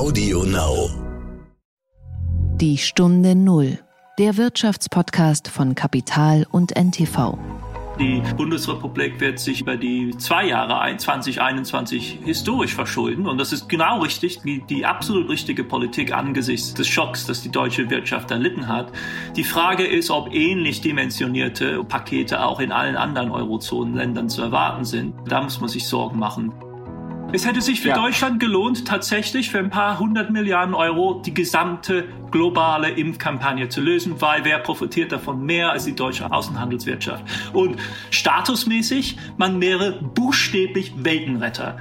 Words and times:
Audio 0.00 0.44
Now. 0.44 0.88
Die 2.56 2.78
Stunde 2.78 3.34
Null. 3.34 3.78
Der 4.18 4.38
Wirtschaftspodcast 4.38 5.48
von 5.48 5.74
Kapital 5.74 6.46
und 6.50 6.74
NTV. 6.74 7.36
Die 7.98 8.22
Bundesrepublik 8.34 9.20
wird 9.20 9.38
sich 9.38 9.60
über 9.60 9.76
die 9.76 10.16
zwei 10.16 10.46
Jahre 10.46 10.96
2021 10.96 12.20
historisch 12.24 12.74
verschulden. 12.74 13.26
Und 13.26 13.36
das 13.36 13.52
ist 13.52 13.68
genau 13.68 14.00
richtig, 14.00 14.40
die, 14.40 14.62
die 14.62 14.86
absolut 14.86 15.28
richtige 15.28 15.64
Politik 15.64 16.14
angesichts 16.14 16.72
des 16.72 16.88
Schocks, 16.88 17.26
das 17.26 17.42
die 17.42 17.50
deutsche 17.50 17.90
Wirtschaft 17.90 18.30
erlitten 18.30 18.68
hat. 18.68 18.90
Die 19.36 19.44
Frage 19.44 19.86
ist, 19.86 20.10
ob 20.10 20.32
ähnlich 20.32 20.80
dimensionierte 20.80 21.84
Pakete 21.84 22.42
auch 22.42 22.60
in 22.60 22.72
allen 22.72 22.96
anderen 22.96 23.30
Eurozonenländern 23.30 24.30
zu 24.30 24.40
erwarten 24.40 24.86
sind. 24.86 25.12
Da 25.28 25.42
muss 25.42 25.60
man 25.60 25.68
sich 25.68 25.86
Sorgen 25.86 26.18
machen. 26.18 26.54
Es 27.32 27.46
hätte 27.46 27.60
sich 27.60 27.80
für 27.80 27.90
ja. 27.90 27.94
Deutschland 27.94 28.40
gelohnt, 28.40 28.88
tatsächlich 28.88 29.50
für 29.50 29.60
ein 29.60 29.70
paar 29.70 30.00
hundert 30.00 30.30
Milliarden 30.30 30.74
Euro 30.74 31.22
die 31.24 31.32
gesamte 31.32 32.08
globale 32.32 32.90
Impfkampagne 32.90 33.68
zu 33.68 33.80
lösen, 33.80 34.20
weil 34.20 34.44
wer 34.44 34.58
profitiert 34.58 35.12
davon 35.12 35.44
mehr 35.44 35.70
als 35.70 35.84
die 35.84 35.94
deutsche 35.94 36.30
Außenhandelswirtschaft? 36.30 37.24
Und 37.52 37.76
statusmäßig, 38.10 39.16
man 39.36 39.60
wäre 39.60 39.92
buchstäblich 40.02 40.92
Weltenretter 40.96 41.76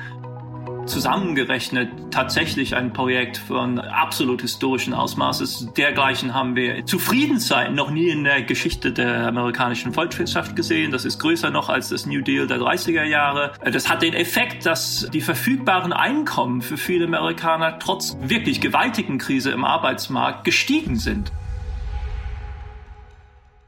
zusammengerechnet 0.89 1.89
tatsächlich 2.11 2.75
ein 2.75 2.91
Projekt 2.91 3.37
von 3.37 3.79
absolut 3.79 4.41
historischen 4.41 4.93
Ausmaßes. 4.93 5.69
Dergleichen 5.77 6.33
haben 6.33 6.55
wir 6.55 6.85
zu 6.85 6.99
Friedenszeiten 6.99 7.75
noch 7.75 7.91
nie 7.91 8.09
in 8.09 8.23
der 8.23 8.41
Geschichte 8.41 8.91
der 8.91 9.27
amerikanischen 9.27 9.93
Volkswirtschaft 9.93 10.55
gesehen. 10.55 10.91
Das 10.91 11.05
ist 11.05 11.19
größer 11.19 11.51
noch 11.51 11.69
als 11.69 11.89
das 11.89 12.05
New 12.05 12.21
Deal 12.21 12.47
der 12.47 12.57
30er 12.57 13.03
Jahre. 13.03 13.53
Das 13.63 13.89
hat 13.89 14.01
den 14.01 14.13
Effekt, 14.13 14.65
dass 14.65 15.07
die 15.13 15.21
verfügbaren 15.21 15.93
Einkommen 15.93 16.61
für 16.61 16.77
viele 16.77 17.05
Amerikaner 17.05 17.79
trotz 17.79 18.17
wirklich 18.21 18.59
gewaltigen 18.59 19.19
Krise 19.19 19.51
im 19.51 19.63
Arbeitsmarkt 19.63 20.43
gestiegen 20.43 20.97
sind. 20.97 21.31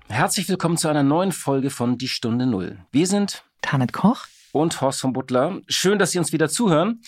Herzlich 0.10 0.50
willkommen 0.50 0.76
zu 0.76 0.90
einer 0.90 1.04
neuen 1.04 1.32
Folge 1.32 1.70
von 1.70 1.98
Die 1.98 2.10
Stunde 2.10 2.46
Null. 2.46 2.80
Wir 2.92 3.08
sind 3.08 3.44
Tanet 3.62 3.94
Koch 3.94 4.26
und 4.54 4.80
Horst 4.82 5.02
von 5.02 5.14
Butler. 5.14 5.62
Schön, 5.68 6.00
dass 6.00 6.12
Sie 6.12 6.20
uns 6.20 6.32
wieder 6.32 6.50
zuhören. 6.50 7.02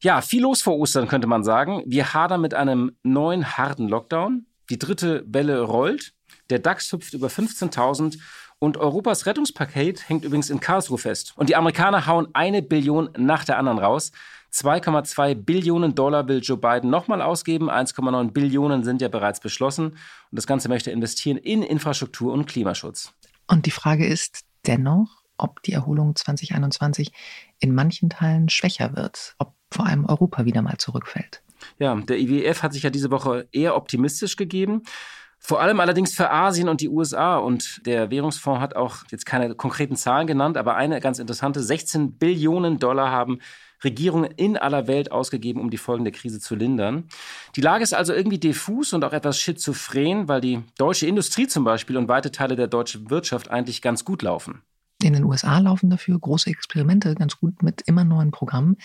Ja, 0.00 0.20
viel 0.20 0.42
los 0.42 0.62
vor 0.62 0.76
Ostern, 0.76 1.08
könnte 1.08 1.26
man 1.26 1.42
sagen. 1.42 1.82
Wir 1.86 2.12
hadern 2.12 2.40
mit 2.40 2.54
einem 2.54 2.96
neuen 3.02 3.56
harten 3.56 3.88
Lockdown. 3.88 4.46
Die 4.68 4.78
dritte 4.78 5.24
Welle 5.26 5.60
rollt. 5.60 6.12
Der 6.50 6.58
DAX 6.58 6.92
hüpft 6.92 7.14
über 7.14 7.28
15.000 7.28 8.18
und 8.58 8.76
Europas 8.78 9.26
Rettungspaket 9.26 10.08
hängt 10.08 10.24
übrigens 10.24 10.48
in 10.48 10.60
Karlsruhe 10.60 10.98
fest. 10.98 11.34
Und 11.36 11.48
die 11.48 11.56
Amerikaner 11.56 12.06
hauen 12.06 12.28
eine 12.32 12.62
Billion 12.62 13.10
nach 13.16 13.44
der 13.44 13.58
anderen 13.58 13.78
raus. 13.78 14.12
2,2 14.52 15.34
Billionen 15.34 15.94
Dollar 15.94 16.28
will 16.28 16.40
Joe 16.42 16.56
Biden 16.56 16.88
nochmal 16.88 17.20
ausgeben. 17.20 17.70
1,9 17.70 18.30
Billionen 18.32 18.84
sind 18.84 19.02
ja 19.02 19.08
bereits 19.08 19.40
beschlossen. 19.40 19.88
Und 19.90 19.98
das 20.30 20.46
Ganze 20.46 20.68
möchte 20.68 20.90
investieren 20.90 21.36
in 21.36 21.62
Infrastruktur 21.62 22.32
und 22.32 22.46
Klimaschutz. 22.46 23.12
Und 23.46 23.66
die 23.66 23.70
Frage 23.70 24.06
ist 24.06 24.40
dennoch, 24.66 25.22
ob 25.38 25.62
die 25.62 25.72
Erholung 25.72 26.14
2021 26.16 27.12
in 27.58 27.74
manchen 27.74 28.10
Teilen 28.10 28.48
schwächer 28.48 28.96
wird, 28.96 29.34
ob 29.38 29.54
vor 29.70 29.86
allem 29.86 30.04
Europa 30.04 30.44
wieder 30.44 30.62
mal 30.62 30.78
zurückfällt. 30.78 31.42
Ja, 31.78 31.94
der 31.94 32.18
IWF 32.18 32.62
hat 32.62 32.72
sich 32.72 32.82
ja 32.82 32.90
diese 32.90 33.10
Woche 33.10 33.48
eher 33.52 33.76
optimistisch 33.76 34.36
gegeben. 34.36 34.82
Vor 35.38 35.60
allem 35.60 35.80
allerdings 35.80 36.14
für 36.14 36.30
Asien 36.30 36.68
und 36.68 36.80
die 36.80 36.88
USA. 36.88 37.36
Und 37.36 37.86
der 37.86 38.10
Währungsfonds 38.10 38.60
hat 38.60 38.74
auch 38.74 39.04
jetzt 39.10 39.26
keine 39.26 39.54
konkreten 39.54 39.96
Zahlen 39.96 40.26
genannt, 40.26 40.56
aber 40.56 40.76
eine 40.76 41.00
ganz 41.00 41.18
interessante. 41.18 41.62
16 41.62 42.18
Billionen 42.18 42.78
Dollar 42.78 43.10
haben 43.10 43.40
Regierungen 43.84 44.30
in 44.30 44.56
aller 44.56 44.86
Welt 44.86 45.12
ausgegeben, 45.12 45.60
um 45.60 45.70
die 45.70 45.76
Folgen 45.76 46.04
der 46.04 46.12
Krise 46.12 46.40
zu 46.40 46.54
lindern. 46.54 47.08
Die 47.54 47.60
Lage 47.60 47.84
ist 47.84 47.94
also 47.94 48.14
irgendwie 48.14 48.38
diffus 48.38 48.92
und 48.92 49.04
auch 49.04 49.12
etwas 49.12 49.38
schizophren, 49.38 50.28
weil 50.28 50.40
die 50.40 50.62
deutsche 50.78 51.06
Industrie 51.06 51.46
zum 51.46 51.64
Beispiel 51.64 51.96
und 51.96 52.08
weite 52.08 52.32
Teile 52.32 52.56
der 52.56 52.68
deutschen 52.68 53.10
Wirtschaft 53.10 53.50
eigentlich 53.50 53.82
ganz 53.82 54.04
gut 54.04 54.22
laufen. 54.22 54.62
In 55.02 55.12
den 55.12 55.24
USA 55.24 55.58
laufen 55.58 55.90
dafür 55.90 56.18
große 56.18 56.48
Experimente 56.48 57.14
ganz 57.14 57.38
gut 57.38 57.62
mit 57.62 57.82
immer 57.82 58.04
neuen 58.04 58.30
Programmen, 58.30 58.76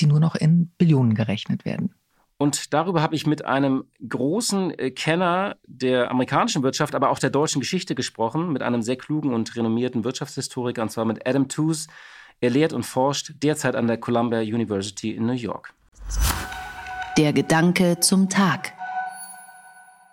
die 0.00 0.06
nur 0.06 0.20
noch 0.20 0.34
in 0.34 0.72
Billionen 0.76 1.14
gerechnet 1.14 1.64
werden. 1.64 1.94
Und 2.36 2.74
darüber 2.74 3.00
habe 3.00 3.14
ich 3.14 3.26
mit 3.26 3.44
einem 3.44 3.84
großen 4.06 4.78
äh, 4.78 4.90
Kenner 4.90 5.56
der 5.66 6.10
amerikanischen 6.10 6.62
Wirtschaft, 6.62 6.94
aber 6.94 7.10
auch 7.10 7.18
der 7.18 7.30
deutschen 7.30 7.60
Geschichte 7.60 7.94
gesprochen, 7.94 8.52
mit 8.52 8.60
einem 8.60 8.82
sehr 8.82 8.96
klugen 8.96 9.32
und 9.32 9.54
renommierten 9.56 10.04
Wirtschaftshistoriker, 10.04 10.82
und 10.82 10.90
zwar 10.90 11.04
mit 11.04 11.26
Adam 11.26 11.48
Tooze. 11.48 11.88
Er 12.40 12.50
lehrt 12.50 12.72
und 12.72 12.82
forscht 12.82 13.32
derzeit 13.42 13.76
an 13.76 13.86
der 13.86 13.98
Columbia 13.98 14.40
University 14.40 15.12
in 15.12 15.26
New 15.26 15.32
York. 15.32 15.72
Der 17.16 17.32
Gedanke 17.32 18.00
zum 18.00 18.28
Tag. 18.28 18.72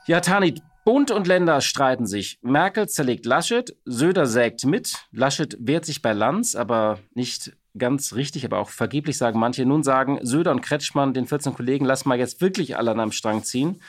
Ja, 0.05 0.19
Tani, 0.19 0.61
Bund 0.83 1.11
und 1.11 1.27
Länder 1.27 1.61
streiten 1.61 2.07
sich. 2.07 2.39
Merkel 2.41 2.89
zerlegt 2.89 3.25
Laschet, 3.27 3.75
Söder 3.85 4.25
sägt 4.25 4.65
mit. 4.65 5.05
Laschet 5.11 5.55
wehrt 5.59 5.85
sich 5.85 6.01
bei 6.01 6.13
Lanz, 6.13 6.55
aber 6.55 6.97
nicht 7.13 7.55
ganz 7.77 8.13
richtig, 8.13 8.45
aber 8.45 8.57
auch 8.57 8.69
vergeblich 8.69 9.17
sagen 9.17 9.39
manche. 9.39 9.65
Nun 9.65 9.83
sagen 9.83 10.19
Söder 10.23 10.51
und 10.51 10.61
Kretschmann 10.61 11.13
den 11.13 11.27
14 11.27 11.53
Kollegen, 11.53 11.85
lass 11.85 12.05
mal 12.05 12.17
jetzt 12.17 12.41
wirklich 12.41 12.77
alle 12.77 12.91
an 12.91 12.99
einem 12.99 13.11
Strang 13.11 13.43
ziehen. 13.43 13.79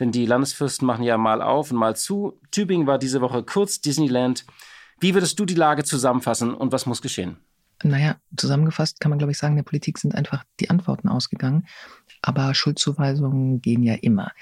Denn 0.00 0.10
die 0.10 0.26
Landesfürsten 0.26 0.86
machen 0.86 1.04
ja 1.04 1.16
mal 1.16 1.40
auf 1.40 1.70
und 1.70 1.78
mal 1.78 1.94
zu. 1.94 2.40
Tübingen 2.50 2.88
war 2.88 2.98
diese 2.98 3.20
Woche 3.20 3.44
kurz 3.44 3.80
Disneyland. 3.80 4.44
Wie 4.98 5.14
würdest 5.14 5.38
du 5.38 5.44
die 5.44 5.54
Lage 5.54 5.84
zusammenfassen 5.84 6.52
und 6.52 6.72
was 6.72 6.86
muss 6.86 7.00
geschehen? 7.00 7.36
Naja, 7.84 8.16
zusammengefasst 8.36 8.98
kann 8.98 9.10
man, 9.10 9.18
glaube 9.18 9.32
ich, 9.32 9.38
sagen, 9.38 9.56
der 9.56 9.62
Politik 9.62 9.98
sind 9.98 10.14
einfach 10.14 10.42
die 10.58 10.70
Antworten 10.70 11.08
ausgegangen. 11.08 11.66
Aber 12.22 12.54
Schuldzuweisungen 12.54 13.60
gehen 13.60 13.82
ja 13.82 13.94
immer 13.94 14.32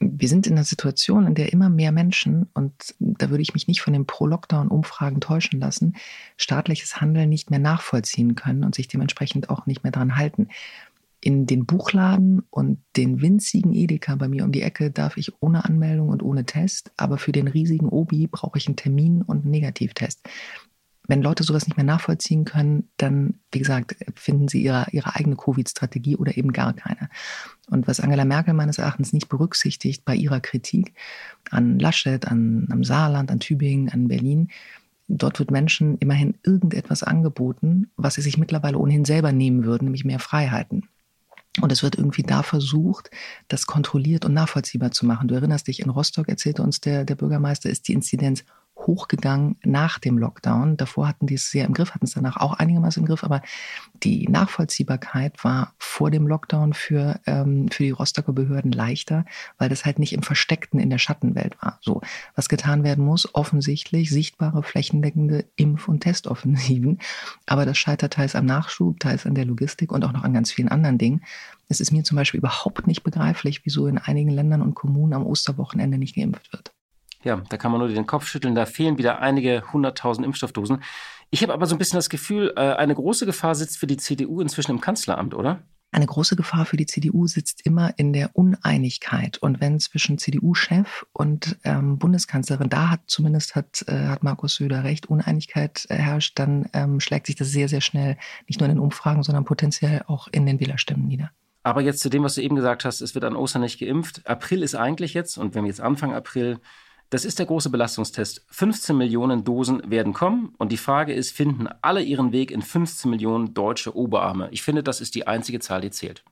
wir 0.00 0.28
sind 0.28 0.46
in 0.46 0.54
einer 0.54 0.64
Situation, 0.64 1.26
in 1.26 1.34
der 1.34 1.52
immer 1.52 1.68
mehr 1.68 1.92
Menschen, 1.92 2.48
und 2.54 2.72
da 2.98 3.28
würde 3.28 3.42
ich 3.42 3.52
mich 3.52 3.68
nicht 3.68 3.82
von 3.82 3.92
den 3.92 4.06
Pro-Lockdown-Umfragen 4.06 5.20
täuschen 5.20 5.60
lassen, 5.60 5.96
staatliches 6.38 7.00
Handeln 7.00 7.28
nicht 7.28 7.50
mehr 7.50 7.58
nachvollziehen 7.58 8.34
können 8.34 8.64
und 8.64 8.74
sich 8.74 8.88
dementsprechend 8.88 9.50
auch 9.50 9.66
nicht 9.66 9.82
mehr 9.82 9.92
daran 9.92 10.16
halten. 10.16 10.48
In 11.20 11.44
den 11.44 11.66
Buchladen 11.66 12.42
und 12.48 12.78
den 12.96 13.20
winzigen 13.20 13.74
Edeka 13.74 14.16
bei 14.16 14.26
mir 14.26 14.44
um 14.44 14.52
die 14.52 14.62
Ecke 14.62 14.90
darf 14.90 15.18
ich 15.18 15.34
ohne 15.42 15.66
Anmeldung 15.66 16.08
und 16.08 16.22
ohne 16.22 16.46
Test, 16.46 16.92
aber 16.96 17.18
für 17.18 17.32
den 17.32 17.46
riesigen 17.46 17.90
Obi 17.90 18.26
brauche 18.26 18.56
ich 18.56 18.66
einen 18.66 18.76
Termin 18.76 19.20
und 19.20 19.42
einen 19.42 19.50
Negativtest 19.50 20.26
wenn 21.10 21.22
Leute 21.22 21.42
sowas 21.42 21.66
nicht 21.66 21.76
mehr 21.76 21.84
nachvollziehen 21.84 22.44
können, 22.44 22.88
dann, 22.96 23.34
wie 23.50 23.58
gesagt, 23.58 23.96
finden 24.14 24.46
sie 24.46 24.62
ihre, 24.62 24.86
ihre 24.92 25.16
eigene 25.16 25.34
Covid-Strategie 25.34 26.16
oder 26.16 26.36
eben 26.38 26.52
gar 26.52 26.72
keine. 26.72 27.10
Und 27.68 27.88
was 27.88 27.98
Angela 27.98 28.24
Merkel 28.24 28.54
meines 28.54 28.78
Erachtens 28.78 29.12
nicht 29.12 29.28
berücksichtigt 29.28 30.04
bei 30.04 30.14
ihrer 30.14 30.38
Kritik 30.38 30.94
an 31.50 31.80
Laschet, 31.80 32.28
an, 32.28 32.68
am 32.70 32.84
Saarland, 32.84 33.32
an 33.32 33.40
Tübingen, 33.40 33.88
an 33.88 34.06
Berlin, 34.06 34.50
dort 35.08 35.40
wird 35.40 35.50
Menschen 35.50 35.98
immerhin 35.98 36.34
irgendetwas 36.44 37.02
angeboten, 37.02 37.90
was 37.96 38.14
sie 38.14 38.22
sich 38.22 38.38
mittlerweile 38.38 38.78
ohnehin 38.78 39.04
selber 39.04 39.32
nehmen 39.32 39.64
würden, 39.64 39.86
nämlich 39.86 40.04
mehr 40.04 40.20
Freiheiten. 40.20 40.88
Und 41.60 41.72
es 41.72 41.82
wird 41.82 41.96
irgendwie 41.96 42.22
da 42.22 42.44
versucht, 42.44 43.10
das 43.48 43.66
kontrolliert 43.66 44.24
und 44.24 44.32
nachvollziehbar 44.32 44.92
zu 44.92 45.04
machen. 45.06 45.26
Du 45.26 45.34
erinnerst 45.34 45.66
dich, 45.66 45.80
in 45.80 45.90
Rostock 45.90 46.28
erzählte 46.28 46.62
uns 46.62 46.80
der, 46.80 47.04
der 47.04 47.16
Bürgermeister, 47.16 47.68
ist 47.68 47.88
die 47.88 47.94
Inzidenz 47.94 48.44
hochgegangen 48.86 49.56
nach 49.64 49.98
dem 49.98 50.18
Lockdown. 50.18 50.76
Davor 50.76 51.08
hatten 51.08 51.26
die 51.26 51.34
es 51.34 51.50
sehr 51.50 51.64
im 51.64 51.74
Griff, 51.74 51.94
hatten 51.94 52.06
es 52.06 52.14
danach 52.14 52.36
auch 52.36 52.54
einigermaßen 52.54 53.02
im 53.02 53.06
Griff, 53.06 53.24
aber 53.24 53.42
die 54.02 54.28
Nachvollziehbarkeit 54.28 55.42
war 55.44 55.74
vor 55.78 56.10
dem 56.10 56.26
Lockdown 56.26 56.72
für, 56.72 57.20
ähm, 57.26 57.68
für 57.70 57.82
die 57.82 57.90
Rostocker 57.90 58.32
Behörden 58.32 58.72
leichter, 58.72 59.24
weil 59.58 59.68
das 59.68 59.84
halt 59.84 59.98
nicht 59.98 60.12
im 60.12 60.22
Versteckten 60.22 60.80
in 60.80 60.90
der 60.90 60.98
Schattenwelt 60.98 61.56
war. 61.62 61.78
So, 61.82 62.00
was 62.34 62.48
getan 62.48 62.84
werden 62.84 63.04
muss, 63.04 63.34
offensichtlich 63.34 64.10
sichtbare, 64.10 64.62
flächendeckende 64.62 65.44
Impf- 65.56 65.88
und 65.88 66.00
Testoffensiven. 66.00 66.98
Aber 67.46 67.66
das 67.66 67.78
scheitert 67.78 68.14
teils 68.14 68.34
am 68.34 68.46
Nachschub, 68.46 69.00
teils 69.00 69.26
an 69.26 69.34
der 69.34 69.44
Logistik 69.44 69.92
und 69.92 70.04
auch 70.04 70.12
noch 70.12 70.24
an 70.24 70.34
ganz 70.34 70.52
vielen 70.52 70.68
anderen 70.68 70.98
Dingen. 70.98 71.22
Es 71.68 71.80
ist 71.80 71.92
mir 71.92 72.02
zum 72.02 72.16
Beispiel 72.16 72.38
überhaupt 72.38 72.86
nicht 72.86 73.02
begreiflich, 73.02 73.64
wieso 73.64 73.86
in 73.86 73.98
einigen 73.98 74.30
Ländern 74.30 74.62
und 74.62 74.74
Kommunen 74.74 75.12
am 75.12 75.26
Osterwochenende 75.26 75.98
nicht 75.98 76.16
geimpft 76.16 76.52
wird. 76.52 76.72
Ja, 77.22 77.42
da 77.48 77.56
kann 77.56 77.70
man 77.70 77.80
nur 77.80 77.88
den 77.88 78.06
Kopf 78.06 78.26
schütteln. 78.26 78.54
Da 78.54 78.66
fehlen 78.66 78.98
wieder 78.98 79.20
einige 79.20 79.62
hunderttausend 79.72 80.24
Impfstoffdosen. 80.24 80.82
Ich 81.30 81.42
habe 81.42 81.52
aber 81.52 81.66
so 81.66 81.74
ein 81.74 81.78
bisschen 81.78 81.98
das 81.98 82.08
Gefühl, 82.08 82.52
äh, 82.56 82.60
eine 82.60 82.94
große 82.94 83.26
Gefahr 83.26 83.54
sitzt 83.54 83.78
für 83.78 83.86
die 83.86 83.98
CDU 83.98 84.40
inzwischen 84.40 84.72
im 84.72 84.80
Kanzleramt, 84.80 85.34
oder? 85.34 85.62
Eine 85.92 86.06
große 86.06 86.36
Gefahr 86.36 86.66
für 86.66 86.76
die 86.76 86.86
CDU 86.86 87.26
sitzt 87.26 87.66
immer 87.66 87.98
in 87.98 88.12
der 88.12 88.30
Uneinigkeit. 88.34 89.38
Und 89.38 89.60
wenn 89.60 89.80
zwischen 89.80 90.18
CDU-Chef 90.18 91.04
und 91.12 91.58
ähm, 91.64 91.98
Bundeskanzlerin, 91.98 92.68
da 92.68 92.90
hat 92.90 93.00
zumindest 93.06 93.56
hat, 93.56 93.84
äh, 93.88 94.06
hat 94.06 94.22
Markus 94.22 94.54
Söder 94.54 94.84
recht, 94.84 95.06
Uneinigkeit 95.06 95.86
äh, 95.88 95.96
herrscht, 95.96 96.38
dann 96.38 96.68
ähm, 96.74 97.00
schlägt 97.00 97.26
sich 97.26 97.34
das 97.34 97.50
sehr, 97.50 97.68
sehr 97.68 97.80
schnell 97.80 98.16
nicht 98.46 98.60
nur 98.60 98.68
in 98.68 98.76
den 98.76 98.82
Umfragen, 98.82 99.24
sondern 99.24 99.44
potenziell 99.44 100.04
auch 100.06 100.28
in 100.28 100.46
den 100.46 100.60
Wählerstimmen 100.60 101.08
nieder. 101.08 101.32
Aber 101.64 101.80
jetzt 101.82 102.00
zu 102.00 102.08
dem, 102.08 102.22
was 102.22 102.36
du 102.36 102.40
eben 102.40 102.56
gesagt 102.56 102.84
hast, 102.84 103.00
es 103.00 103.14
wird 103.14 103.24
an 103.24 103.36
Ostern 103.36 103.62
nicht 103.62 103.80
geimpft. 103.80 104.26
April 104.26 104.62
ist 104.62 104.76
eigentlich 104.76 105.12
jetzt, 105.12 105.38
und 105.38 105.54
wenn 105.54 105.64
wir 105.64 105.68
jetzt 105.68 105.80
Anfang 105.80 106.14
April 106.14 106.60
das 107.10 107.24
ist 107.24 107.40
der 107.40 107.46
große 107.46 107.70
Belastungstest. 107.70 108.44
15 108.48 108.96
Millionen 108.96 109.44
Dosen 109.44 109.90
werden 109.90 110.12
kommen 110.12 110.54
und 110.58 110.70
die 110.70 110.76
Frage 110.76 111.12
ist, 111.12 111.32
finden 111.32 111.68
alle 111.82 112.02
ihren 112.02 112.32
Weg 112.32 112.52
in 112.52 112.62
15 112.62 113.10
Millionen 113.10 113.52
deutsche 113.52 113.96
Oberarme? 113.96 114.48
Ich 114.52 114.62
finde, 114.62 114.84
das 114.84 115.00
ist 115.00 115.16
die 115.16 115.26
einzige 115.26 115.58
Zahl, 115.58 115.80
die 115.80 115.90
zählt. 115.90 116.22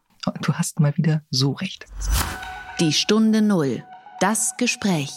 du 0.42 0.54
hast 0.54 0.78
mal 0.78 0.96
wieder 0.96 1.22
so 1.30 1.52
recht. 1.52 1.86
Die 2.80 2.92
Stunde 2.92 3.42
Null. 3.42 3.82
Das 4.20 4.56
Gespräch. 4.56 5.10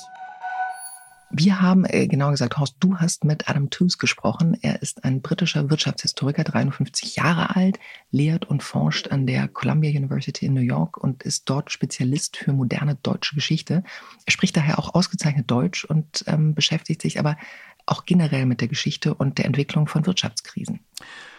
Wir 1.34 1.62
haben, 1.62 1.86
äh, 1.86 2.08
genauer 2.08 2.32
gesagt, 2.32 2.58
Horst, 2.58 2.76
du 2.82 2.98
hast 2.98 3.24
mit 3.24 3.50
Adam 3.50 3.70
Tooze 3.70 3.98
gesprochen. 3.98 4.58
Er 4.62 4.82
ist 4.82 5.06
ein 5.06 5.22
britischer 5.22 5.70
Wirtschaftshistoriker, 5.70 6.44
53 6.44 7.16
Jahre 7.16 7.56
alt, 7.56 7.80
lehrt 8.12 8.46
und 8.46 8.64
forscht 8.64 9.08
an 9.08 9.26
der 9.26 9.48
Columbia 9.48 9.92
University 9.92 10.48
in 10.48 10.54
New 10.54 10.62
York 10.62 10.98
und 10.98 11.24
ist 11.24 11.50
dort 11.50 11.72
Spezialist 11.72 12.36
für 12.36 12.52
moderne 12.52 12.96
deutsche 12.96 13.36
Geschichte. 13.36 13.84
Er 14.26 14.32
spricht 14.32 14.58
daher 14.58 14.78
auch 14.78 14.94
ausgezeichnet 14.94 15.50
Deutsch 15.50 15.86
und 15.86 16.26
ähm, 16.28 16.54
beschäftigt 16.54 17.02
sich 17.02 17.18
aber 17.18 17.38
auch 17.86 18.06
generell 18.06 18.46
mit 18.46 18.60
der 18.60 18.68
Geschichte 18.68 19.14
und 19.14 19.38
der 19.38 19.46
Entwicklung 19.46 19.88
von 19.88 20.06
Wirtschaftskrisen. 20.06 20.82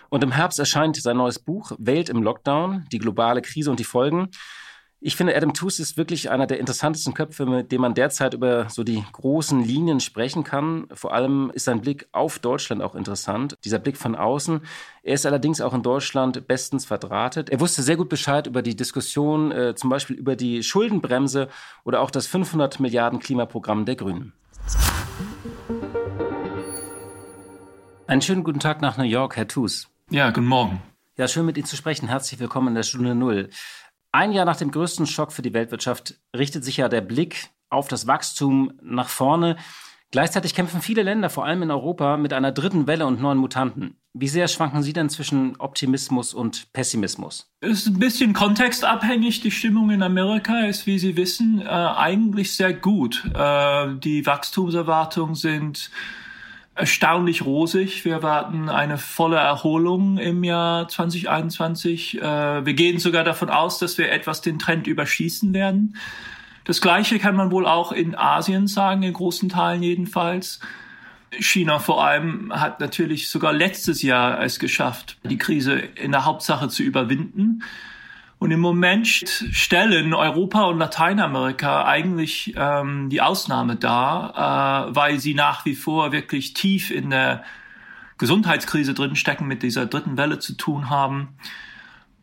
Und 0.09 0.25
im 0.25 0.33
Herbst 0.33 0.59
erscheint 0.59 0.97
sein 0.97 1.19
neues 1.19 1.39
Buch 1.39 1.73
Welt 1.79 2.09
im 2.09 2.23
Lockdown, 2.23 2.87
die 2.93 2.99
globale 2.99 3.43
Krise 3.43 3.71
und 3.71 3.79
die 3.79 3.85
Folgen. 3.85 4.29
Ich 5.05 5.17
finde, 5.17 5.37
Adam 5.37 5.53
Tooze 5.53 5.83
ist 5.83 5.97
wirklich 5.97 6.31
einer 6.31 6.47
der 6.47 6.61
interessantesten 6.61 7.13
Köpfe, 7.13 7.45
mit 7.45 7.73
dem 7.73 7.81
man 7.81 7.93
derzeit 7.93 8.35
über 8.35 8.69
so 8.71 8.85
die 8.85 9.03
großen 9.11 9.61
Linien 9.61 9.99
sprechen 9.99 10.45
kann. 10.45 10.87
Vor 10.95 11.13
allem 11.13 11.51
ist 11.55 11.65
sein 11.65 11.81
Blick 11.81 12.07
auf 12.13 12.39
Deutschland 12.39 12.83
auch 12.83 12.95
interessant, 12.95 13.59
dieser 13.65 13.81
Blick 13.81 13.97
von 13.97 14.15
außen. 14.15 14.61
Er 15.03 15.15
ist 15.15 15.27
allerdings 15.27 15.61
auch 15.61 15.75
in 15.75 15.83
Deutschland 15.83 16.47
bestens 16.47 16.85
verdrahtet. 16.85 17.51
Er 17.51 17.59
wusste 17.59 17.83
sehr 17.83 17.97
gut 17.97 18.09
Bescheid 18.09 18.47
über 18.47 18.63
die 18.63 18.77
Diskussion, 18.77 19.51
äh, 19.51 19.75
zum 19.75 19.91
Beispiel 19.91 20.15
über 20.15 20.37
die 20.37 20.63
Schuldenbremse 20.63 21.49
oder 21.83 22.01
auch 22.01 22.13
das 22.13 22.29
500 22.29 22.79
Milliarden 22.79 23.19
Klimaprogramm 23.19 23.85
der 23.85 23.97
Grünen. 23.97 24.33
Einen 28.07 28.23
schönen 28.23 28.45
guten 28.45 28.61
Tag 28.61 28.81
nach 28.81 28.97
New 28.97 29.03
York, 29.03 29.35
Herr 29.35 29.49
Tooze. 29.49 29.89
Ja, 30.11 30.31
guten 30.31 30.47
Morgen. 30.47 30.81
Ja, 31.19 31.29
schön 31.29 31.45
mit 31.45 31.59
Ihnen 31.59 31.67
zu 31.67 31.77
sprechen. 31.77 32.09
Herzlich 32.09 32.41
willkommen 32.41 32.69
in 32.69 32.75
der 32.75 32.85
Stunde 32.85 33.15
Null. 33.15 33.51
Ein 34.15 34.33
Jahr 34.33 34.45
nach 34.45 34.57
dem 34.57 34.71
größten 34.71 35.07
Schock 35.07 35.33
für 35.33 35.41
die 35.41 35.55
Weltwirtschaft 35.55 36.17
richtet 36.37 36.65
sich 36.65 36.77
ja 36.77 36.91
der 36.91 37.01
Blick 37.01 37.49
auf 37.71 37.89
das 37.89 38.07
Wachstum 38.07 38.73
nach 38.83 39.09
vorne. 39.09 39.57
Gleichzeitig 40.11 40.55
kämpfen 40.55 40.83
viele 40.83 41.03
Länder, 41.03 41.31
vor 41.31 41.47
allem 41.47 41.63
in 41.63 41.71
Europa, 41.71 42.19
mit 42.19 42.35
einer 42.35 42.53
dritten 42.53 42.87
Welle 42.87 43.07
und 43.07 43.23
neuen 43.23 43.39
Mutanten. 43.39 43.97
Wie 44.13 44.29
sehr 44.29 44.47
schwanken 44.49 44.83
Sie 44.83 44.93
denn 44.93 45.09
zwischen 45.09 45.57
Optimismus 45.59 46.35
und 46.35 46.71
Pessimismus? 46.75 47.51
Es 47.61 47.79
ist 47.79 47.87
ein 47.87 47.99
bisschen 47.99 48.35
kontextabhängig. 48.35 49.41
Die 49.41 49.51
Stimmung 49.51 49.91
in 49.91 50.03
Amerika 50.03 50.67
ist, 50.67 50.87
wie 50.87 50.99
Sie 50.99 51.17
wissen, 51.17 51.63
äh, 51.63 51.65
eigentlich 51.65 52.55
sehr 52.55 52.75
gut. 52.75 53.25
Äh, 53.35 53.95
die 53.97 54.27
Wachstumserwartungen 54.27 55.35
sind 55.35 55.91
erstaunlich 56.75 57.45
rosig. 57.45 58.05
Wir 58.05 58.13
erwarten 58.13 58.69
eine 58.69 58.99
volle 58.99 59.37
Erholung 59.37 60.19
im 60.19 60.43
Jahr 60.45 60.89
2021. 60.89 62.21
Äh, 62.21 62.67
wir 62.67 62.75
gehen 62.75 62.99
sogar 62.99 63.25
davon 63.25 63.51
aus, 63.51 63.79
dass 63.79 63.99
wir 63.99 64.11
etwas 64.11 64.41
den 64.41 64.59
Trend 64.59 64.87
überschießen 64.87 65.53
werden. 65.53 65.97
Das 66.65 66.81
Gleiche 66.81 67.19
kann 67.19 67.37
man 67.37 67.51
wohl 67.51 67.67
auch 67.67 67.93
in 67.93 68.15
Asien 68.15 68.69
sagen, 68.69 69.03
in 69.03 69.13
großen 69.13 69.49
Teilen 69.49 69.83
jedenfalls. 69.83 70.61
China 71.41 71.79
vor 71.79 72.05
allem 72.05 72.53
hat 72.55 72.81
natürlich 72.81 73.29
sogar 73.29 73.53
letztes 73.53 74.03
Jahr 74.03 74.41
es 74.43 74.59
geschafft, 74.59 75.19
die 75.25 75.39
Krise 75.39 75.75
in 75.75 76.13
der 76.13 76.25
Hauptsache 76.25 76.69
zu 76.69 76.83
überwinden. 76.83 77.63
Und 78.43 78.51
im 78.51 78.59
Moment 78.59 79.07
stellen 79.07 80.13
Europa 80.13 80.65
und 80.65 80.77
Lateinamerika 80.81 81.85
eigentlich 81.85 82.53
ähm, 82.57 83.09
die 83.09 83.21
Ausnahme 83.21 83.77
dar, 83.77 84.89
äh, 84.89 84.97
weil 84.97 85.21
sie 85.21 85.35
nach 85.35 85.65
wie 85.65 85.77
vor 85.77 86.11
wirklich 86.11 86.53
tief 86.53 86.91
in 86.91 87.11
der 87.11 87.45
Gesundheitskrise 88.19 88.95
drin 88.95 89.15
stecken, 89.15 89.47
mit 89.47 89.63
dieser 89.63 89.87
dritten 89.87 90.17
Welle 90.17 90.41
zu 90.41 90.57
tun 90.57 90.91
haben. 90.91 91.37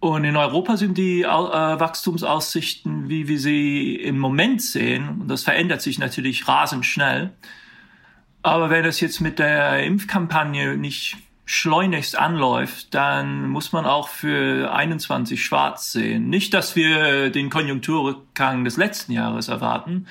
Und 0.02 0.26
in 0.26 0.36
Europa 0.36 0.76
sind 0.76 0.98
die 0.98 1.22
äh, 1.22 1.26
Wachstumsaussichten, 1.26 3.08
wie 3.08 3.30
wir 3.30 3.40
sie 3.40 3.96
im 3.96 4.20
Moment 4.20 4.62
sehen, 4.62 5.22
und 5.22 5.30
das 5.30 5.44
verändert 5.44 5.82
sich 5.82 6.00
natürlich 6.00 6.50
rasend 6.50 6.86
schnell. 6.86 7.32
Aber 8.42 8.70
wenn 8.70 8.84
es 8.84 9.00
jetzt 9.00 9.22
mit 9.22 9.40
der 9.40 9.86
Impfkampagne 9.86 10.76
nicht 10.76 11.16
schleunigst 11.52 12.16
anläuft, 12.16 12.94
dann 12.94 13.50
muss 13.50 13.72
man 13.72 13.88
auch 13.88 14.10
für 14.10 14.72
21 14.72 15.44
schwarz 15.44 15.92
sehen. 15.92 16.30
Nicht, 16.30 16.54
dass 16.54 16.76
wir 16.76 17.32
den 17.32 17.50
Konjunkturrückgang 17.50 18.64
des 18.66 18.78
letzten 18.78 19.14
Jahres 19.14 19.48
erwarten, 19.48 20.06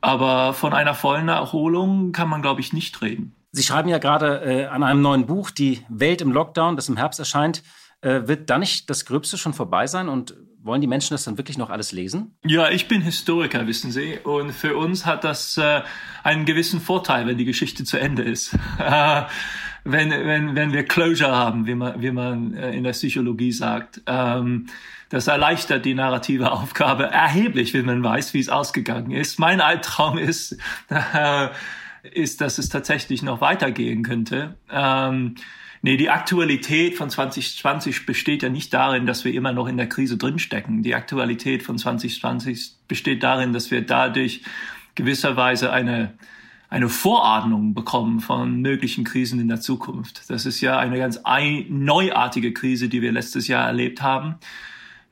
aber 0.00 0.54
von 0.54 0.72
einer 0.72 0.94
vollen 0.94 1.28
Erholung 1.28 2.12
kann 2.12 2.30
man, 2.30 2.40
glaube 2.40 2.62
ich, 2.62 2.72
nicht 2.72 3.02
reden. 3.02 3.34
Sie 3.52 3.62
schreiben 3.62 3.90
ja 3.90 3.98
gerade 3.98 4.40
äh, 4.40 4.64
an 4.64 4.82
einem 4.82 5.02
neuen 5.02 5.26
Buch, 5.26 5.50
Die 5.50 5.84
Welt 5.90 6.22
im 6.22 6.32
Lockdown, 6.32 6.74
das 6.74 6.88
im 6.88 6.96
Herbst 6.96 7.18
erscheint. 7.18 7.62
Äh, 8.00 8.22
wird 8.24 8.48
da 8.48 8.56
nicht 8.56 8.88
das 8.88 9.04
Gröbste 9.04 9.36
schon 9.36 9.52
vorbei 9.52 9.86
sein 9.88 10.08
und 10.08 10.34
wollen 10.62 10.80
die 10.80 10.86
Menschen 10.86 11.12
das 11.12 11.24
dann 11.24 11.36
wirklich 11.36 11.58
noch 11.58 11.68
alles 11.68 11.92
lesen? 11.92 12.34
Ja, 12.46 12.70
ich 12.70 12.88
bin 12.88 13.02
Historiker, 13.02 13.66
wissen 13.66 13.92
Sie. 13.92 14.18
Und 14.24 14.52
für 14.52 14.74
uns 14.74 15.04
hat 15.04 15.22
das 15.22 15.58
äh, 15.58 15.82
einen 16.22 16.46
gewissen 16.46 16.80
Vorteil, 16.80 17.26
wenn 17.26 17.36
die 17.36 17.44
Geschichte 17.44 17.84
zu 17.84 18.00
Ende 18.00 18.22
ist. 18.22 18.56
wenn, 19.84 20.10
wenn, 20.10 20.54
wenn 20.54 20.72
wir 20.72 20.84
Closure 20.84 21.34
haben, 21.34 21.66
wie 21.66 21.74
man, 21.74 22.00
wie 22.00 22.10
man 22.10 22.54
äh, 22.54 22.72
in 22.72 22.84
der 22.84 22.92
Psychologie 22.92 23.52
sagt. 23.52 24.02
Ähm, 24.06 24.66
das 25.08 25.26
erleichtert 25.26 25.84
die 25.84 25.94
narrative 25.94 26.52
Aufgabe 26.52 27.04
erheblich, 27.04 27.74
wenn 27.74 27.84
man 27.84 28.02
weiß, 28.02 28.32
wie 28.32 28.40
es 28.40 28.48
ausgegangen 28.48 29.10
ist. 29.10 29.38
Mein 29.38 29.60
Albtraum 29.60 30.18
ist, 30.18 30.56
äh, 30.88 31.48
ist, 32.12 32.40
dass 32.40 32.58
es 32.58 32.68
tatsächlich 32.68 33.22
noch 33.22 33.40
weitergehen 33.40 34.02
könnte. 34.02 34.56
Ähm, 34.70 35.34
nee, 35.82 35.96
die 35.96 36.10
Aktualität 36.10 36.96
von 36.96 37.10
2020 37.10 38.06
besteht 38.06 38.42
ja 38.42 38.48
nicht 38.48 38.72
darin, 38.72 39.04
dass 39.04 39.24
wir 39.24 39.34
immer 39.34 39.52
noch 39.52 39.66
in 39.66 39.76
der 39.76 39.88
Krise 39.88 40.16
drinstecken. 40.16 40.82
Die 40.82 40.94
Aktualität 40.94 41.62
von 41.62 41.76
2020 41.76 42.76
besteht 42.86 43.22
darin, 43.22 43.52
dass 43.52 43.70
wir 43.70 43.84
dadurch 43.84 44.42
gewisserweise 44.94 45.72
eine 45.72 46.14
eine 46.70 46.88
Vorahnung 46.88 47.74
bekommen 47.74 48.20
von 48.20 48.62
möglichen 48.62 49.02
Krisen 49.02 49.40
in 49.40 49.48
der 49.48 49.60
Zukunft. 49.60 50.30
Das 50.30 50.46
ist 50.46 50.60
ja 50.60 50.78
eine 50.78 50.98
ganz 50.98 51.20
neuartige 51.68 52.52
Krise, 52.52 52.88
die 52.88 53.02
wir 53.02 53.10
letztes 53.10 53.48
Jahr 53.48 53.66
erlebt 53.66 54.02
haben. 54.02 54.36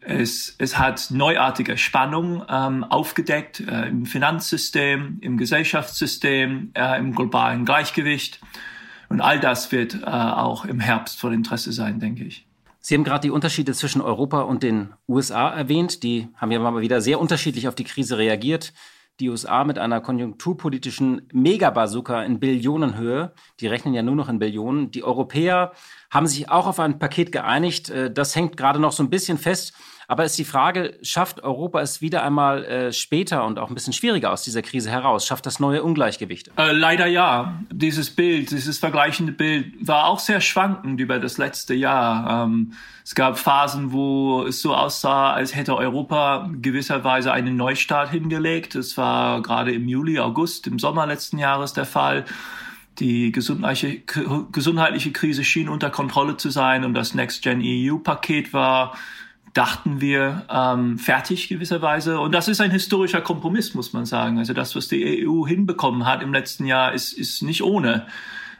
Es, 0.00 0.55
es 0.58 0.78
hat 0.78 1.10
neuartige 1.10 1.76
Spannungen 1.76 2.43
ähm, 2.49 2.84
aufgedeckt 2.84 3.58
äh, 3.60 3.88
im 3.88 4.06
Finanzsystem, 4.06 5.19
im 5.20 5.37
Gesellschaftssystem, 5.37 6.70
äh, 6.75 6.99
im 6.99 7.12
globalen 7.16 7.64
Gleichgewicht. 7.64 8.40
Und 9.08 9.20
all 9.20 9.40
das 9.40 9.72
wird 9.72 9.94
äh, 9.94 10.06
auch 10.06 10.64
im 10.64 10.78
Herbst 10.78 11.19
von 11.19 11.32
Interesse 11.32 11.72
sein, 11.72 11.99
denke 11.99 12.22
ich. 12.22 12.46
Sie 12.78 12.94
haben 12.94 13.04
gerade 13.04 13.22
die 13.22 13.31
Unterschiede 13.31 13.72
zwischen 13.72 14.00
Europa 14.00 14.43
und 14.43 14.62
den 14.62 14.90
USA 15.08 15.50
erwähnt. 15.50 16.04
Die 16.04 16.28
haben 16.37 16.52
ja 16.52 16.61
mal 16.61 16.81
wieder 16.81 17.00
sehr 17.00 17.18
unterschiedlich 17.18 17.66
auf 17.66 17.75
die 17.75 17.85
Krise 17.85 18.16
reagiert 18.16 18.73
die 19.20 19.28
USA 19.28 19.64
mit 19.64 19.78
einer 19.78 20.00
konjunkturpolitischen 20.00 21.28
Megabazooka 21.32 22.22
in 22.22 22.38
Billionenhöhe. 22.38 23.32
Die 23.60 23.66
rechnen 23.66 23.94
ja 23.94 24.02
nur 24.02 24.14
noch 24.14 24.28
in 24.28 24.38
Billionen. 24.38 24.90
Die 24.90 25.02
Europäer 25.02 25.72
haben 26.10 26.26
sich 26.26 26.50
auch 26.50 26.66
auf 26.66 26.78
ein 26.78 26.98
Paket 26.98 27.32
geeinigt. 27.32 27.90
Äh, 27.90 28.12
das 28.12 28.37
hängt 28.37 28.56
gerade 28.56 28.78
noch 28.78 28.92
so 28.92 29.02
ein 29.02 29.10
bisschen 29.10 29.38
fest. 29.38 29.75
Aber 30.11 30.25
ist 30.25 30.38
die 30.38 30.47
Frage, 30.47 30.97
schafft 31.03 31.43
Europa 31.45 31.83
es 31.83 32.00
wieder 32.00 32.25
einmal 32.25 32.65
äh, 32.65 32.93
später 32.95 33.45
und 33.45 33.59
auch 33.59 33.69
ein 33.69 33.75
bisschen 33.75 33.93
schwieriger 33.93 34.33
aus 34.33 34.43
dieser 34.43 34.62
Krise 34.62 34.91
heraus? 34.91 35.27
Schafft 35.27 35.45
das 35.45 35.61
neue 35.61 35.83
Ungleichgewicht? 35.83 36.50
Äh, 36.57 36.73
leider 36.73 37.07
ja. 37.07 37.61
Dieses 37.71 38.09
Bild, 38.09 38.50
dieses 38.50 38.79
vergleichende 38.79 39.33
Bild 39.33 39.75
war 39.87 40.07
auch 40.07 40.19
sehr 40.19 40.41
schwankend 40.41 40.99
über 40.99 41.19
das 41.19 41.37
letzte 41.37 41.75
Jahr. 41.75 42.47
Ähm, 42.47 42.73
es 43.05 43.15
gab 43.15 43.38
Phasen, 43.38 43.93
wo 43.93 44.45
es 44.45 44.62
so 44.62 44.75
aussah, 44.75 45.35
als 45.35 45.55
hätte 45.55 45.77
Europa 45.77 46.49
gewisserweise 46.55 47.31
einen 47.31 47.57
Neustart 47.57 48.11
hingelegt. 48.11 48.77
Es 48.77 48.97
war 48.97 49.43
gerade 49.43 49.73
im 49.73 49.88
Juli, 49.88 50.19
August, 50.21 50.67
im 50.69 50.79
Sommer 50.79 51.07
letzten 51.07 51.37
Jahres 51.37 51.75
der 51.75 51.85
Fall. 51.85 52.25
Die 52.99 53.31
gesundheitliche, 53.31 54.00
gesundheitliche 54.53 55.12
Krise 55.12 55.45
schien 55.45 55.69
unter 55.69 55.91
Kontrolle 55.91 56.38
zu 56.38 56.49
sein 56.49 56.87
und 56.87 56.95
das 56.95 57.12
Next 57.12 57.43
Gen 57.43 57.61
EU 57.62 57.99
Paket 57.99 58.55
war 58.55 58.95
dachten 59.59 60.00
wir, 60.00 60.45
ähm, 60.49 60.99
fertig 60.99 61.49
gewisserweise. 61.49 62.21
Und 62.21 62.33
das 62.33 62.47
ist 62.47 62.61
ein 62.61 62.71
historischer 62.71 63.21
Kompromiss, 63.21 63.75
muss 63.75 63.93
man 63.93 64.07
sagen. 64.07 64.38
Also 64.38 64.53
das, 64.53 64.77
was 64.77 64.87
die 64.87 65.27
EU 65.27 65.45
hinbekommen 65.49 66.07
hat 66.07 66.23
im 66.23 66.33
letzten 66.33 66.65
Jahr, 66.65 66.93
ist, 66.93 67.12
ist 67.12 67.43
nicht 67.43 67.65
ohne. 67.65 68.07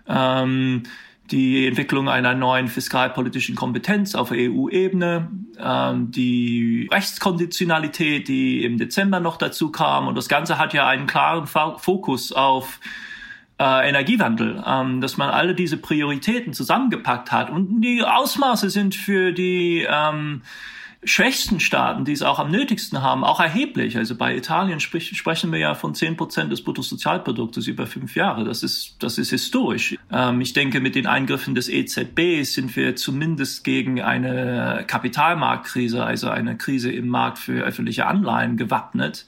Ähm, 0.09 0.83
die 1.31 1.69
Entwicklung 1.69 2.09
einer 2.09 2.35
neuen 2.35 2.67
fiskalpolitischen 2.67 3.55
Kompetenz 3.55 4.17
auf 4.17 4.33
EU-Ebene, 4.33 5.31
ähm, 5.61 6.11
die 6.11 6.88
Rechtskonditionalität, 6.90 8.26
die 8.26 8.64
im 8.64 8.76
Dezember 8.76 9.21
noch 9.21 9.37
dazu 9.37 9.71
kam. 9.71 10.09
Und 10.09 10.17
das 10.17 10.28
Ganze 10.28 10.59
hat 10.59 10.75
ja 10.75 10.88
einen 10.88 11.07
klaren 11.07 11.47
Fokus 11.47 12.33
auf 12.33 12.81
äh, 13.61 13.88
Energiewandel, 13.88 14.64
ähm, 14.67 15.00
dass 15.00 15.17
man 15.17 15.31
alle 15.31 15.55
diese 15.55 15.76
Prioritäten 15.76 16.55
zusammengepackt 16.55 17.31
hat. 17.31 17.50
Und 17.50 17.83
die 17.83 18.02
Ausmaße 18.02 18.69
sind 18.69 18.97
für 18.97 19.31
die 19.31 19.87
ähm, 19.88 20.43
schwächsten 21.05 21.61
Staaten, 21.61 22.05
die 22.05 22.12
es 22.12 22.23
auch 22.23 22.38
am 22.38 22.50
nötigsten 22.50 23.02
haben, 23.02 23.23
auch 23.23 23.38
erheblich. 23.38 23.97
Also 23.97 24.17
bei 24.17 24.37
Italien 24.37 24.81
sprich, 24.81 25.17
sprechen 25.17 25.52
wir 25.52 25.59
ja 25.59 25.75
von 25.75 25.95
zehn 25.95 26.17
Prozent 26.17 26.50
des 26.50 26.62
Bruttosozialproduktes 26.62 27.69
über 27.69 27.87
fünf 27.87 28.17
Jahre. 28.17 28.45
Das 28.45 28.62
ist, 28.62 28.97
das 28.99 29.17
ist 29.17 29.31
historisch. 29.31 29.97
Ähm, 30.11 30.40
ich 30.40 30.55
denke, 30.55 30.81
mit 30.81 30.97
den 30.97 31.07
Eingriffen 31.07 31.55
des 31.55 31.69
EZB 31.69 32.43
sind 32.43 32.75
wir 32.75 32.97
zumindest 32.97 33.62
gegen 33.62 34.00
eine 34.00 34.85
Kapitalmarktkrise, 34.87 36.05
also 36.05 36.31
eine 36.31 36.57
Krise 36.57 36.90
im 36.90 37.09
Markt 37.09 37.38
für 37.38 37.62
öffentliche 37.62 38.07
Anleihen 38.07 38.57
gewappnet. 38.57 39.26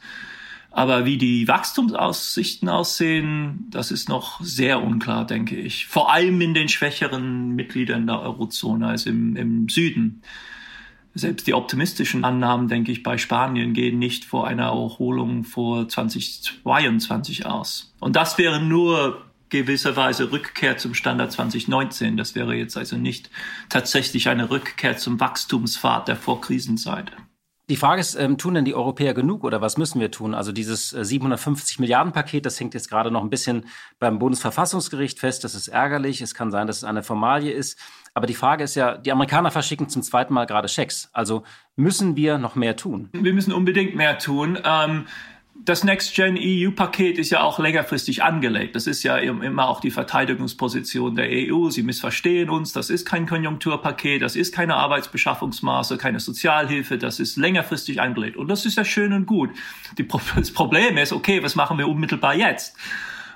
Aber 0.73 1.05
wie 1.05 1.19
die 1.19 1.49
Wachstumsaussichten 1.49 2.69
aussehen, 2.69 3.67
das 3.71 3.91
ist 3.91 4.09
noch 4.09 4.41
sehr 4.41 4.83
unklar, 4.83 5.27
denke 5.27 5.57
ich. 5.57 5.87
Vor 5.87 6.13
allem 6.13 6.41
in 6.41 6.55
den 6.55 6.69
schwächeren 6.69 7.57
Mitgliedern 7.57 8.07
der 8.07 8.21
Eurozone, 8.21 8.87
also 8.87 9.11
im, 9.11 9.35
im 9.37 9.69
Süden. 9.69 10.23
Selbst 11.15 11.47
die 11.47 11.55
optimistischen 11.55 12.25
Annahmen, 12.25 12.69
denke 12.69 12.93
ich, 12.93 13.03
bei 13.03 13.19
Spanien 13.19 13.75
gehen 13.75 13.99
nicht 13.99 14.25
vor 14.25 14.47
einer 14.47 14.67
Erholung 14.67 15.45
vor 15.45 15.89
2022 15.89 17.47
aus. 17.47 17.93
Und 17.99 18.15
das 18.15 18.39
wäre 18.39 18.61
nur 18.61 19.25
gewisserweise 19.49 20.31
Rückkehr 20.31 20.79
zum 20.79 20.95
Standard 20.95 21.33
2019. 21.33 22.17
Das 22.17 22.35
wäre 22.35 22.55
jetzt 22.55 22.77
also 22.77 22.97
nicht 22.97 23.31
tatsächlich 23.69 24.29
eine 24.29 24.51
Rückkehr 24.51 24.97
zum 24.97 25.19
Wachstumspfad 25.21 26.09
der 26.09 26.17
Vorkrisenzeit. 26.17 27.13
Die 27.69 27.77
Frage 27.77 28.01
ist, 28.01 28.17
ähm, 28.17 28.37
tun 28.37 28.55
denn 28.55 28.65
die 28.65 28.75
Europäer 28.75 29.15
genug 29.15 29.45
oder 29.45 29.61
was 29.61 29.77
müssen 29.77 30.01
wir 30.01 30.11
tun? 30.11 30.35
Also 30.35 30.51
dieses 30.51 30.93
äh, 30.93 31.05
750 31.05 31.79
Milliarden 31.79 32.13
Paket, 32.13 32.45
das 32.45 32.59
hängt 32.59 32.75
jetzt 32.75 32.91
gerade 32.91 33.13
noch 33.13 33.23
ein 33.23 33.31
bisschen 33.31 33.67
beim 34.01 34.19
Bundesverfassungsgericht 34.19 35.21
fest. 35.21 35.45
Das 35.45 35.55
ist 35.55 35.69
ärgerlich. 35.69 36.21
Es 36.21 36.35
kann 36.35 36.51
sein, 36.51 36.67
dass 36.67 36.79
es 36.79 36.85
eine 36.85 37.05
Formalie 37.05 37.53
ist. 37.53 37.79
Aber 38.21 38.27
die 38.27 38.35
Frage 38.35 38.65
ist 38.65 38.75
ja, 38.75 38.99
die 38.99 39.13
Amerikaner 39.13 39.51
verschicken 39.51 39.89
zum 39.89 40.03
zweiten 40.03 40.35
Mal 40.35 40.45
gerade 40.45 40.69
Schecks. 40.69 41.09
Also 41.15 41.43
müssen 41.75 42.17
wir 42.17 42.37
noch 42.37 42.55
mehr 42.55 42.77
tun? 42.77 43.09
Wir 43.13 43.33
müssen 43.33 43.51
unbedingt 43.51 43.95
mehr 43.95 44.19
tun. 44.19 44.59
Ähm 44.63 45.07
das 45.65 45.85
Next-Gen-EU-Paket 45.85 47.17
ist 47.17 47.31
ja 47.31 47.43
auch 47.43 47.59
längerfristig 47.59 48.23
angelegt. 48.23 48.77
Das 48.77 48.87
ist 48.87 49.03
ja 49.03 49.17
immer 49.17 49.69
auch 49.69 49.81
die 49.81 49.91
Verteidigungsposition 49.91 51.17
der 51.17 51.29
EU. 51.31 51.71
Sie 51.71 51.83
missverstehen 51.83 52.51
uns. 52.51 52.75
Das 52.75 52.91
ist 52.91 53.07
kein 53.07 53.27
Konjunkturpaket. 53.27 54.21
Das 54.21 54.37
ist 54.37 54.55
keine 54.55 54.77
Arbeitsbeschaffungsmaße, 54.77 55.97
keine 55.97 56.21
Sozialhilfe. 56.21 56.99
Das 56.99 57.21
ist 57.21 57.39
längerfristig 57.39 58.03
angelegt. 58.03 58.37
Und 58.37 58.49
das 58.49 58.67
ist 58.67 58.77
ja 58.77 58.85
schön 58.85 59.15
und 59.15 59.25
gut. 59.25 59.49
Die, 59.97 60.07
das 60.37 60.51
Problem 60.51 60.99
ist, 60.99 61.15
okay, 61.15 61.43
was 61.43 61.57
machen 61.57 61.79
wir 61.79 61.89
unmittelbar 61.89 62.35
jetzt? 62.35 62.77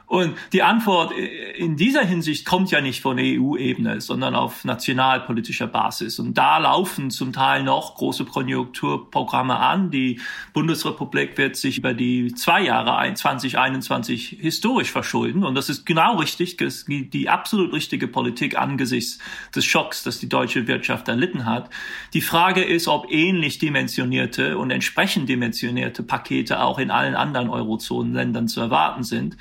Und 0.06 0.37
die 0.52 0.62
Antwort 0.62 1.12
in 1.12 1.76
dieser 1.76 2.04
Hinsicht 2.04 2.44
kommt 2.44 2.70
ja 2.70 2.80
nicht 2.80 3.00
von 3.00 3.18
EU-Ebene, 3.18 4.00
sondern 4.02 4.34
auf 4.34 4.64
nationalpolitischer 4.64 5.66
Basis. 5.66 6.18
Und 6.18 6.34
da 6.34 6.58
laufen 6.58 7.11
zum 7.11 7.32
Teil 7.32 7.62
noch 7.62 7.94
große 7.94 8.26
Konjunkturprogramme 8.26 9.56
an. 9.56 9.90
Die 9.90 10.20
Bundesrepublik 10.52 11.38
wird 11.38 11.56
sich 11.56 11.78
über 11.78 11.94
die 11.94 12.34
zwei 12.34 12.62
Jahre 12.62 13.12
2021 13.12 14.37
historisch 14.40 14.92
verschulden. 14.92 15.42
Und 15.42 15.54
das 15.54 15.70
ist 15.70 15.87
genau 15.87 16.18
richtig, 16.18 16.58
die 16.58 17.28
absolut 17.30 17.73
richtige 17.73 18.06
Politik 18.06 18.58
angesichts 18.58 19.18
des 19.54 19.64
Schocks, 19.64 20.02
das 20.02 20.18
die 20.20 20.28
deutsche 20.28 20.66
Wirtschaft 20.66 21.08
erlitten 21.08 21.46
hat. 21.46 21.70
Die 22.12 22.20
Frage 22.20 22.62
ist, 22.62 22.88
ob 22.88 23.11
ähnlich 23.11 23.58
dimensionierte 23.58 24.58
und 24.58 24.70
entsprechend 24.70 25.30
dimensionierte 25.30 26.02
Pakete 26.02 26.62
auch 26.62 26.78
in 26.78 26.90
allen 26.90 27.14
anderen 27.14 27.49
Eurozonenländern 27.49 28.49
zu 28.49 28.61
erwarten 28.61 29.02
sind. 29.02 29.37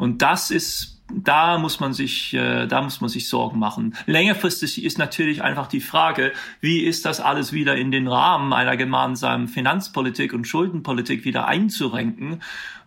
Und 0.00 0.22
das 0.22 0.50
ist 0.50 0.89
da 1.14 1.58
muss 1.58 1.80
man 1.80 1.92
sich, 1.92 2.34
äh, 2.34 2.66
da 2.66 2.82
muss 2.82 3.00
man 3.00 3.08
sich 3.10 3.28
Sorgen 3.28 3.58
machen. 3.58 3.94
Längerfristig 4.06 4.84
ist 4.84 4.98
natürlich 4.98 5.42
einfach 5.42 5.66
die 5.66 5.80
Frage, 5.80 6.32
wie 6.60 6.80
ist 6.80 7.04
das 7.04 7.20
alles 7.20 7.52
wieder 7.52 7.76
in 7.76 7.90
den 7.90 8.08
Rahmen 8.08 8.52
einer 8.52 8.76
gemeinsamen 8.76 9.48
Finanzpolitik 9.48 10.32
und 10.32 10.46
Schuldenpolitik 10.46 11.24
wieder 11.24 11.46
einzurenken? 11.46 12.40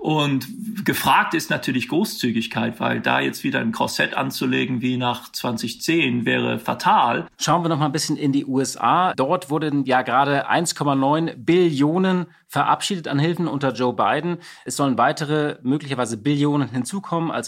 Und 0.03 0.47
gefragt 0.83 1.33
ist 1.33 1.49
natürlich 1.49 1.87
Großzügigkeit, 1.87 2.81
weil 2.81 2.99
da 2.99 3.21
jetzt 3.21 3.45
wieder 3.45 3.61
ein 3.61 3.71
Korsett 3.71 4.13
anzulegen 4.15 4.81
wie 4.81 4.97
nach 4.97 5.31
2010 5.31 6.25
wäre 6.25 6.59
fatal. 6.59 7.27
Schauen 7.39 7.63
wir 7.63 7.69
noch 7.69 7.79
mal 7.79 7.85
ein 7.85 7.93
bisschen 7.93 8.17
in 8.17 8.33
die 8.33 8.45
USA. 8.45 9.13
Dort 9.15 9.49
wurden 9.49 9.85
ja 9.85 10.01
gerade 10.01 10.49
1,9 10.49 11.35
Billionen 11.37 12.25
verabschiedet 12.53 13.07
an 13.07 13.17
Hilfen 13.17 13.47
unter 13.47 13.71
Joe 13.71 13.93
Biden. 13.93 14.37
Es 14.65 14.75
sollen 14.75 14.97
weitere 14.97 15.55
möglicherweise 15.63 16.17
Billionen 16.17 16.69
hinzukommen 16.69 17.31
als 17.31 17.47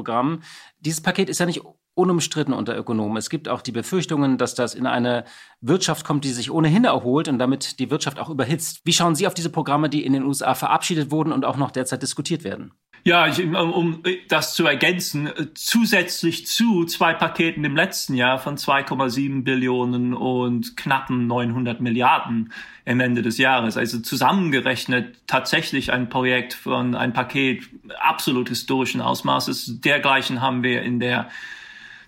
Infrastrukturprogramm. 0.00 0.42
Dieses 0.80 1.00
Paket 1.00 1.28
ist 1.28 1.40
ja 1.40 1.46
nicht 1.46 1.62
unumstritten 1.94 2.54
unter 2.54 2.76
Ökonomen. 2.76 3.16
Es 3.16 3.30
gibt 3.30 3.48
auch 3.48 3.62
die 3.62 3.72
Befürchtungen, 3.72 4.38
dass 4.38 4.54
das 4.54 4.74
in 4.74 4.86
eine 4.86 5.24
Wirtschaft 5.60 6.04
kommt, 6.04 6.24
die 6.24 6.30
sich 6.30 6.50
ohnehin 6.50 6.84
erholt 6.84 7.28
und 7.28 7.38
damit 7.38 7.78
die 7.78 7.90
Wirtschaft 7.90 8.18
auch 8.18 8.30
überhitzt. 8.30 8.80
Wie 8.84 8.92
schauen 8.92 9.14
Sie 9.14 9.26
auf 9.26 9.34
diese 9.34 9.50
Programme, 9.50 9.90
die 9.90 10.04
in 10.04 10.12
den 10.12 10.24
USA 10.24 10.54
verabschiedet 10.54 11.10
wurden 11.10 11.32
und 11.32 11.44
auch 11.44 11.56
noch 11.56 11.70
derzeit 11.70 12.02
diskutiert 12.02 12.44
werden? 12.44 12.72
Ja, 13.02 13.26
ich, 13.26 13.42
um 13.42 14.02
das 14.28 14.54
zu 14.54 14.66
ergänzen, 14.66 15.30
zusätzlich 15.54 16.46
zu 16.46 16.84
zwei 16.84 17.14
Paketen 17.14 17.64
im 17.64 17.74
letzten 17.74 18.14
Jahr 18.14 18.38
von 18.38 18.56
2,7 18.56 19.42
Billionen 19.42 20.12
und 20.12 20.76
knappen 20.76 21.26
900 21.26 21.80
Milliarden 21.80 22.52
am 22.84 23.00
Ende 23.00 23.22
des 23.22 23.38
Jahres. 23.38 23.78
Also 23.78 24.00
zusammengerechnet 24.00 25.16
tatsächlich 25.26 25.92
ein 25.92 26.10
Projekt 26.10 26.52
von 26.52 26.94
ein 26.94 27.14
Paket 27.14 27.62
absolut 28.00 28.50
historischen 28.50 29.00
Ausmaßes. 29.00 29.80
Dergleichen 29.80 30.42
haben 30.42 30.62
wir 30.62 30.82
in 30.82 31.00
der 31.00 31.30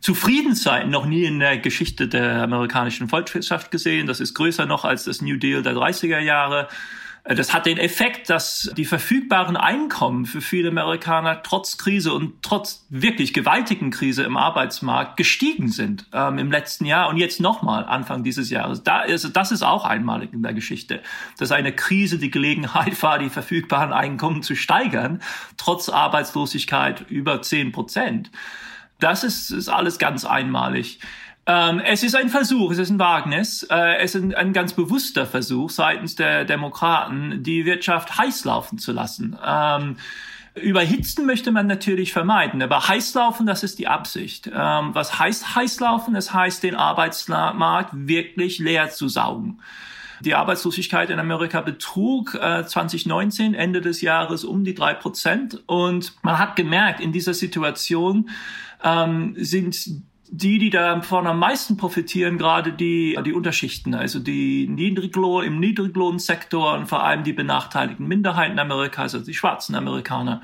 zu 0.01 0.15
noch 0.89 1.07
nie 1.07 1.25
in 1.25 1.39
der 1.39 1.59
Geschichte 1.59 2.09
der 2.09 2.43
amerikanischen 2.43 3.09
Volkswirtschaft 3.09 3.71
gesehen. 3.71 4.09
Das 4.09 4.19
ist 4.19 4.35
größer 4.35 4.67
noch 4.67 4.85
als 4.85 5.05
das 5.05 5.23
New 5.23 5.37
Deal 5.37 5.63
der 5.63 5.75
30er 5.75 6.19
Jahre. 6.19 6.69
Äh, 7.25 7.35
das 7.35 7.53
hat 7.53 7.67
den 7.67 7.79
Effekt, 7.79 8.31
dass 8.31 8.73
die 8.77 8.85
verfügbaren 8.85 9.57
Einkommen 9.57 10.27
für 10.27 10.41
viele 10.41 10.71
Amerikaner 10.71 11.43
trotz 11.43 11.79
Krise 11.79 12.13
und 12.13 12.43
trotz 12.43 12.87
wirklich 12.89 13.33
gewaltigen 13.33 13.91
Krise 13.91 14.23
im 14.25 14.37
Arbeitsmarkt 14.37 15.17
gestiegen 15.17 15.69
sind 15.69 16.07
ähm, 16.13 16.39
im 16.39 16.51
letzten 16.51 16.85
Jahr 16.85 17.09
und 17.09 17.17
jetzt 17.17 17.41
nochmal 17.41 17.85
Anfang 17.85 18.23
dieses 18.23 18.51
Jahres. 18.51 18.83
Da 18.83 19.03
ist, 19.03 19.37
das 19.37 19.53
ist 19.53 19.63
auch 19.63 19.85
einmalig 19.85 20.33
in 20.33 20.43
der 20.43 20.55
Geschichte, 20.55 21.03
dass 21.39 21.53
eine 21.53 21.73
Krise 21.73 22.19
die 22.19 22.31
Gelegenheit 22.31 23.03
war, 23.03 23.19
die 23.19 23.31
verfügbaren 23.31 23.93
Einkommen 23.93 24.43
zu 24.43 24.55
steigern, 24.55 25.23
trotz 25.57 25.89
Arbeitslosigkeit 25.89 27.09
über 27.09 27.43
zehn 27.43 27.73
Prozent. 27.73 28.31
Das 28.99 29.25
ist, 29.25 29.51
ist 29.51 29.69
alles 29.69 29.99
ganz 29.99 30.25
einmalig. 30.25 31.01
Ähm, 31.45 31.81
es 31.85 32.05
ist 32.05 32.15
ein 32.15 32.29
Versuch, 32.29 32.71
es 32.71 32.79
ist 32.79 32.91
ein 32.91 33.01
Wagnis, 33.01 33.65
äh, 33.65 33.97
es 33.97 34.15
ist 34.15 34.23
ein, 34.23 34.35
ein, 34.35 34.53
ganz 34.53 34.75
bewusster 34.75 35.27
Versuch 35.27 35.71
seitens 35.71 36.15
der 36.15 36.45
Demokraten, 36.45 37.43
die 37.43 37.65
Wirtschaft 37.65 38.17
heiß 38.17 38.45
laufen 38.45 38.79
zu 38.79 38.93
lassen. 38.93 39.37
Ähm, 39.45 39.97
Überhitzen 40.55 41.25
möchte 41.25 41.51
man 41.51 41.67
natürlich 41.67 42.13
vermeiden, 42.13 42.63
aber 42.63 42.87
heißlaufen, 42.87 43.47
das 43.47 43.63
ist 43.63 43.79
die 43.79 43.89
Absicht. 43.89 44.49
Ähm, 44.55 44.95
was 44.95 45.19
heißt 45.19 45.57
heißlaufen? 45.57 46.15
Es 46.15 46.33
heißt, 46.33 46.63
den 46.63 46.75
Arbeitsmarkt 46.75 47.91
wirklich 47.95 48.59
leer 48.59 48.91
zu 48.91 49.09
saugen. 49.09 49.61
Die 50.21 50.35
Arbeitslosigkeit 50.35 51.11
in 51.11 51.19
Amerika 51.19 51.63
betrug 51.63 52.35
äh, 52.35 52.65
2019, 52.65 53.55
Ende 53.55 53.81
des 53.81 54.03
Jahres, 54.03 54.45
um 54.45 54.63
die 54.63 54.75
drei 54.75 54.95
Prozent. 54.95 55.63
Und 55.67 56.15
man 56.23 56.39
hat 56.39 56.55
gemerkt, 56.55 57.01
in 57.01 57.13
dieser 57.13 57.35
Situation 57.35 58.29
ähm, 58.85 59.35
sind 59.39 59.75
die, 60.35 60.59
die 60.59 60.71
davon 60.71 61.27
am 61.27 61.39
meisten 61.39 61.77
profitieren, 61.77 62.39
gerade 62.39 62.73
die, 62.73 63.19
die 63.23 63.35
Unterschichten, 63.35 63.95
also 63.95 64.19
die 64.19 64.67
Niedriglohn, 64.67 65.45
im 65.45 65.61
Niedriglohnsektor 65.61 66.73
und 66.73 66.87
vor 66.87 67.05
allem 67.05 67.23
die 67.23 67.35
benachteiligten 67.35 68.09
Minderheiten 68.09 68.59
Amerikas, 68.59 69.15
also 69.15 69.27
die 69.27 69.35
schwarzen 69.35 69.75
Amerikaner. 69.75 70.41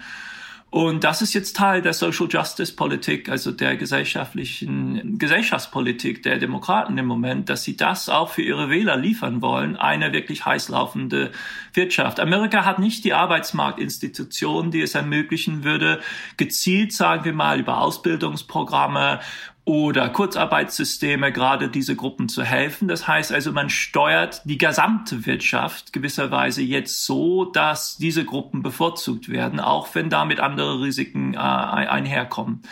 Und 0.71 1.03
das 1.03 1.23
ist 1.23 1.33
jetzt 1.33 1.57
Teil 1.57 1.81
der 1.81 1.95
Social 1.95 2.27
Justice 2.29 2.77
Politik, 2.77 3.31
also 3.31 3.51
der 3.53 3.79
gesellschaftlichen 3.79 5.19
Gesellschaftspolitik 5.19 6.23
der 6.23 6.37
Demokraten 6.37 6.99
im 6.99 7.07
Moment, 7.07 7.49
dass 7.49 7.65
sie 7.65 7.75
das 7.75 8.11
auch 8.11 8.29
für 8.29 8.43
ihre 8.43 8.69
Wähler 8.69 8.99
liefern 8.99 9.41
wollen, 9.41 9.77
eine 9.77 10.13
wirklich 10.13 10.45
heiß 10.45 10.69
laufende 10.69 11.31
Wirtschaft. 11.73 12.21
Amerika 12.21 12.67
hat 12.67 12.79
nicht 12.79 13.05
die 13.05 13.15
Arbeitsmarktinstitutionen, 13.15 14.71
die 14.71 14.83
es 14.83 14.95
ermöglichen 14.95 15.65
würde, 15.65 16.01
gezielt, 16.37 16.93
sagen 16.93 17.25
wir 17.25 17.33
mal, 17.33 17.59
über 17.59 17.81
Ausbildungsprogramme 17.81 19.21
oder 19.69 20.09
Kurzarbeitssysteme 20.09 21.31
gerade 21.31 21.69
diese 21.69 21.95
Gruppen 21.95 22.31
zu 22.31 22.43
helfen. 22.43 22.89
Das 22.89 23.07
heißt 23.07 23.31
also, 23.33 23.53
man 23.53 23.69
steuert 23.69 24.41
die 24.47 24.57
gesamte 24.57 25.27
Wirtschaft 25.27 25.93
gewisserweise 25.93 26.63
jetzt 26.63 27.05
so, 27.05 27.45
dass 27.45 27.99
diese 27.99 28.25
Gruppen 28.25 28.63
bevorzugt 28.63 29.29
werden, 29.29 29.61
auch 29.61 29.95
wenn 29.95 30.09
damit 30.09 30.41
andere 30.41 30.81
Risiken 30.81 31.35
äh, 31.35 31.37
einherkommen. 31.37 32.63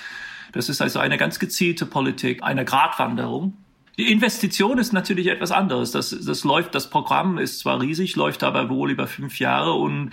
Das 0.53 0.71
ist 0.71 0.81
also 0.81 0.99
eine 0.99 1.19
ganz 1.19 1.39
gezielte 1.39 1.85
Politik, 1.85 2.43
eine 2.43 2.65
Gratwanderung. 2.65 3.59
Die 3.99 4.11
Investition 4.11 4.79
ist 4.79 4.95
natürlich 4.95 5.27
etwas 5.27 5.53
anderes. 5.53 5.91
Das, 5.91 6.17
das 6.19 6.45
läuft, 6.45 6.75
das 6.75 6.89
Programm 6.89 7.37
ist 7.37 7.59
zwar 7.59 7.79
riesig, 7.79 8.17
läuft 8.17 8.43
aber 8.43 8.71
wohl 8.71 8.91
über 8.91 9.07
fünf 9.07 9.39
Jahre 9.39 9.75
und 9.75 10.13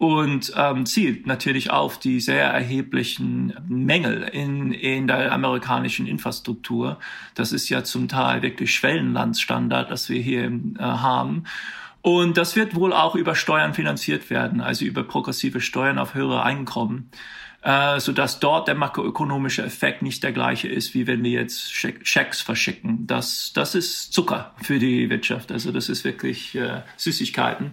und 0.00 0.54
ähm, 0.56 0.86
zielt 0.86 1.26
natürlich 1.26 1.70
auf 1.70 1.98
die 1.98 2.20
sehr 2.20 2.44
erheblichen 2.44 3.52
Mängel 3.68 4.22
in, 4.22 4.72
in 4.72 5.06
der 5.06 5.30
amerikanischen 5.30 6.06
Infrastruktur. 6.06 6.98
Das 7.34 7.52
ist 7.52 7.68
ja 7.68 7.84
zum 7.84 8.08
Teil 8.08 8.40
wirklich 8.40 8.74
Schwellenlandsstandard, 8.74 9.90
das 9.90 10.08
wir 10.08 10.22
hier 10.22 10.44
äh, 10.44 10.82
haben. 10.82 11.44
Und 12.00 12.38
das 12.38 12.56
wird 12.56 12.74
wohl 12.74 12.94
auch 12.94 13.14
über 13.14 13.34
Steuern 13.34 13.74
finanziert 13.74 14.30
werden, 14.30 14.62
also 14.62 14.86
über 14.86 15.02
progressive 15.02 15.60
Steuern 15.60 15.98
auf 15.98 16.14
höhere 16.14 16.44
Einkommen, 16.44 17.10
äh, 17.60 18.00
so 18.00 18.12
dass 18.12 18.40
dort 18.40 18.68
der 18.68 18.76
makroökonomische 18.76 19.62
Effekt 19.62 20.00
nicht 20.00 20.22
der 20.22 20.32
gleiche 20.32 20.68
ist, 20.68 20.94
wie 20.94 21.06
wenn 21.06 21.22
wir 21.22 21.32
jetzt 21.32 21.74
Schecks 21.74 22.40
verschicken. 22.40 23.06
Das, 23.06 23.52
das 23.52 23.74
ist 23.74 24.14
Zucker 24.14 24.54
für 24.62 24.78
die 24.78 25.10
Wirtschaft. 25.10 25.52
Also 25.52 25.72
das 25.72 25.90
ist 25.90 26.04
wirklich 26.04 26.54
äh, 26.54 26.80
Süßigkeiten. 26.96 27.72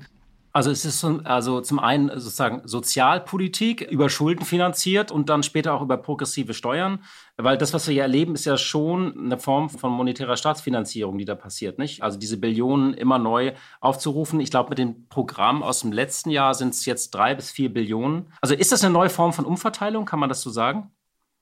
Also 0.58 0.72
es 0.72 0.86
ist 0.86 1.06
also 1.06 1.62
zum 1.62 1.78
einen 1.78 2.10
sozusagen 2.20 2.64
Sozialpolitik 2.68 3.82
über 3.82 4.10
Schulden 4.10 4.44
finanziert 4.44 5.12
und 5.12 5.30
dann 5.30 5.44
später 5.44 5.76
auch 5.76 5.84
über 5.84 5.98
progressive 5.98 6.56
Steuern, 6.56 7.04
weil 7.36 7.60
das, 7.60 7.76
was 7.76 7.86
wir 7.86 7.94
hier 7.94 8.02
erleben, 8.02 8.34
ist 8.34 8.46
ja 8.46 8.58
schon 8.58 9.16
eine 9.20 9.38
Form 9.38 9.70
von 9.70 9.92
monetärer 9.92 10.36
Staatsfinanzierung, 10.36 11.20
die 11.20 11.26
da 11.26 11.36
passiert, 11.36 11.78
nicht? 11.78 12.02
Also 12.02 12.18
diese 12.18 12.38
Billionen 12.38 12.96
immer 12.96 13.20
neu 13.20 13.54
aufzurufen. 13.82 14.40
Ich 14.40 14.50
glaube, 14.50 14.70
mit 14.70 14.80
dem 14.80 15.08
Programm 15.10 15.62
aus 15.62 15.82
dem 15.82 15.92
letzten 15.92 16.32
Jahr 16.32 16.56
sind 16.56 16.74
es 16.74 16.88
jetzt 16.88 17.12
drei 17.12 17.36
bis 17.36 17.52
vier 17.52 17.72
Billionen. 17.72 18.34
Also 18.42 18.56
ist 18.56 18.72
das 18.72 18.84
eine 18.84 18.92
neue 18.92 19.12
Form 19.12 19.34
von 19.34 19.46
Umverteilung? 19.46 20.06
Kann 20.06 20.20
man 20.20 20.28
das 20.28 20.42
so 20.42 20.50
sagen? 20.50 20.90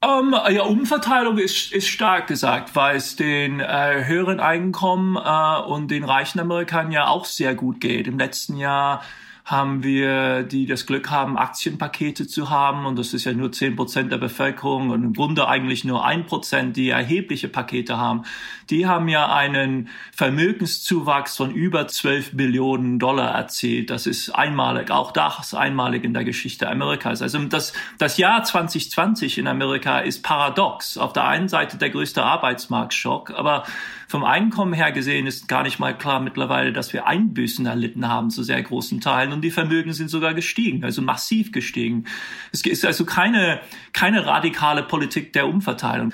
Um, 0.05 0.35
ähm, 0.35 0.55
ja, 0.55 0.62
Umverteilung 0.62 1.39
ist, 1.39 1.71
ist 1.71 1.88
stark 1.88 2.27
gesagt, 2.27 2.75
weil 2.75 2.97
es 2.97 3.15
den 3.15 3.59
äh, 3.59 4.05
höheren 4.05 4.39
Einkommen 4.39 5.15
äh, 5.15 5.62
und 5.67 5.89
den 5.89 6.03
reichen 6.03 6.39
Amerikanern 6.39 6.91
ja 6.91 7.07
auch 7.07 7.25
sehr 7.25 7.55
gut 7.55 7.81
geht. 7.81 8.05
Im 8.05 8.19
letzten 8.19 8.55
Jahr 8.55 9.01
haben 9.45 9.83
wir, 9.83 10.41
die 10.41 10.65
das 10.65 10.87
Glück 10.87 11.11
haben, 11.11 11.37
Aktienpakete 11.37 12.25
zu 12.25 12.49
haben. 12.49 12.87
Und 12.87 12.97
das 12.97 13.13
ist 13.13 13.25
ja 13.25 13.33
nur 13.33 13.51
zehn 13.51 13.75
Prozent 13.75 14.11
der 14.11 14.17
Bevölkerung 14.17 14.89
und 14.89 15.03
im 15.03 15.13
Grunde 15.13 15.47
eigentlich 15.47 15.85
nur 15.85 16.03
ein 16.03 16.25
Prozent, 16.25 16.75
die 16.75 16.89
erhebliche 16.89 17.47
Pakete 17.47 17.97
haben. 17.97 18.23
Die 18.71 18.87
haben 18.87 19.07
ja 19.07 19.31
einen 19.31 19.89
Vermögenszuwachs 20.11 21.37
von 21.37 21.51
über 21.53 21.87
12 21.87 22.35
Billionen 22.35 22.97
Dollar 22.97 23.35
erzielt. 23.35 23.91
Das 23.91 24.07
ist 24.07 24.31
einmalig, 24.31 24.89
auch 24.89 25.11
das 25.11 25.53
einmalig 25.53 26.03
in 26.03 26.15
der 26.15 26.23
Geschichte 26.23 26.67
Amerikas. 26.67 27.21
Also 27.21 27.37
das, 27.45 27.73
das 27.99 28.17
Jahr 28.17 28.43
2020 28.43 29.37
in 29.37 29.47
Amerika 29.47 29.99
ist 29.99 30.23
paradox. 30.23 30.97
Auf 30.97 31.13
der 31.13 31.27
einen 31.27 31.49
Seite 31.49 31.77
der 31.77 31.91
größte 31.91 32.23
Arbeitsmarktschock, 32.23 33.29
aber 33.29 33.63
vom 34.07 34.24
Einkommen 34.24 34.74
her 34.74 34.91
gesehen 34.91 35.27
ist 35.27 35.47
gar 35.47 35.63
nicht 35.63 35.79
mal 35.79 35.97
klar 35.97 36.19
mittlerweile, 36.19 36.74
dass 36.74 36.93
wir 36.93 37.07
Einbüßen 37.07 37.65
erlitten 37.65 38.07
haben 38.07 38.29
zu 38.29 38.43
sehr 38.43 38.62
großen 38.62 39.01
Teilen 39.01 39.33
und 39.33 39.41
die 39.41 39.51
Vermögen 39.51 39.93
sind 39.93 40.09
sogar 40.09 40.33
gestiegen, 40.33 40.83
also 40.83 41.01
massiv 41.01 41.51
gestiegen. 41.51 42.05
Es 42.51 42.65
ist 42.65 42.85
also 42.85 43.05
keine, 43.05 43.59
keine 43.93 44.25
radikale 44.25 44.83
Politik 44.83 45.33
der 45.33 45.47
Umverteilung. 45.47 46.13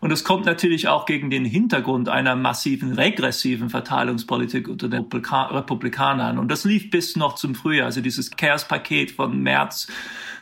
Und 0.00 0.10
es 0.12 0.24
kommt 0.24 0.46
natürlich 0.46 0.88
auch 0.88 1.04
gegen 1.04 1.28
den 1.28 1.44
Hintergrund 1.44 2.08
einer 2.08 2.34
massiven 2.34 2.92
regressiven 2.92 3.68
Verteilungspolitik 3.68 4.66
unter 4.66 4.88
den 4.88 5.04
Republikanern. 5.12 6.38
Und 6.38 6.50
das 6.50 6.64
lief 6.64 6.90
bis 6.90 7.16
noch 7.16 7.34
zum 7.34 7.54
Frühjahr. 7.54 7.86
Also 7.86 8.00
dieses 8.00 8.30
Chaos-Paket 8.30 9.10
von 9.10 9.42
März 9.42 9.88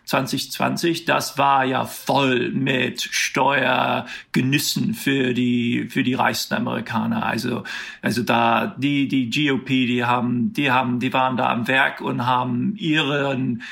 2020, 0.09 1.05
das 1.05 1.37
war 1.37 1.67
ja 1.67 1.85
voll 1.85 2.51
mit 2.51 3.03
Steuergenüssen 3.03 4.95
für 4.95 5.35
die, 5.35 5.87
für 5.91 6.03
die 6.03 6.15
reichsten 6.15 6.55
Amerikaner. 6.55 7.27
Also, 7.27 7.63
also 8.01 8.23
da, 8.23 8.75
die, 8.79 9.07
die 9.07 9.29
GOP, 9.29 9.67
die 9.67 10.07
haben, 10.07 10.55
die 10.55 10.71
haben, 10.71 10.99
die 10.99 11.13
waren 11.13 11.37
da 11.37 11.51
am 11.51 11.69
Werk 11.69 12.01
und 12.01 12.25
haben 12.25 12.75
ihren, 12.77 13.63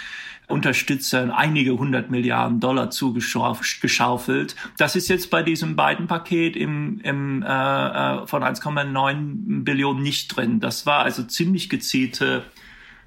Unterstützern 0.48 1.32
einige 1.32 1.76
hundert 1.76 2.12
Milliarden 2.12 2.60
Dollar 2.60 2.90
zugeschaufelt. 2.90 4.54
Das 4.76 4.94
ist 4.94 5.08
jetzt 5.08 5.28
bei 5.28 5.42
diesem 5.42 5.74
beiden 5.74 6.06
Paket 6.06 6.54
im, 6.54 7.00
im, 7.02 7.42
äh, 7.42 7.46
äh 7.46 8.26
von 8.28 8.44
1,9 8.44 9.64
Billionen 9.64 10.04
nicht 10.04 10.36
drin. 10.36 10.60
Das 10.60 10.86
war 10.86 11.00
also 11.00 11.24
ziemlich 11.24 11.68
gezielte 11.68 12.44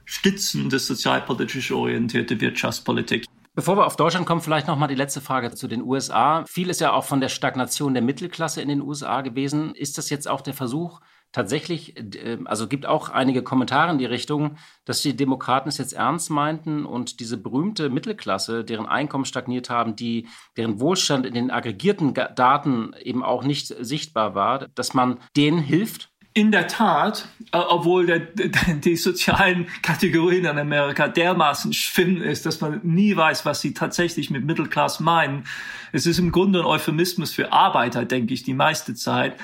stützende 0.09 0.79
sozialpolitisch 0.79 1.71
orientierte 1.71 2.41
Wirtschaftspolitik. 2.41 3.25
Bevor 3.53 3.77
wir 3.77 3.85
auf 3.85 3.95
Deutschland 3.95 4.25
kommen, 4.25 4.41
vielleicht 4.41 4.67
noch 4.67 4.77
mal 4.77 4.87
die 4.87 4.95
letzte 4.95 5.21
Frage 5.21 5.51
zu 5.53 5.67
den 5.67 5.83
USA. 5.83 6.45
Viel 6.47 6.69
ist 6.69 6.81
ja 6.81 6.93
auch 6.93 7.03
von 7.03 7.21
der 7.21 7.29
Stagnation 7.29 7.93
der 7.93 8.01
Mittelklasse 8.01 8.61
in 8.61 8.69
den 8.69 8.81
USA 8.81 9.21
gewesen. 9.21 9.75
Ist 9.75 9.97
das 9.97 10.09
jetzt 10.09 10.27
auch 10.27 10.41
der 10.41 10.53
Versuch, 10.53 11.01
tatsächlich, 11.31 11.97
äh, 11.97 12.37
also 12.45 12.67
gibt 12.67 12.85
auch 12.85 13.09
einige 13.09 13.43
Kommentare 13.43 13.91
in 13.91 13.97
die 13.97 14.05
Richtung, 14.05 14.57
dass 14.85 15.01
die 15.01 15.15
Demokraten 15.15 15.69
es 15.69 15.77
jetzt 15.77 15.93
ernst 15.93 16.29
meinten 16.29 16.85
und 16.85 17.19
diese 17.19 17.37
berühmte 17.37 17.89
Mittelklasse, 17.89 18.63
deren 18.63 18.87
Einkommen 18.87 19.25
stagniert 19.25 19.69
haben, 19.69 19.95
die, 19.95 20.27
deren 20.57 20.79
Wohlstand 20.79 21.25
in 21.25 21.33
den 21.33 21.51
aggregierten 21.51 22.13
Daten 22.13 22.93
eben 23.01 23.23
auch 23.23 23.43
nicht 23.43 23.67
sichtbar 23.67 24.35
war, 24.35 24.67
dass 24.69 24.93
man 24.93 25.19
denen 25.35 25.59
hilft? 25.59 26.08
In 26.33 26.51
der 26.51 26.67
Tat, 26.67 27.27
äh, 27.51 27.57
obwohl 27.57 28.05
der, 28.05 28.19
die 28.19 28.95
sozialen 28.95 29.67
Kategorien 29.81 30.45
in 30.45 30.57
Amerika 30.57 31.07
dermaßen 31.07 31.73
schwimmen 31.73 32.21
ist, 32.21 32.45
dass 32.45 32.61
man 32.61 32.79
nie 32.83 33.15
weiß, 33.15 33.45
was 33.45 33.61
sie 33.61 33.73
tatsächlich 33.73 34.29
mit 34.29 34.45
Mittelklasse 34.45 35.03
meinen. 35.03 35.45
Es 35.91 36.05
ist 36.05 36.19
im 36.19 36.31
Grunde 36.31 36.59
ein 36.59 36.65
Euphemismus 36.65 37.33
für 37.33 37.51
Arbeiter, 37.51 38.05
denke 38.05 38.33
ich, 38.33 38.43
die 38.43 38.53
meiste 38.53 38.93
Zeit. 38.93 39.35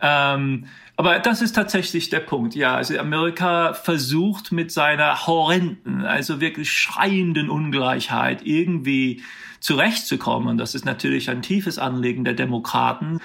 Ähm, 0.00 0.66
aber 0.96 1.18
das 1.18 1.42
ist 1.42 1.54
tatsächlich 1.54 2.08
der 2.10 2.20
Punkt. 2.20 2.54
Ja, 2.54 2.76
also 2.76 2.96
Amerika 2.98 3.74
versucht 3.74 4.52
mit 4.52 4.70
seiner 4.70 5.26
horrenden, 5.26 6.04
also 6.04 6.40
wirklich 6.40 6.70
schreienden 6.72 7.50
Ungleichheit 7.50 8.42
irgendwie 8.44 9.22
zurechtzukommen. 9.60 10.48
Und 10.48 10.58
das 10.58 10.74
ist 10.74 10.84
natürlich 10.84 11.30
ein 11.30 11.42
tiefes 11.42 11.78
Anliegen 11.78 12.24
der 12.24 12.34
Demokraten. 12.34 13.20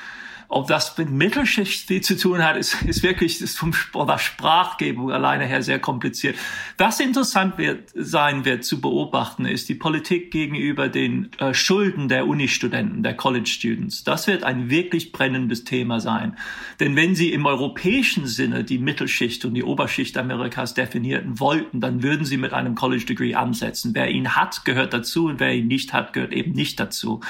Ob 0.52 0.66
das 0.66 0.98
mit 0.98 1.12
Mittelschicht 1.12 1.88
viel 1.88 2.02
zu 2.02 2.18
tun 2.18 2.44
hat, 2.44 2.58
ist, 2.58 2.82
ist 2.82 3.04
wirklich 3.04 3.40
ist 3.40 3.56
vom 3.56 3.72
der 4.08 4.18
Sprachgebung 4.18 5.12
alleine 5.12 5.46
her 5.46 5.62
sehr 5.62 5.78
kompliziert. 5.78 6.38
Was 6.76 7.00
interessant 7.00 7.60
wird, 7.60 7.92
sein 7.94 8.46
wird 8.46 8.64
zu 8.64 8.82
beobachten, 8.82 9.46
ist 9.46 9.70
die 9.70 9.76
Politik 9.76 10.32
gegenüber 10.32 10.90
den 10.90 11.30
äh, 11.38 11.54
Schulden 11.54 12.08
der 12.08 12.26
Uni-Studenten, 12.28 13.04
der 13.04 13.14
College-Students. 13.14 14.04
Das 14.04 14.26
wird 14.26 14.44
ein 14.44 14.72
wirklich 14.72 15.12
brennendes 15.12 15.66
Thema 15.66 16.00
sein. 16.00 16.36
Denn 16.80 16.96
wenn 16.96 17.14
Sie 17.14 17.32
im 17.32 17.46
europäischen 17.46 18.26
Sinne 18.26 18.64
die 18.64 18.80
Mittelschicht 18.80 19.46
und 19.46 19.54
die 19.54 19.64
Oberschicht 19.64 20.18
Amerikas 20.18 20.74
definierten 20.74 21.40
wollten, 21.40 21.80
dann 21.80 22.02
würden 22.02 22.26
Sie 22.26 22.38
mit 22.38 22.54
einem 22.54 22.74
College-Degree 22.74 23.36
ansetzen. 23.36 23.92
Wer 23.94 24.10
ihn 24.10 24.36
hat, 24.36 24.66
gehört 24.66 24.96
dazu 24.96 25.28
und 25.28 25.40
wer 25.40 25.54
ihn 25.54 25.68
nicht 25.68 25.94
hat, 25.94 26.12
gehört 26.14 26.34
eben 26.34 26.54
nicht 26.54 26.80
dazu. 26.80 27.22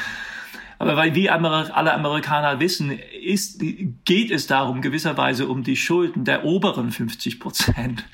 Aber 0.79 0.95
weil 0.95 1.13
wie 1.13 1.29
alle 1.29 1.93
Amerikaner 1.93 2.61
wissen, 2.61 2.97
ist, 3.21 3.61
geht 4.05 4.31
es 4.31 4.47
darum 4.47 4.81
gewisserweise 4.81 5.47
um 5.47 5.61
die 5.63 5.75
Schulden 5.75 6.23
der 6.23 6.45
oberen 6.45 6.91
50 6.91 7.39
Prozent. 7.39 8.05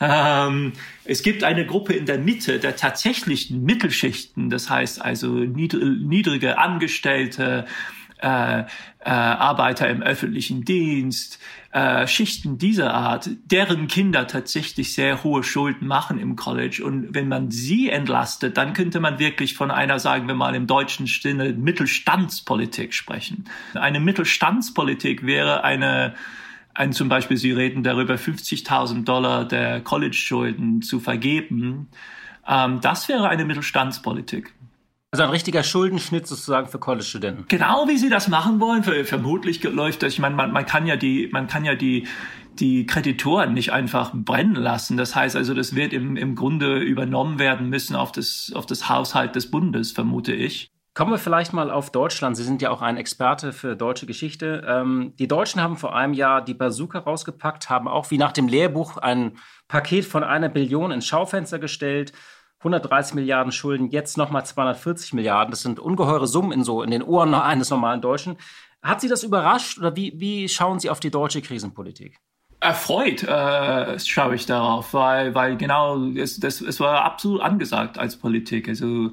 Ähm, 0.00 0.72
es 1.04 1.22
gibt 1.22 1.42
eine 1.42 1.66
Gruppe 1.66 1.92
in 1.92 2.06
der 2.06 2.18
Mitte 2.18 2.60
der 2.60 2.76
tatsächlichen 2.76 3.64
Mittelschichten, 3.64 4.48
das 4.48 4.70
heißt 4.70 5.02
also 5.02 5.28
niedrige 5.28 6.58
Angestellte, 6.58 7.66
äh, 8.24 8.60
äh, 8.60 8.64
Arbeiter 9.10 9.88
im 9.90 10.02
öffentlichen 10.02 10.64
Dienst, 10.64 11.38
äh, 11.72 12.06
Schichten 12.06 12.56
dieser 12.56 12.94
Art, 12.94 13.28
deren 13.44 13.86
Kinder 13.86 14.26
tatsächlich 14.26 14.94
sehr 14.94 15.22
hohe 15.22 15.42
Schulden 15.42 15.86
machen 15.86 16.18
im 16.18 16.34
College. 16.34 16.82
Und 16.82 17.14
wenn 17.14 17.28
man 17.28 17.50
sie 17.50 17.90
entlastet, 17.90 18.56
dann 18.56 18.72
könnte 18.72 19.00
man 19.00 19.18
wirklich 19.18 19.54
von 19.54 19.70
einer, 19.70 19.98
sagen 19.98 20.26
wir 20.26 20.34
mal 20.34 20.54
im 20.54 20.66
deutschen 20.66 21.06
Sinne, 21.06 21.52
Mittelstandspolitik 21.52 22.94
sprechen. 22.94 23.44
Eine 23.74 24.00
Mittelstandspolitik 24.00 25.26
wäre 25.26 25.62
eine 25.62 26.14
ein, 26.76 26.92
zum 26.92 27.08
Beispiel, 27.08 27.36
Sie 27.36 27.52
reden 27.52 27.84
darüber, 27.84 28.14
50.000 28.14 29.04
Dollar 29.04 29.44
der 29.44 29.80
College-Schulden 29.80 30.82
zu 30.82 30.98
vergeben. 30.98 31.88
Ähm, 32.48 32.80
das 32.80 33.08
wäre 33.08 33.28
eine 33.28 33.44
Mittelstandspolitik. 33.44 34.53
Also 35.14 35.22
ein 35.22 35.30
richtiger 35.30 35.62
Schuldenschnitt 35.62 36.26
sozusagen 36.26 36.66
für 36.66 36.80
College-Studenten. 36.80 37.44
Genau 37.46 37.86
wie 37.86 37.98
sie 37.98 38.08
das 38.08 38.26
machen 38.26 38.58
wollen. 38.58 38.82
Vermutlich 38.82 39.62
läuft 39.62 40.02
das. 40.02 40.14
Ich 40.14 40.18
meine, 40.18 40.34
man, 40.34 40.50
man 40.50 40.66
kann 40.66 40.88
ja 40.88 40.96
die, 40.96 41.28
man 41.32 41.46
kann 41.46 41.64
ja 41.64 41.76
die 41.76 42.08
die 42.58 42.84
Kreditoren 42.84 43.54
nicht 43.54 43.72
einfach 43.72 44.10
brennen 44.12 44.56
lassen. 44.56 44.96
Das 44.96 45.14
heißt 45.14 45.36
also, 45.36 45.54
das 45.54 45.76
wird 45.76 45.92
im, 45.92 46.16
im 46.16 46.34
Grunde 46.34 46.80
übernommen 46.80 47.38
werden 47.38 47.68
müssen 47.68 47.94
auf 47.94 48.10
das, 48.10 48.50
auf 48.56 48.66
das 48.66 48.88
Haushalt 48.88 49.36
des 49.36 49.52
Bundes, 49.52 49.92
vermute 49.92 50.32
ich. 50.32 50.72
Kommen 50.94 51.12
wir 51.12 51.18
vielleicht 51.18 51.52
mal 51.52 51.70
auf 51.70 51.90
Deutschland. 51.90 52.36
Sie 52.36 52.42
sind 52.42 52.60
ja 52.60 52.70
auch 52.70 52.82
ein 52.82 52.96
Experte 52.96 53.52
für 53.52 53.76
deutsche 53.76 54.06
Geschichte. 54.06 54.64
Ähm, 54.66 55.12
die 55.16 55.28
Deutschen 55.28 55.62
haben 55.62 55.76
vor 55.76 55.94
einem 55.94 56.12
Jahr 56.12 56.44
die 56.44 56.54
Bazooka 56.54 56.98
rausgepackt, 56.98 57.70
haben 57.70 57.86
auch 57.86 58.10
wie 58.10 58.18
nach 58.18 58.32
dem 58.32 58.48
Lehrbuch 58.48 58.96
ein 58.96 59.36
Paket 59.68 60.04
von 60.06 60.24
einer 60.24 60.48
Billion 60.48 60.90
ins 60.90 61.06
Schaufenster 61.06 61.60
gestellt 61.60 62.12
130 62.64 63.14
Milliarden 63.14 63.52
Schulden, 63.52 63.90
jetzt 63.90 64.16
nochmal 64.16 64.44
240 64.44 65.12
Milliarden. 65.12 65.50
Das 65.50 65.62
sind 65.62 65.78
ungeheure 65.78 66.26
Summen 66.26 66.52
in 66.52 66.64
so 66.64 66.82
in 66.82 66.90
den 66.90 67.02
Ohren 67.02 67.34
eines 67.34 67.70
normalen 67.70 68.00
Deutschen. 68.00 68.36
Hat 68.82 69.00
Sie 69.00 69.08
das 69.08 69.22
überrascht 69.22 69.78
oder 69.78 69.96
wie, 69.96 70.12
wie 70.16 70.48
schauen 70.48 70.80
Sie 70.80 70.90
auf 70.90 71.00
die 71.00 71.10
deutsche 71.10 71.42
Krisenpolitik? 71.42 72.18
erfreut 72.64 73.22
äh, 73.22 73.98
schaue 73.98 74.34
ich 74.34 74.46
darauf, 74.46 74.94
weil, 74.94 75.34
weil 75.34 75.56
genau 75.56 76.08
es, 76.16 76.40
das, 76.40 76.62
es 76.62 76.80
war 76.80 77.04
absolut 77.04 77.42
angesagt 77.42 77.98
als 77.98 78.16
Politik. 78.16 78.68
Also 78.68 79.12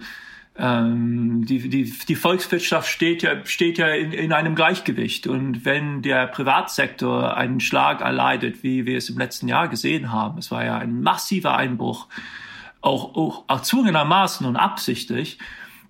ähm, 0.58 1.46
die, 1.46 1.70
die, 1.70 1.92
die 1.92 2.16
Volkswirtschaft 2.16 2.90
steht 2.90 3.24
ja, 3.24 3.46
steht 3.46 3.78
ja 3.78 3.88
in, 3.90 4.14
in 4.14 4.34
einem 4.34 4.56
Gleichgewicht. 4.56 5.28
Und 5.28 5.66
wenn 5.66 6.02
der 6.02 6.28
Privatsektor 6.28 7.36
einen 7.36 7.60
Schlag 7.60 8.02
erleidet, 8.02 8.64
wie 8.64 8.86
wir 8.86 8.98
es 8.98 9.10
im 9.10 9.18
letzten 9.18 9.48
Jahr 9.48 9.68
gesehen 9.68 10.12
haben, 10.12 10.38
es 10.38 10.50
war 10.50 10.64
ja 10.64 10.78
ein 10.78 11.02
massiver 11.02 11.56
Einbruch, 11.56 12.08
auch, 12.82 13.16
auch 13.16 13.44
erzwungenermaßen 13.48 14.46
und 14.46 14.56
absichtlich, 14.56 15.38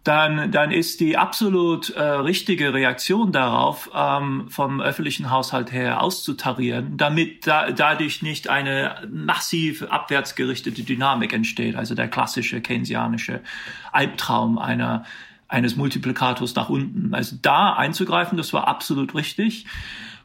dann, 0.03 0.51
dann 0.51 0.71
ist 0.71 0.99
die 0.99 1.15
absolut 1.15 1.91
äh, 1.91 2.01
richtige 2.01 2.73
Reaktion 2.73 3.31
darauf, 3.31 3.91
ähm, 3.93 4.49
vom 4.49 4.81
öffentlichen 4.81 5.29
Haushalt 5.29 5.71
her 5.71 6.01
auszutarieren, 6.01 6.97
damit 6.97 7.45
da, 7.45 7.71
dadurch 7.71 8.23
nicht 8.23 8.49
eine 8.49 8.95
massiv 9.11 9.83
abwärts 9.83 10.35
gerichtete 10.35 10.81
Dynamik 10.83 11.33
entsteht, 11.33 11.75
also 11.75 11.93
der 11.93 12.07
klassische 12.07 12.61
keynesianische 12.61 13.41
Albtraum 13.91 14.57
einer, 14.57 15.05
eines 15.47 15.75
Multiplikators 15.75 16.55
nach 16.55 16.69
unten. 16.69 17.13
Also 17.13 17.35
da 17.39 17.73
einzugreifen, 17.73 18.37
das 18.39 18.53
war 18.53 18.67
absolut 18.67 19.13
richtig. 19.13 19.67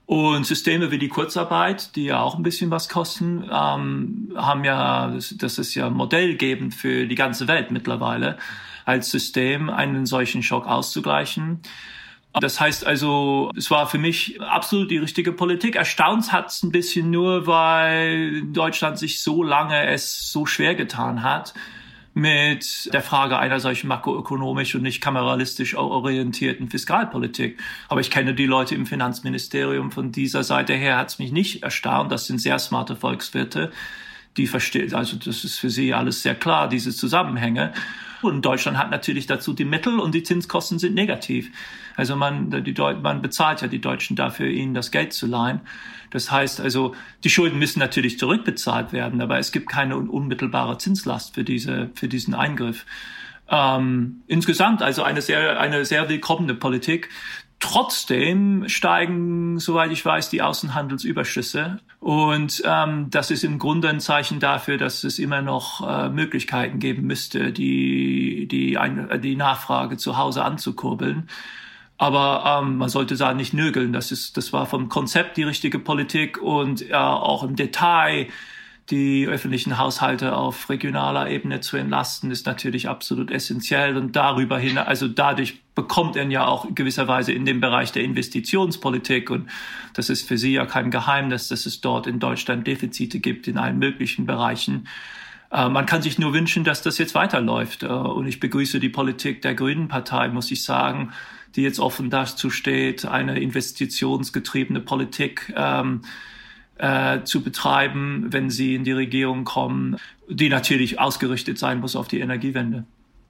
Und 0.07 0.47
Systeme 0.47 0.93
wie 0.93 0.99
die 0.99 1.09
Kurzarbeit, 1.09 1.97
die 1.97 2.05
ja 2.05 2.21
auch 2.21 2.37
ein 2.37 2.45
bisschen 2.45 2.71
was 2.71 2.89
kosten, 2.89 3.43
ähm, 3.53 4.33
haben 4.37 4.65
ja, 4.65 5.13
das, 5.37 5.59
ist 5.59 5.75
ja 5.75 5.91
modellgebend 5.91 6.75
für 6.75 7.07
die 7.07 7.17
ganze 7.17 7.49
Welt 7.49 7.73
mittlerweile 7.73 8.39
als 8.85 9.11
System, 9.11 9.69
einen 9.69 10.07
solchen 10.07 10.45
Schock 10.45 10.67
auszugleichen. 10.67 11.61
Das 12.41 12.61
heißt 12.61 12.87
also, 12.87 13.51
es 13.57 13.69
war 13.71 13.89
für 13.89 13.99
mich 13.99 14.41
absolut 14.41 14.93
die 14.93 14.99
richtige 14.99 15.33
Politik. 15.33 15.75
Erstaunt 15.75 16.31
hat 16.33 16.51
es 16.51 16.63
ein 16.63 16.71
bisschen 16.71 17.11
nur, 17.11 17.49
weil 17.49 18.43
Deutschland 18.43 18.99
sich 18.99 19.21
so 19.23 19.43
lange 19.43 19.87
es 19.87 20.31
so 20.31 20.47
schwer 20.47 20.77
getan 20.77 21.25
hat 21.25 21.53
mit 22.17 22.89
der 22.95 23.03
Frage 23.03 23.39
einer 23.39 23.61
solchen 23.61 23.89
makroökonomisch 23.89 24.75
und 24.75 24.81
nicht 24.81 25.03
kameralistisch 25.03 25.77
orientierten 25.77 26.71
Fiskalpolitik. 26.71 27.61
Aber 27.89 28.01
ich 28.01 28.11
kenne 28.11 28.35
die 28.35 28.47
Leute 28.47 28.75
im 28.75 28.87
Finanzministerium 28.87 29.91
von 29.93 30.13
dieser 30.13 30.43
Seite 30.43 30.73
her, 30.73 30.97
hat 30.97 31.09
es 31.09 31.19
mich 31.19 31.31
nicht 31.31 31.63
erstaunt. 31.63 32.11
Das 32.11 32.27
sind 32.27 32.41
sehr 32.41 32.59
smarte 32.59 32.97
Volkswirte, 32.97 33.71
die 34.37 34.47
verstehen, 34.47 34.95
also 34.95 35.17
das 35.17 35.45
ist 35.45 35.59
für 35.59 35.71
sie 35.71 35.95
alles 35.95 36.23
sehr 36.23 36.35
klar, 36.35 36.69
diese 36.69 36.95
Zusammenhänge. 36.95 37.73
Und 38.23 38.45
Deutschland 38.45 38.79
hat 38.79 38.91
natürlich 38.91 39.27
dazu 39.27 39.53
die 39.53 39.65
Mittel 39.65 39.99
und 39.99 40.15
die 40.15 40.23
Zinskosten 40.23 40.79
sind 40.79 40.95
negativ. 40.95 41.51
Also 41.97 42.17
man, 42.17 42.65
die 42.65 42.75
Deut 42.75 43.03
man 43.03 43.23
bezahlt 43.23 43.63
ja 43.63 43.69
die 43.69 43.81
Deutschen 43.81 44.17
dafür, 44.17 44.49
ihnen 44.49 44.75
das 44.75 44.91
Geld 44.91 45.13
zu 45.13 45.27
leihen. 45.27 45.61
Das 46.11 46.31
heißt 46.31 46.61
also, 46.61 46.95
die 47.25 47.31
Schulden 47.31 47.59
müssen 47.59 47.79
natürlich 47.79 48.19
zurückbezahlt 48.19 48.93
werden, 48.93 49.21
aber 49.21 49.39
es 49.39 49.53
gibt 49.53 49.69
keine 49.69 49.97
unmittelbare 49.97 50.79
Zinslast 50.79 51.35
für 51.35 51.45
diese, 51.45 51.91
für 51.95 52.09
diesen 52.09 52.35
Eingriff. 52.35 52.87
Ähm, 53.49 54.23
insgesamt 54.27 54.83
also 54.83 55.03
eine 55.03 55.23
sehr, 55.23 55.61
eine 55.61 55.85
sehr 55.85 56.09
willkommene 56.09 56.55
Politik. 56.55 57.11
Trotzdem 57.59 58.69
steigen, 58.69 59.59
soweit 59.59 59.91
ich 59.91 60.05
weiß, 60.05 60.29
die 60.29 60.43
Außenhandelsüberschüsse. 60.43 61.81
Und 62.01 62.63
ähm, 62.67 63.09
das 63.11 63.31
ist 63.31 63.45
im 63.45 63.59
Grunde 63.59 63.89
ein 63.89 64.01
Zeichen 64.01 64.41
dafür, 64.41 64.77
dass 64.77 65.05
es 65.05 65.19
immer 65.19 65.41
noch 65.41 65.87
äh, 65.87 66.11
Möglichkeiten 66.11 66.79
geben 66.79 67.07
müsste, 67.07 67.53
die, 67.53 68.47
die, 68.47 68.77
ein, 68.77 69.21
die 69.23 69.37
Nachfrage 69.37 69.97
zu 69.97 70.19
Hause 70.19 70.45
anzukurbeln. 70.45 71.29
Aber 71.99 72.61
ähm, 72.63 72.77
man 72.77 72.91
sollte 72.91 73.17
da 73.17 73.33
nicht 73.33 73.55
nögeln. 73.55 73.93
Das, 73.93 74.13
ist, 74.13 74.37
das 74.37 74.53
war 74.53 74.67
vom 74.67 74.91
Konzept 74.91 75.39
die 75.39 75.45
richtige 75.45 75.79
Politik 75.79 76.41
und 76.41 76.91
äh, 76.91 76.95
auch 76.95 77.43
im 77.43 77.57
Detail 77.57 78.29
die 78.91 79.27
öffentlichen 79.27 79.79
Haushalte 79.79 80.37
auf 80.37 80.71
regionaler 80.71 81.29
Ebene 81.29 81.61
zu 81.61 81.77
entlasten, 81.77 82.31
ist 82.31 82.47
natürlich 82.47 82.89
absolut 82.89 83.31
essentiell. 83.31 83.97
Und 83.97 84.15
darüber 84.15 84.59
hin, 84.59 84.79
also 84.79 85.09
dadurch 85.09 85.61
bekommt 85.75 86.17
er 86.17 86.27
ja 86.27 86.47
auch 86.47 86.67
gewisserweise 86.73 87.33
in 87.33 87.45
dem 87.45 87.61
Bereich 87.61 87.91
der 87.91 88.05
Investitionspolitik. 88.05 89.31
Und 89.31 89.49
das 89.95 90.09
ist 90.09 90.27
für 90.27 90.39
Sie 90.39 90.53
ja 90.53 90.67
kein 90.67 90.91
Geheimnis, 90.91 91.49
dass 91.49 91.67
es 91.67 91.81
dort 91.81 92.07
in 92.07 92.21
Deutschland 92.21 92.67
Defizite 92.67 93.19
gibt 93.19 93.49
in 93.49 93.59
allen 93.59 93.79
möglichen 93.79 94.25
Bereichen. 94.25 94.87
Äh, 95.51 95.69
man 95.69 95.87
kann 95.87 96.03
sich 96.03 96.19
nur 96.19 96.33
wünschen, 96.33 96.63
dass 96.63 96.83
das 96.83 96.99
jetzt 96.99 97.15
weiterläuft. 97.15 97.83
Äh, 97.83 97.87
und 97.87 98.27
ich 98.29 98.39
begrüße 98.39 98.79
die 98.79 98.89
Politik 98.89 99.43
der 99.43 99.55
Grünen 99.55 99.89
Partei, 99.89 100.29
muss 100.29 100.51
ich 100.53 100.63
sagen, 100.63 101.13
die 101.57 101.63
jetzt 101.63 101.81
offen 101.81 102.11
dazu 102.11 102.51
steht, 102.51 103.05
eine 103.05 103.41
investitionsgetriebene 103.41 104.81
Politik 104.81 105.53
ähm, 105.57 106.03
äh, 106.79 107.23
zu 107.25 107.43
betreiben, 107.43 108.27
wenn 108.31 108.51
sie 108.51 108.75
in 108.75 108.85
die 108.85 108.93
Regierung 108.93 109.45
kommen, 109.45 109.97
die 110.29 110.49
natürlich 110.49 111.01
ausgerichtet 111.01 111.59
sein 111.59 111.81
muss 111.81 111.97
auf 111.97 112.09
die 112.09 112.21
Energiewende. 112.21 112.85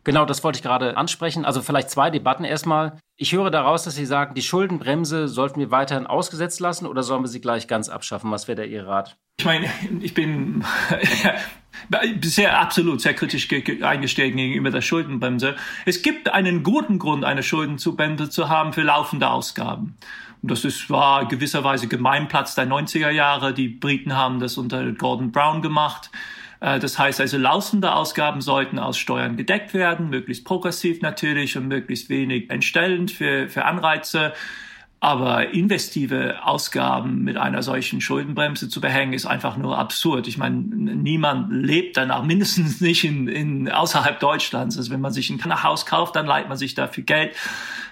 Genau, 0.07 0.25
das 0.25 0.45
wollte 0.45 0.59
ich 0.59 0.63
gerade 0.63 0.97
ansprechen. 0.97 1.45
Also 1.45 1.63
vielleicht 1.63 1.91
zwei 1.91 2.11
Debatten 2.11 2.45
erstmal. 2.45 3.01
Ich 3.17 3.33
höre 3.33 3.51
daraus, 3.51 3.83
dass 3.83 3.97
Sie 3.97 4.07
sagen, 4.07 4.35
die 4.35 4.43
Schuldenbremse 4.43 5.27
sollten 5.27 5.59
wir 5.59 5.73
weiterhin 5.73 6.07
ausgesetzt 6.07 6.61
lassen 6.61 6.87
oder 6.87 7.03
sollen 7.03 7.25
wir 7.25 7.29
sie 7.29 7.41
gleich 7.41 7.67
ganz 7.67 7.89
abschaffen? 7.89 8.31
Was 8.31 8.47
wäre 8.47 8.57
da 8.57 8.63
Ihr 8.63 8.87
Rat? 8.87 9.17
Ich 9.41 9.45
meine, 9.45 9.69
ich 10.01 10.15
bin 10.15 10.65
bisher 12.21 12.61
absolut 12.61 13.01
sehr 13.01 13.15
kritisch 13.15 13.49
eingestellt 13.83 14.37
gegenüber 14.37 14.71
der 14.71 14.81
Schuldenbremse. 14.81 15.57
Es 15.87 16.03
gibt 16.03 16.33
einen 16.33 16.63
guten 16.63 17.01
Grund, 17.01 17.25
eine 17.25 17.43
Schuldenbremse 17.43 18.31
zu 18.31 18.49
haben 18.49 18.73
für 18.73 18.83
laufende 18.83 19.29
Ausgaben. 19.29 19.97
Das 20.47 20.65
ist, 20.65 20.91
war 20.91 21.27
gewisserweise 21.27 21.89
Gemeinplatz 21.89 22.55
der 22.55 22.67
90er 22.67 23.11
Jahre. 23.11 23.53
Die 23.53 23.69
Briten 23.69 24.15
haben 24.15 24.41
das 24.41 24.59
unter 24.59 24.93
Gordon 24.93 25.33
Brown 25.33 25.63
gemacht. 25.63 26.11
Äh, 26.61 26.79
das 26.79 26.99
heißt 26.99 27.21
also, 27.21 27.39
laufende 27.39 27.95
Ausgaben 27.95 28.41
sollten 28.41 28.79
aus 28.79 28.99
Steuern 28.99 29.37
gedeckt 29.37 29.75
werden, 29.75 30.11
möglichst 30.11 30.45
progressiv 30.45 31.03
natürlich 31.03 31.57
und 31.57 31.69
möglichst 31.69 32.09
wenig 32.09 32.51
entstellend 32.51 33.11
für, 33.11 33.49
für 33.49 33.65
Anreize. 33.65 34.33
Aber 34.99 35.51
investive 35.51 36.43
Ausgaben 36.43 37.23
mit 37.23 37.37
einer 37.37 37.63
solchen 37.63 38.01
Schuldenbremse 38.01 38.71
zu 38.71 38.81
behängen, 38.81 39.13
ist 39.13 39.27
einfach 39.27 39.59
nur 39.59 39.77
absurd. 39.77 40.27
Ich 40.27 40.39
meine, 40.39 40.57
niemand 40.57 41.53
lebt 41.53 41.99
danach, 41.99 42.23
mindestens 42.25 42.81
nicht 42.81 43.05
in, 43.05 43.29
in 43.29 43.71
außerhalb 43.71 44.19
Deutschlands. 44.19 44.79
Also 44.79 44.91
wenn 44.91 45.03
man 45.03 45.13
sich 45.13 45.29
ein 45.29 45.63
Haus 45.63 45.85
kauft, 45.85 46.17
dann 46.17 46.27
leiht 46.27 46.49
man 46.49 46.57
sich 46.57 46.75
dafür 46.75 47.05
Geld 47.05 47.37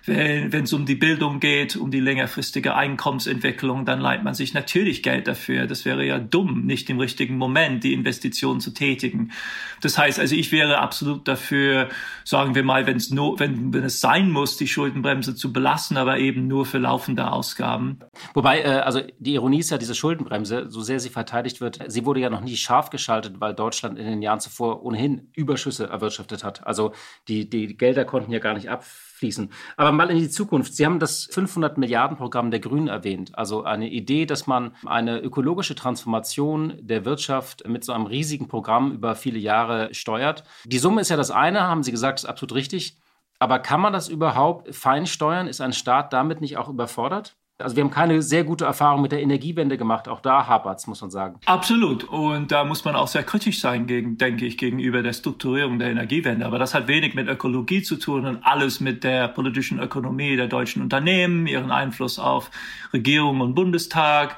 wenn 0.06 0.64
es 0.64 0.72
um 0.72 0.84
die 0.84 0.96
Bildung 0.96 1.40
geht, 1.40 1.76
um 1.76 1.90
die 1.90 2.00
längerfristige 2.00 2.74
Einkommensentwicklung, 2.74 3.86
dann 3.86 4.00
leiht 4.00 4.22
man 4.22 4.34
sich 4.34 4.52
natürlich 4.52 5.02
Geld 5.02 5.26
dafür. 5.26 5.66
Das 5.66 5.84
wäre 5.86 6.04
ja 6.04 6.18
dumm, 6.18 6.66
nicht 6.66 6.90
im 6.90 7.00
richtigen 7.00 7.38
Moment 7.38 7.84
die 7.84 7.94
Investition 7.94 8.60
zu 8.60 8.72
tätigen. 8.72 9.32
Das 9.80 9.96
heißt, 9.96 10.20
also 10.20 10.36
ich 10.36 10.52
wäre 10.52 10.78
absolut 10.78 11.26
dafür, 11.26 11.88
sagen 12.24 12.54
wir 12.54 12.64
mal, 12.64 12.86
wenn 12.86 12.98
es 12.98 13.10
nur, 13.10 13.38
wenn, 13.40 13.72
wenn 13.72 13.84
es 13.84 14.00
sein 14.00 14.30
muss, 14.30 14.58
die 14.58 14.68
Schuldenbremse 14.68 15.34
zu 15.34 15.52
belassen, 15.52 15.96
aber 15.96 16.18
eben 16.18 16.48
nur 16.48 16.66
für 16.66 16.78
laufende 16.78 17.30
Ausgaben. 17.30 18.00
Wobei, 18.34 18.60
äh, 18.60 18.80
also 18.80 19.00
die 19.18 19.34
Ironie 19.34 19.60
ist 19.60 19.70
ja 19.70 19.78
diese 19.78 19.94
Schuldenbremse, 19.94 20.66
so 20.68 20.82
sehr 20.82 21.00
sie 21.00 21.08
verteidigt 21.08 21.62
wird, 21.62 21.80
sie 21.86 22.04
wurde 22.04 22.20
ja 22.20 22.28
noch 22.28 22.42
nie 22.42 22.56
scharf 22.56 22.90
geschaltet, 22.90 23.40
weil 23.40 23.54
Deutschland 23.54 23.98
in 23.98 24.06
den 24.06 24.20
Jahren 24.20 24.40
zuvor 24.40 24.82
ohnehin 24.84 25.30
Überschüsse 25.34 25.86
erwirtschaftet 25.86 26.44
hat. 26.44 26.66
Also 26.66 26.92
die, 27.28 27.48
die 27.48 27.76
Gelder 27.76 28.04
konnten 28.04 28.32
ja 28.32 28.38
gar 28.38 28.54
nicht 28.54 28.68
ab 28.68 28.84
fließen. 29.24 29.50
Aber 29.78 29.92
mal 29.92 30.10
in 30.10 30.18
die 30.18 30.28
Zukunft. 30.28 30.74
Sie 30.74 30.84
haben 30.84 30.98
das 30.98 31.24
500 31.30 31.78
Milliarden 31.78 32.16
Programm 32.18 32.50
der 32.50 32.60
Grünen 32.60 32.88
erwähnt. 32.88 33.36
Also 33.38 33.64
eine 33.64 33.88
Idee, 33.88 34.26
dass 34.26 34.46
man 34.46 34.76
eine 34.84 35.20
ökologische 35.20 35.74
Transformation 35.74 36.74
der 36.80 37.06
Wirtschaft 37.06 37.66
mit 37.66 37.84
so 37.84 37.92
einem 37.92 38.06
riesigen 38.06 38.48
Programm 38.48 38.92
über 38.92 39.14
viele 39.14 39.38
Jahre 39.38 39.94
steuert. 39.94 40.44
Die 40.66 40.78
Summe 40.78 41.00
ist 41.00 41.08
ja 41.08 41.16
das 41.16 41.30
eine, 41.30 41.62
haben 41.62 41.82
Sie 41.82 41.90
gesagt, 41.90 42.18
ist 42.18 42.26
absolut 42.26 42.54
richtig. 42.54 42.98
Aber 43.38 43.58
kann 43.58 43.80
man 43.80 43.92
das 43.92 44.08
überhaupt 44.08 44.74
fein 44.74 45.06
steuern? 45.06 45.46
Ist 45.46 45.60
ein 45.60 45.72
Staat 45.72 46.12
damit 46.12 46.40
nicht 46.40 46.58
auch 46.58 46.68
überfordert? 46.68 47.36
Also 47.58 47.76
wir 47.76 47.84
haben 47.84 47.90
keine 47.92 48.20
sehr 48.20 48.42
gute 48.42 48.64
Erfahrung 48.64 49.00
mit 49.00 49.12
der 49.12 49.22
Energiewende 49.22 49.78
gemacht. 49.78 50.08
Auch 50.08 50.20
da 50.20 50.48
hapert 50.48 50.84
muss 50.88 51.00
man 51.00 51.10
sagen. 51.10 51.38
Absolut. 51.46 52.02
Und 52.02 52.50
da 52.50 52.64
muss 52.64 52.84
man 52.84 52.96
auch 52.96 53.06
sehr 53.06 53.22
kritisch 53.22 53.60
sein, 53.60 53.86
gegen, 53.86 54.18
denke 54.18 54.44
ich, 54.44 54.58
gegenüber 54.58 55.02
der 55.04 55.12
Strukturierung 55.12 55.78
der 55.78 55.90
Energiewende. 55.90 56.46
Aber 56.46 56.58
das 56.58 56.74
hat 56.74 56.88
wenig 56.88 57.14
mit 57.14 57.28
Ökologie 57.28 57.82
zu 57.82 57.94
tun 57.96 58.26
und 58.26 58.44
alles 58.44 58.80
mit 58.80 59.04
der 59.04 59.28
politischen 59.28 59.78
Ökonomie 59.78 60.34
der 60.34 60.48
deutschen 60.48 60.82
Unternehmen, 60.82 61.46
ihren 61.46 61.70
Einfluss 61.70 62.18
auf 62.18 62.50
Regierung 62.92 63.40
und 63.40 63.54
Bundestag 63.54 64.36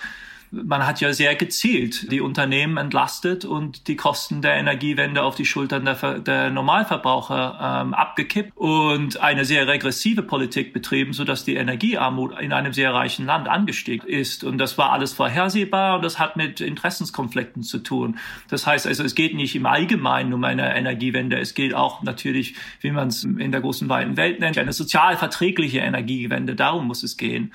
man 0.50 0.86
hat 0.86 1.00
ja 1.00 1.12
sehr 1.12 1.34
gezielt 1.34 2.10
die 2.10 2.20
Unternehmen 2.20 2.76
entlastet 2.76 3.44
und 3.44 3.88
die 3.88 3.96
Kosten 3.96 4.42
der 4.42 4.54
Energiewende 4.54 5.22
auf 5.22 5.34
die 5.34 5.44
Schultern 5.44 5.84
der, 5.84 6.18
der 6.20 6.50
Normalverbraucher 6.50 7.82
ähm, 7.82 7.94
abgekippt 7.94 8.56
und 8.56 9.20
eine 9.20 9.44
sehr 9.44 9.66
regressive 9.66 10.22
Politik 10.22 10.72
betrieben, 10.72 11.12
sodass 11.12 11.44
die 11.44 11.56
Energiearmut 11.56 12.38
in 12.40 12.52
einem 12.52 12.72
sehr 12.72 12.94
reichen 12.94 13.26
Land 13.26 13.48
angestiegen 13.48 14.08
ist. 14.08 14.44
Und 14.44 14.58
das 14.58 14.78
war 14.78 14.92
alles 14.92 15.12
vorhersehbar 15.12 15.96
und 15.96 16.04
das 16.04 16.18
hat 16.18 16.36
mit 16.36 16.60
Interessenskonflikten 16.60 17.62
zu 17.62 17.78
tun. 17.78 18.18
Das 18.48 18.66
heißt 18.66 18.86
also, 18.86 19.02
es 19.02 19.14
geht 19.14 19.34
nicht 19.34 19.56
im 19.56 19.66
Allgemeinen 19.66 20.32
um 20.32 20.44
eine 20.44 20.76
Energiewende, 20.76 21.38
es 21.38 21.54
geht 21.54 21.74
auch 21.74 22.02
natürlich, 22.02 22.54
wie 22.80 22.90
man 22.90 23.08
es 23.08 23.24
in 23.24 23.52
der 23.52 23.60
großen 23.60 23.88
weiten 23.88 24.16
Welt 24.16 24.40
nennt, 24.40 24.58
eine 24.58 24.72
sozial 24.72 25.16
verträgliche 25.16 25.78
Energiewende. 25.78 26.54
Darum 26.54 26.86
muss 26.86 27.02
es 27.02 27.16
gehen. 27.16 27.52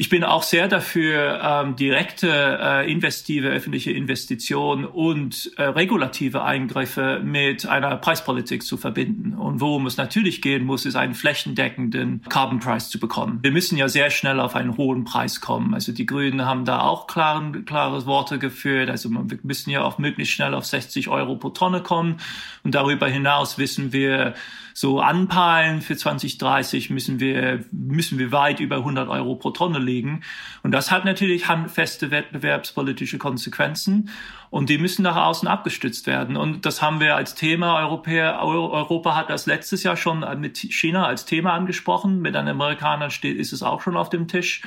Ich 0.00 0.08
bin 0.08 0.22
auch 0.22 0.44
sehr 0.44 0.68
dafür, 0.68 1.40
ähm, 1.42 1.74
direkte 1.74 2.28
äh, 2.62 2.90
investive 2.90 3.48
öffentliche 3.48 3.90
Investitionen 3.90 4.84
und 4.84 5.50
äh, 5.56 5.64
regulative 5.64 6.44
Eingriffe 6.44 7.20
mit 7.24 7.66
einer 7.66 7.96
Preispolitik 7.96 8.62
zu 8.62 8.76
verbinden. 8.76 9.34
Und 9.34 9.60
worum 9.60 9.86
es 9.86 9.96
natürlich 9.96 10.40
gehen 10.40 10.64
muss, 10.64 10.86
ist 10.86 10.94
einen 10.94 11.14
flächendeckenden 11.14 12.22
Carbon 12.28 12.60
Price 12.60 12.90
zu 12.90 13.00
bekommen. 13.00 13.40
Wir 13.42 13.50
müssen 13.50 13.76
ja 13.76 13.88
sehr 13.88 14.10
schnell 14.10 14.38
auf 14.38 14.54
einen 14.54 14.76
hohen 14.76 15.02
Preis 15.02 15.40
kommen. 15.40 15.74
Also 15.74 15.90
die 15.90 16.06
Grünen 16.06 16.46
haben 16.46 16.64
da 16.64 16.82
auch 16.82 17.08
klaren, 17.08 17.64
klare 17.64 18.06
Worte 18.06 18.38
geführt. 18.38 18.90
Also 18.90 19.10
wir 19.10 19.38
müssen 19.42 19.70
ja 19.70 19.82
auch 19.82 19.98
möglichst 19.98 20.32
schnell 20.32 20.54
auf 20.54 20.64
60 20.64 21.08
Euro 21.08 21.34
pro 21.34 21.48
Tonne 21.48 21.82
kommen. 21.82 22.18
Und 22.62 22.76
darüber 22.76 23.08
hinaus 23.08 23.58
wissen 23.58 23.92
wir, 23.92 24.34
so 24.80 25.00
anpeilen 25.00 25.82
für 25.82 25.96
2030 25.96 26.88
müssen 26.90 27.18
wir, 27.18 27.64
müssen 27.72 28.16
wir 28.16 28.30
weit 28.30 28.60
über 28.60 28.76
100 28.76 29.08
Euro 29.08 29.34
pro 29.34 29.50
Tonne 29.50 29.80
liegen. 29.80 30.20
Und 30.62 30.70
das 30.70 30.92
hat 30.92 31.04
natürlich 31.04 31.48
handfeste 31.48 32.12
wettbewerbspolitische 32.12 33.18
Konsequenzen. 33.18 34.08
Und 34.50 34.70
die 34.70 34.78
müssen 34.78 35.02
nach 35.02 35.16
außen 35.16 35.48
abgestützt 35.48 36.06
werden. 36.06 36.36
Und 36.36 36.64
das 36.64 36.80
haben 36.80 37.00
wir 37.00 37.16
als 37.16 37.34
Thema. 37.34 37.80
Europäer, 37.80 38.38
Europa 38.40 39.16
hat 39.16 39.30
das 39.30 39.46
letztes 39.46 39.82
Jahr 39.82 39.96
schon 39.96 40.24
mit 40.38 40.58
China 40.58 41.06
als 41.06 41.24
Thema 41.24 41.54
angesprochen. 41.54 42.20
Mit 42.20 42.36
den 42.36 42.46
Amerikanern 42.46 43.10
steht, 43.10 43.36
ist 43.36 43.52
es 43.52 43.64
auch 43.64 43.82
schon 43.82 43.96
auf 43.96 44.10
dem 44.10 44.28
Tisch. 44.28 44.62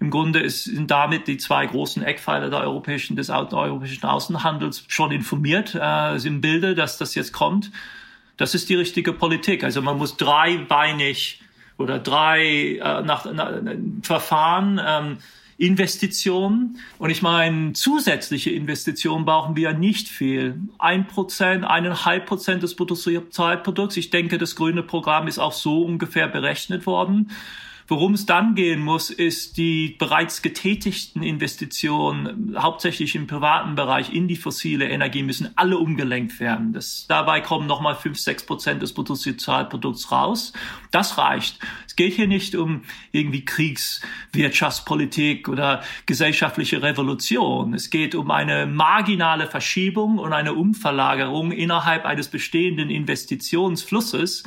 Im 0.00 0.10
Grunde 0.10 0.50
sind 0.50 0.90
damit 0.90 1.28
die 1.28 1.38
zwei 1.38 1.64
großen 1.64 2.02
Eckpfeiler 2.02 2.50
der 2.50 2.60
europäischen, 2.60 3.16
des 3.16 3.30
europäischen 3.30 4.04
Außenhandels 4.04 4.84
schon 4.88 5.12
informiert, 5.12 5.74
äh, 5.74 6.18
sind 6.18 6.34
im 6.34 6.40
Bilde, 6.42 6.74
dass 6.74 6.98
das 6.98 7.14
jetzt 7.14 7.32
kommt. 7.32 7.70
Das 8.40 8.54
ist 8.54 8.70
die 8.70 8.74
richtige 8.74 9.12
Politik. 9.12 9.64
Also 9.64 9.82
man 9.82 9.98
muss 9.98 10.16
dreibeinig 10.16 11.42
oder 11.76 11.98
drei 11.98 12.78
äh, 12.82 13.02
nach, 13.02 13.30
nach 13.30 13.52
Verfahren 14.02 14.80
ähm, 14.82 15.18
Investitionen. 15.58 16.78
Und 16.96 17.10
ich 17.10 17.20
meine, 17.20 17.74
zusätzliche 17.74 18.50
Investitionen 18.50 19.26
brauchen 19.26 19.56
wir 19.56 19.74
nicht 19.74 20.08
viel. 20.08 20.58
Ein 20.78 21.06
Prozent, 21.06 21.66
eineinhalb 21.66 22.24
Prozent 22.24 22.62
des 22.62 22.76
Bruttosozialprodukts. 22.76 23.98
Ich 23.98 24.08
denke, 24.08 24.38
das 24.38 24.56
grüne 24.56 24.82
Programm 24.82 25.28
ist 25.28 25.38
auch 25.38 25.52
so 25.52 25.82
ungefähr 25.82 26.26
berechnet 26.26 26.86
worden. 26.86 27.32
Worum 27.90 28.14
es 28.14 28.24
dann 28.24 28.54
gehen 28.54 28.80
muss, 28.80 29.10
ist 29.10 29.56
die 29.56 29.96
bereits 29.98 30.42
getätigten 30.42 31.24
Investitionen, 31.24 32.54
hauptsächlich 32.56 33.16
im 33.16 33.26
privaten 33.26 33.74
Bereich 33.74 34.14
in 34.14 34.28
die 34.28 34.36
fossile 34.36 34.88
Energie, 34.88 35.24
müssen 35.24 35.50
alle 35.56 35.76
umgelenkt 35.76 36.38
werden. 36.38 36.72
Das, 36.72 37.06
dabei 37.08 37.40
kommen 37.40 37.66
nochmal 37.66 37.96
fünf, 37.96 38.20
sechs 38.20 38.46
Prozent 38.46 38.80
des 38.80 38.94
Bruttosozialprodukts 38.94 40.12
raus. 40.12 40.52
Das 40.92 41.18
reicht. 41.18 41.58
Es 41.84 41.96
geht 41.96 42.14
hier 42.14 42.28
nicht 42.28 42.54
um 42.54 42.82
irgendwie 43.10 43.44
Kriegswirtschaftspolitik 43.44 45.48
oder 45.48 45.82
gesellschaftliche 46.06 46.84
Revolution. 46.84 47.74
Es 47.74 47.90
geht 47.90 48.14
um 48.14 48.30
eine 48.30 48.66
marginale 48.66 49.48
Verschiebung 49.48 50.18
und 50.18 50.32
eine 50.32 50.54
Umverlagerung 50.54 51.50
innerhalb 51.50 52.04
eines 52.04 52.28
bestehenden 52.28 52.88
Investitionsflusses 52.88 54.44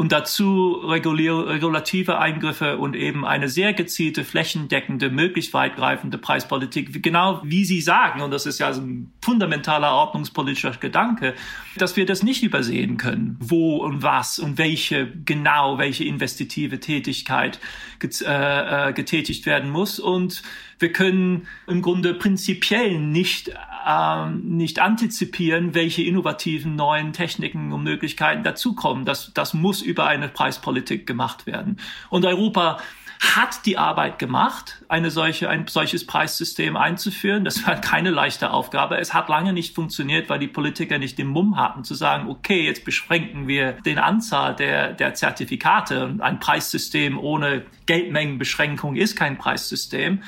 und 0.00 0.12
dazu 0.12 0.80
regulative 0.82 2.18
Eingriffe 2.18 2.78
und 2.78 2.96
eben 2.96 3.26
eine 3.26 3.50
sehr 3.50 3.74
gezielte, 3.74 4.24
flächendeckende, 4.24 5.10
möglichst 5.10 5.52
weitgreifende 5.52 6.16
Preispolitik, 6.16 7.02
genau 7.02 7.42
wie 7.44 7.66
Sie 7.66 7.82
sagen, 7.82 8.22
und 8.22 8.30
das 8.30 8.46
ist 8.46 8.58
ja 8.60 8.68
ein 8.68 9.12
fundamentaler 9.20 9.92
ordnungspolitischer 9.92 10.70
Gedanke, 10.80 11.34
dass 11.76 11.96
wir 11.96 12.06
das 12.06 12.22
nicht 12.22 12.42
übersehen 12.42 12.96
können, 12.96 13.36
wo 13.40 13.76
und 13.76 14.02
was 14.02 14.38
und 14.38 14.56
welche 14.56 15.06
genau, 15.26 15.76
welche 15.76 16.04
investitive 16.04 16.80
Tätigkeit 16.80 17.60
äh, 18.02 18.88
äh, 18.88 18.92
getätigt 18.94 19.44
werden 19.44 19.68
muss. 19.68 19.98
Und 19.98 20.42
wir 20.80 20.92
können 20.92 21.46
im 21.66 21.82
Grunde 21.82 22.14
prinzipiell 22.14 22.98
nicht 22.98 23.52
ähm, 23.86 24.42
nicht 24.56 24.78
antizipieren, 24.78 25.74
welche 25.74 26.02
innovativen 26.02 26.76
neuen 26.76 27.12
Techniken 27.12 27.72
und 27.72 27.82
Möglichkeiten 27.82 28.42
dazukommen. 28.42 29.04
Das, 29.04 29.32
das 29.34 29.54
muss 29.54 29.82
über 29.82 30.06
eine 30.06 30.28
Preispolitik 30.28 31.06
gemacht 31.06 31.46
werden. 31.46 31.78
Und 32.08 32.24
Europa 32.24 32.78
hat 33.20 33.66
die 33.66 33.76
Arbeit 33.76 34.18
gemacht, 34.18 34.82
eine 34.88 35.10
solche, 35.10 35.50
ein 35.50 35.66
solches 35.66 36.06
Preissystem 36.06 36.76
einzuführen. 36.76 37.44
Das 37.44 37.66
war 37.66 37.76
keine 37.76 38.10
leichte 38.10 38.50
Aufgabe. 38.50 38.96
Es 38.96 39.12
hat 39.12 39.28
lange 39.28 39.52
nicht 39.52 39.74
funktioniert, 39.74 40.30
weil 40.30 40.38
die 40.38 40.48
Politiker 40.48 40.98
nicht 40.98 41.18
den 41.18 41.26
Mumm 41.26 41.56
hatten 41.56 41.84
zu 41.84 41.94
sagen, 41.94 42.28
okay, 42.30 42.64
jetzt 42.64 42.84
beschränken 42.84 43.46
wir 43.46 43.72
den 43.72 43.98
Anzahl 43.98 44.56
der, 44.56 44.94
der 44.94 45.12
Zertifikate. 45.14 46.16
Ein 46.20 46.40
Preissystem 46.40 47.18
ohne 47.18 47.66
Geldmengenbeschränkung 47.84 48.96
ist 48.96 49.16
kein 49.16 49.36
Preissystem. 49.36 50.22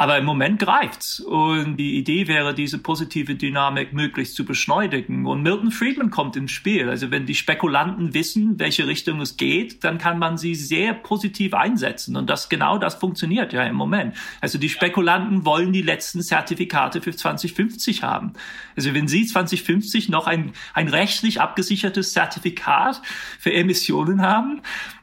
Aber 0.00 0.16
im 0.16 0.24
Moment 0.24 0.58
greift's. 0.58 1.20
Und 1.20 1.76
die 1.76 1.98
Idee 1.98 2.26
wäre, 2.26 2.54
diese 2.54 2.78
positive 2.78 3.34
Dynamik 3.34 3.92
möglichst 3.92 4.34
zu 4.34 4.46
beschleunigen. 4.46 5.26
Und 5.26 5.42
Milton 5.42 5.70
Friedman 5.70 6.08
kommt 6.08 6.36
ins 6.36 6.52
Spiel. 6.52 6.88
Also 6.88 7.10
wenn 7.10 7.26
die 7.26 7.34
Spekulanten 7.34 8.14
wissen, 8.14 8.58
welche 8.58 8.86
Richtung 8.86 9.20
es 9.20 9.36
geht, 9.36 9.84
dann 9.84 9.98
kann 9.98 10.18
man 10.18 10.38
sie 10.38 10.54
sehr 10.54 10.94
positiv 10.94 11.52
einsetzen. 11.52 12.16
Und 12.16 12.30
das 12.30 12.48
genau 12.48 12.78
das 12.78 12.94
funktioniert 12.94 13.52
ja 13.52 13.62
im 13.64 13.76
Moment. 13.76 14.16
Also 14.40 14.56
die 14.56 14.70
Spekulanten 14.70 15.44
wollen 15.44 15.70
die 15.70 15.82
letzten 15.82 16.22
Zertifikate 16.22 17.02
für 17.02 17.14
2050 17.14 18.02
haben. 18.02 18.32
Also 18.76 18.94
wenn 18.94 19.06
Sie 19.06 19.26
2050 19.26 20.08
noch 20.08 20.26
ein, 20.26 20.52
ein 20.72 20.88
rechtlich 20.88 21.42
abgesichertes 21.42 22.14
Zertifikat 22.14 23.02
für 23.38 23.52
Emissionen 23.52 24.22
haben, 24.22 24.62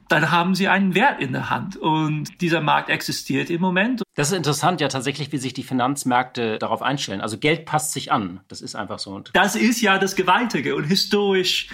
dann 0.10 0.32
haben 0.32 0.56
sie 0.56 0.67
einen 0.67 0.96
Wert 0.96 1.22
in 1.22 1.34
der 1.34 1.50
Hand. 1.50 1.78
Und 1.78 2.41
dieser 2.41 2.62
Markt 2.62 2.89
existiert 2.89 3.50
im 3.50 3.62
Moment. 3.62 4.04
Das 4.15 4.32
ist 4.32 4.38
interessant, 4.38 4.82
ja 4.82 4.88
tatsächlich, 4.88 5.32
wie 5.32 5.38
sich 5.38 5.54
die 5.54 5.63
Finanzmärkte 5.63 6.58
darauf 6.58 6.82
einstellen. 6.82 7.22
Also 7.22 7.38
Geld 7.38 7.65
passt 7.65 7.93
sich 7.93 8.12
an. 8.12 8.41
Das 8.48 8.62
ist 8.62 8.76
einfach 8.76 9.00
so. 9.00 9.22
Das 9.34 9.56
ist 9.56 9.82
ja 9.82 9.98
das 9.98 10.15
Gewaltige 10.15 10.76
und 10.76 10.86
historisch 10.86 11.70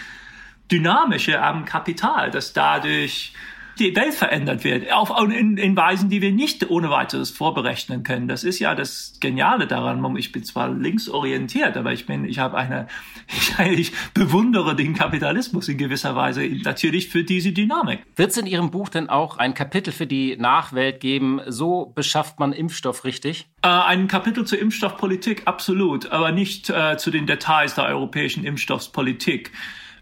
Dynamische 0.72 1.42
am 1.42 1.66
Kapital, 1.66 2.32
dass 2.32 2.54
dadurch 2.54 3.34
die 3.80 3.96
Welt 3.96 4.14
verändert 4.14 4.64
wird, 4.64 4.92
auf, 4.92 5.12
in, 5.24 5.58
in 5.58 5.76
Weisen, 5.76 6.10
die 6.10 6.22
wir 6.22 6.32
nicht 6.32 6.70
ohne 6.70 6.90
weiteres 6.90 7.32
vorberechnen 7.32 8.04
können. 8.04 8.28
Das 8.28 8.44
ist 8.44 8.60
ja 8.60 8.76
das 8.76 9.14
Geniale 9.20 9.68
daran. 9.68 10.16
Ich 10.18 10.32
bin 10.32 10.44
zwar 10.44 10.70
linksorientiert, 10.70 11.76
aber 11.78 11.94
ich 11.94 12.06
bin, 12.06 12.26
ich 12.26 12.40
habe 12.40 12.58
eine, 12.58 12.88
ich, 13.28 13.60
ich 13.60 13.92
bewundere 14.14 14.76
den 14.76 14.94
Kapitalismus 14.94 15.68
in 15.68 15.78
gewisser 15.78 16.16
Weise 16.16 16.48
natürlich 16.64 17.10
für 17.10 17.24
diese 17.24 17.52
Dynamik. 17.52 18.02
Wird 18.16 18.32
es 18.32 18.38
in 18.38 18.46
Ihrem 18.46 18.70
Buch 18.70 18.90
denn 18.90 19.10
auch 19.10 19.38
ein 19.38 19.54
Kapitel 19.54 19.92
für 19.92 20.08
die 20.08 20.38
Nachwelt 20.38 21.00
geben? 21.00 21.42
So 21.48 21.92
beschafft 21.96 22.40
man 22.40 22.54
Impfstoff 22.54 23.06
richtig? 23.06 23.48
Äh, 23.64 23.68
ein 23.70 24.08
Kapitel 24.08 24.46
zur 24.46 24.60
Impfstoffpolitik, 24.60 25.44
absolut, 25.46 26.12
aber 26.12 26.32
nicht 26.32 26.70
äh, 26.70 26.98
zu 26.98 27.12
den 27.12 27.26
Details 27.26 27.76
der 27.76 27.86
europäischen 27.86 28.44
Impfstoffspolitik. 28.44 29.52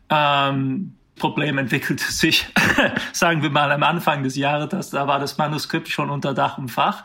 Ähm, 0.10 0.95
Problem 1.21 1.57
entwickelte 1.57 2.03
sich, 2.12 2.47
sagen 3.13 3.41
wir 3.41 3.51
mal, 3.51 3.71
am 3.71 3.84
Anfang 3.84 4.23
des 4.23 4.36
Jahres. 4.36 4.89
Da 4.89 5.07
war 5.07 5.19
das 5.19 5.38
Manuskript 5.38 5.88
schon 5.88 6.10
unter 6.10 6.34
Dach 6.34 6.57
und 6.57 6.69
Fach. 6.69 7.03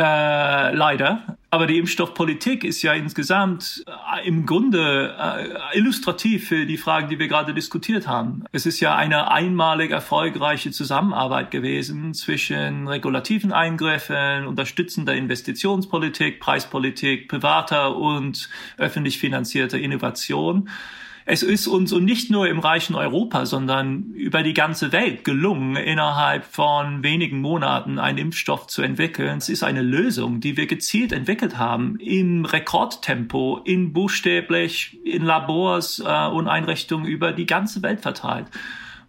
Äh, 0.00 0.74
leider. 0.74 1.36
Aber 1.50 1.66
die 1.66 1.76
Impfstoffpolitik 1.76 2.64
ist 2.64 2.80
ja 2.80 2.94
insgesamt 2.94 3.84
äh, 3.86 4.26
im 4.26 4.46
Grunde 4.46 5.14
äh, 5.18 5.76
illustrativ 5.78 6.48
für 6.48 6.64
die 6.64 6.78
Fragen, 6.78 7.10
die 7.10 7.18
wir 7.18 7.28
gerade 7.28 7.52
diskutiert 7.52 8.08
haben. 8.08 8.44
Es 8.50 8.64
ist 8.64 8.80
ja 8.80 8.96
eine 8.96 9.30
einmalig 9.30 9.90
erfolgreiche 9.90 10.70
Zusammenarbeit 10.70 11.50
gewesen 11.50 12.14
zwischen 12.14 12.88
regulativen 12.88 13.52
Eingriffen, 13.52 14.46
unterstützender 14.46 15.14
Investitionspolitik, 15.14 16.40
Preispolitik, 16.40 17.28
privater 17.28 17.94
und 17.94 18.48
öffentlich 18.78 19.18
finanzierter 19.18 19.78
Innovation 19.78 20.70
es 21.26 21.42
ist 21.42 21.66
uns 21.66 21.92
und 21.92 22.04
nicht 22.04 22.30
nur 22.30 22.48
im 22.48 22.58
reichen 22.58 22.94
Europa, 22.94 23.46
sondern 23.46 24.12
über 24.14 24.42
die 24.42 24.54
ganze 24.54 24.92
Welt 24.92 25.24
gelungen, 25.24 25.76
innerhalb 25.76 26.44
von 26.44 27.02
wenigen 27.02 27.40
Monaten 27.40 27.98
einen 27.98 28.18
Impfstoff 28.18 28.66
zu 28.66 28.82
entwickeln. 28.82 29.38
Es 29.38 29.48
ist 29.48 29.62
eine 29.62 29.82
Lösung, 29.82 30.40
die 30.40 30.56
wir 30.56 30.66
gezielt 30.66 31.12
entwickelt 31.12 31.58
haben, 31.58 31.96
im 31.98 32.44
Rekordtempo, 32.44 33.60
in 33.64 33.92
buchstäblich, 33.92 34.98
in 35.04 35.22
Labors 35.22 36.00
äh, 36.00 36.26
und 36.26 36.48
Einrichtungen 36.48 37.06
über 37.06 37.32
die 37.32 37.46
ganze 37.46 37.82
Welt 37.82 38.00
verteilt. 38.00 38.46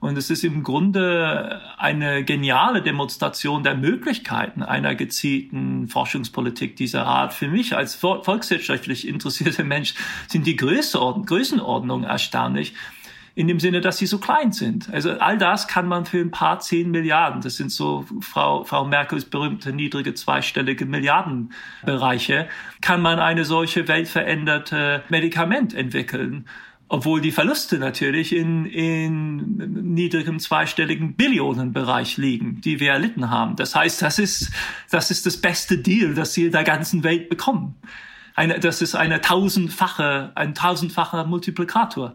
Und 0.02 0.18
es 0.18 0.32
ist 0.32 0.44
im 0.44 0.64
Grunde 0.64 1.62
eine 1.78 2.24
geniale 2.24 2.82
Demonstration 2.82 3.62
der 3.62 3.76
Möglichkeiten 3.76 4.64
einer 4.64 4.96
gezielten 4.96 5.88
Forschungspolitik 5.88 6.76
dieser 6.76 7.06
Art. 7.06 7.34
Für 7.34 7.48
mich 7.48 7.78
als 7.78 7.94
volkswirtschaftlich 7.94 9.08
interessierter 9.08 9.64
Mensch 9.64 9.94
sind 10.28 10.48
die 10.48 10.56
Größenordnungen 10.56 12.04
erstaunlich 12.04 12.74
in 13.36 13.48
dem 13.48 13.60
Sinne, 13.60 13.80
dass 13.80 14.00
sie 14.00 14.08
so 14.08 14.18
klein 14.18 14.52
sind. 14.52 14.90
Also 14.92 15.12
all 15.20 15.38
das 15.38 15.68
kann 15.68 15.88
man 15.88 16.06
für 16.06 16.20
ein 16.20 16.32
paar 16.32 16.60
zehn 16.60 16.90
Milliarden, 16.90 17.42
das 17.42 17.56
sind 17.58 17.72
so 17.72 18.06
Frau, 18.22 18.64
Frau 18.64 18.86
Merkels 18.86 19.26
berühmte 19.26 19.72
niedrige 19.72 20.16
zweistellige 20.16 20.86
Milliardenbereiche, 20.86 22.50
kann 22.82 23.02
man 23.02 23.20
eine 23.20 23.46
solche 23.46 23.88
weltveränderte 23.88 25.04
Medikament 25.10 25.76
entwickeln. 25.76 26.48
Obwohl 26.92 27.22
die 27.22 27.32
Verluste 27.32 27.78
natürlich 27.78 28.36
in, 28.36 28.66
in 28.66 29.94
niedrigem 29.94 30.40
zweistelligen 30.40 31.14
Billionenbereich 31.14 32.18
liegen, 32.18 32.60
die 32.60 32.82
wir 32.82 32.92
erlitten 32.92 33.30
haben. 33.30 33.56
Das 33.56 33.74
heißt, 33.76 34.02
das 34.02 34.20
ist, 34.20 34.52
das 34.90 35.10
ist 35.10 35.26
das 35.26 35.38
beste 35.38 35.78
Deal, 35.78 36.14
das 36.14 36.34
sie 36.34 36.48
in 36.48 36.52
der 36.52 36.66
ganzen 36.66 37.06
Welt 37.06 37.30
bekommen. 37.30 37.76
Eine, 38.36 38.60
das 38.60 38.82
ist 38.82 38.96
eine 38.96 39.22
tausendfache, 39.22 40.34
ein 40.36 40.54
tausendfacher 40.54 41.24
Multiplikator. 41.24 42.14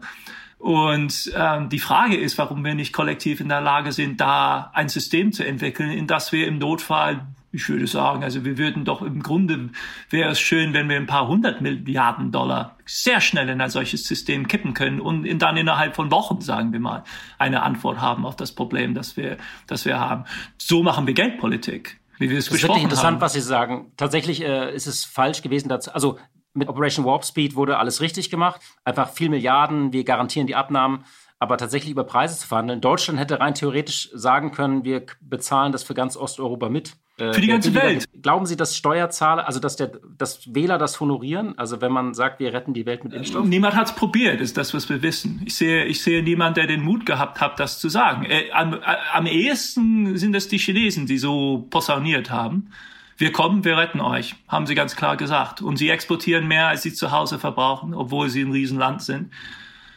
Und 0.59 1.31
ähm, 1.35 1.69
die 1.69 1.79
Frage 1.79 2.15
ist, 2.15 2.37
warum 2.37 2.63
wir 2.63 2.75
nicht 2.75 2.93
kollektiv 2.93 3.39
in 3.39 3.49
der 3.49 3.61
Lage 3.61 3.91
sind, 3.91 4.21
da 4.21 4.69
ein 4.75 4.89
System 4.89 5.31
zu 5.31 5.43
entwickeln, 5.43 5.89
in 5.89 6.05
das 6.05 6.31
wir 6.31 6.45
im 6.45 6.59
Notfall 6.59 7.25
ich 7.51 7.69
würde 7.69 7.87
sagen, 7.87 8.23
also 8.23 8.43
wir 8.43 8.57
würden 8.57 8.85
doch 8.85 9.01
im 9.01 9.23
Grunde 9.23 9.69
wäre 10.09 10.31
es 10.31 10.39
schön, 10.39 10.73
wenn 10.73 10.89
wir 10.89 10.97
ein 10.97 11.07
paar 11.07 11.27
hundert 11.27 11.61
Milliarden 11.61 12.31
Dollar 12.31 12.77
sehr 12.85 13.21
schnell 13.21 13.49
in 13.49 13.61
ein 13.61 13.69
solches 13.69 14.05
System 14.05 14.47
kippen 14.47 14.73
können 14.73 14.99
und 14.99 15.27
dann 15.39 15.57
innerhalb 15.57 15.95
von 15.95 16.11
Wochen, 16.11 16.41
sagen 16.41 16.73
wir 16.73 16.79
mal, 16.79 17.03
eine 17.37 17.63
Antwort 17.63 18.01
haben 18.01 18.25
auf 18.25 18.35
das 18.35 18.51
Problem, 18.51 18.93
das 18.93 19.17
wir, 19.17 19.37
das 19.65 19.85
wir 19.85 19.99
haben. 19.99 20.25
So 20.57 20.83
machen 20.83 21.07
wir 21.07 21.13
Geldpolitik. 21.13 21.99
Wie 22.19 22.29
wir 22.29 22.37
es 22.37 22.45
das 22.45 22.55
ist 22.55 22.63
wirklich 22.63 22.83
interessant, 22.83 23.15
haben. 23.15 23.21
was 23.21 23.33
Sie 23.33 23.41
sagen. 23.41 23.91
Tatsächlich 23.95 24.43
äh, 24.43 24.73
ist 24.73 24.87
es 24.87 25.05
falsch 25.05 25.41
gewesen, 25.41 25.69
dazu, 25.69 25.91
also 25.91 26.17
mit 26.53 26.67
Operation 26.67 27.05
Warp 27.05 27.23
Speed 27.23 27.55
wurde 27.55 27.77
alles 27.77 28.01
richtig 28.01 28.29
gemacht. 28.29 28.61
Einfach 28.83 29.09
viel 29.09 29.29
Milliarden, 29.29 29.93
wir 29.93 30.03
garantieren 30.03 30.47
die 30.47 30.55
Abnahmen. 30.55 31.05
Aber 31.39 31.57
tatsächlich 31.57 31.91
über 31.91 32.03
Preise 32.03 32.35
zu 32.35 32.47
verhandeln. 32.47 32.81
Deutschland 32.81 33.19
hätte 33.19 33.39
rein 33.39 33.53
theoretisch 33.53 34.09
sagen 34.13 34.51
können, 34.51 34.83
wir 34.83 35.05
bezahlen 35.21 35.71
das 35.71 35.83
für 35.83 35.93
ganz 35.93 36.17
Osteuropa 36.17 36.67
mit. 36.67 36.97
Äh, 37.19 37.33
Für 37.33 37.41
die 37.41 37.47
ganze 37.47 37.73
Welt. 37.73 38.05
Glauben 38.21 38.45
Sie, 38.45 38.55
dass 38.55 38.77
Steuerzahler, 38.77 39.47
also 39.47 39.59
dass, 39.59 39.75
der, 39.75 39.91
dass 40.17 40.53
Wähler 40.53 40.77
das 40.77 40.99
honorieren? 40.99 41.57
Also 41.57 41.81
wenn 41.81 41.91
man 41.91 42.13
sagt, 42.13 42.39
wir 42.39 42.53
retten 42.53 42.73
die 42.73 42.85
Welt 42.85 43.03
mit 43.03 43.13
Impfstoff? 43.13 43.45
Niemand 43.45 43.75
hat 43.75 43.87
es 43.87 43.95
probiert, 43.95 44.39
ist 44.39 44.55
das, 44.55 44.73
was 44.75 44.87
wir 44.87 45.01
wissen. 45.01 45.41
Ich 45.45 45.55
sehe, 45.55 45.85
ich 45.85 46.03
sehe 46.03 46.21
niemanden, 46.21 46.55
der 46.55 46.67
den 46.67 46.83
Mut 46.83 47.07
gehabt 47.07 47.41
hat, 47.41 47.59
das 47.59 47.79
zu 47.79 47.89
sagen. 47.89 48.25
Äh, 48.25 48.51
am, 48.51 48.73
äh, 48.73 48.79
am 49.13 49.25
ehesten 49.25 50.15
sind 50.17 50.35
es 50.35 50.47
die 50.47 50.59
Chinesen, 50.59 51.07
die 51.07 51.17
so 51.17 51.65
posauniert 51.71 52.29
haben. 52.29 52.69
Wir 53.17 53.31
kommen, 53.31 53.65
wir 53.65 53.77
retten 53.77 53.99
euch, 53.99 54.35
haben 54.47 54.67
sie 54.67 54.75
ganz 54.75 54.95
klar 54.95 55.17
gesagt. 55.17 55.63
Und 55.63 55.77
sie 55.77 55.89
exportieren 55.89 56.47
mehr, 56.47 56.67
als 56.67 56.83
sie 56.83 56.93
zu 56.93 57.11
Hause 57.11 57.39
verbrauchen, 57.39 57.95
obwohl 57.95 58.29
sie 58.29 58.41
ein 58.41 58.51
Riesenland 58.51 59.01
sind. 59.01 59.31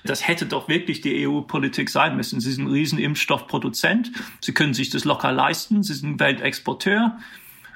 Das 0.05 0.27
hätte 0.27 0.47
doch 0.47 0.69
wirklich 0.69 1.01
die 1.01 1.27
EU-Politik 1.27 1.91
sein 1.91 2.17
müssen. 2.17 2.41
Sie 2.41 2.53
sind 2.53 2.65
ein 2.65 2.73
Riesenimpfstoffproduzent. 2.73 4.13
Sie 4.41 4.53
können 4.53 4.75
sich 4.75 4.91
das 4.91 5.05
locker 5.05 5.33
leisten. 5.33 5.83
Sie 5.83 5.95
sind 5.95 6.21
Weltexporteur. 6.21 7.19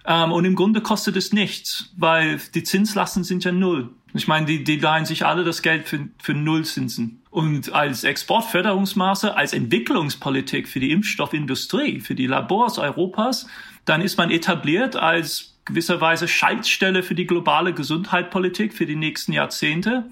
Ähm, 0.07 0.33
und 0.33 0.45
im 0.45 0.55
Grunde 0.55 0.81
kostet 0.81 1.17
es 1.17 1.33
nichts, 1.33 1.93
weil 1.97 2.41
die 2.55 2.63
Zinslasten 2.63 3.25
sind 3.25 3.45
ja 3.45 3.53
null. 3.53 3.91
Ich 4.13 4.29
meine, 4.29 4.47
die, 4.47 4.63
die 4.63 4.77
leihen 4.77 5.07
sich 5.07 5.27
alle 5.27 5.45
das 5.45 5.63
Geld 5.63 5.89
für, 5.89 6.09
für 6.19 6.35
Nullzinsen. 6.35 7.23
Und 7.31 7.73
als 7.73 8.05
Exportförderungsmaße, 8.05 9.37
als 9.37 9.53
Entwicklungspolitik 9.53 10.69
für 10.69 10.79
die 10.79 10.93
Impfstoffindustrie, 10.93 12.01
für 12.01 12.15
die 12.15 12.27
Labors 12.27 12.79
Europas, 12.79 13.47
dann 13.85 14.01
ist 14.01 14.17
man 14.17 14.31
etabliert 14.31 14.95
als 14.95 15.57
gewisserweise 15.65 16.29
Schaltstelle 16.29 17.03
für 17.03 17.15
die 17.15 17.27
globale 17.27 17.73
Gesundheitspolitik 17.73 18.75
für 18.75 18.87
die 18.87 18.97
nächsten 18.97 19.33
Jahrzehnte. 19.33 20.05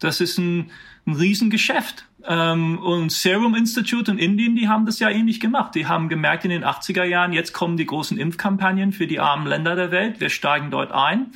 Das 0.00 0.20
ist 0.20 0.38
ein 0.38 0.70
ein 1.06 1.14
Riesengeschäft. 1.14 2.06
Ähm, 2.26 2.78
und 2.78 3.10
Serum 3.10 3.54
Institute 3.54 4.10
in 4.10 4.18
Indien, 4.18 4.54
die 4.54 4.68
haben 4.68 4.86
das 4.86 4.98
ja 4.98 5.08
ähnlich 5.08 5.40
gemacht. 5.40 5.74
Die 5.74 5.86
haben 5.86 6.08
gemerkt 6.08 6.44
in 6.44 6.50
den 6.50 6.64
80er 6.64 7.04
Jahren, 7.04 7.32
jetzt 7.32 7.52
kommen 7.52 7.76
die 7.76 7.86
großen 7.86 8.18
Impfkampagnen 8.18 8.92
für 8.92 9.06
die 9.06 9.20
armen 9.20 9.46
Länder 9.46 9.74
der 9.74 9.90
Welt. 9.90 10.20
Wir 10.20 10.30
steigen 10.30 10.70
dort 10.70 10.92
ein. 10.92 11.32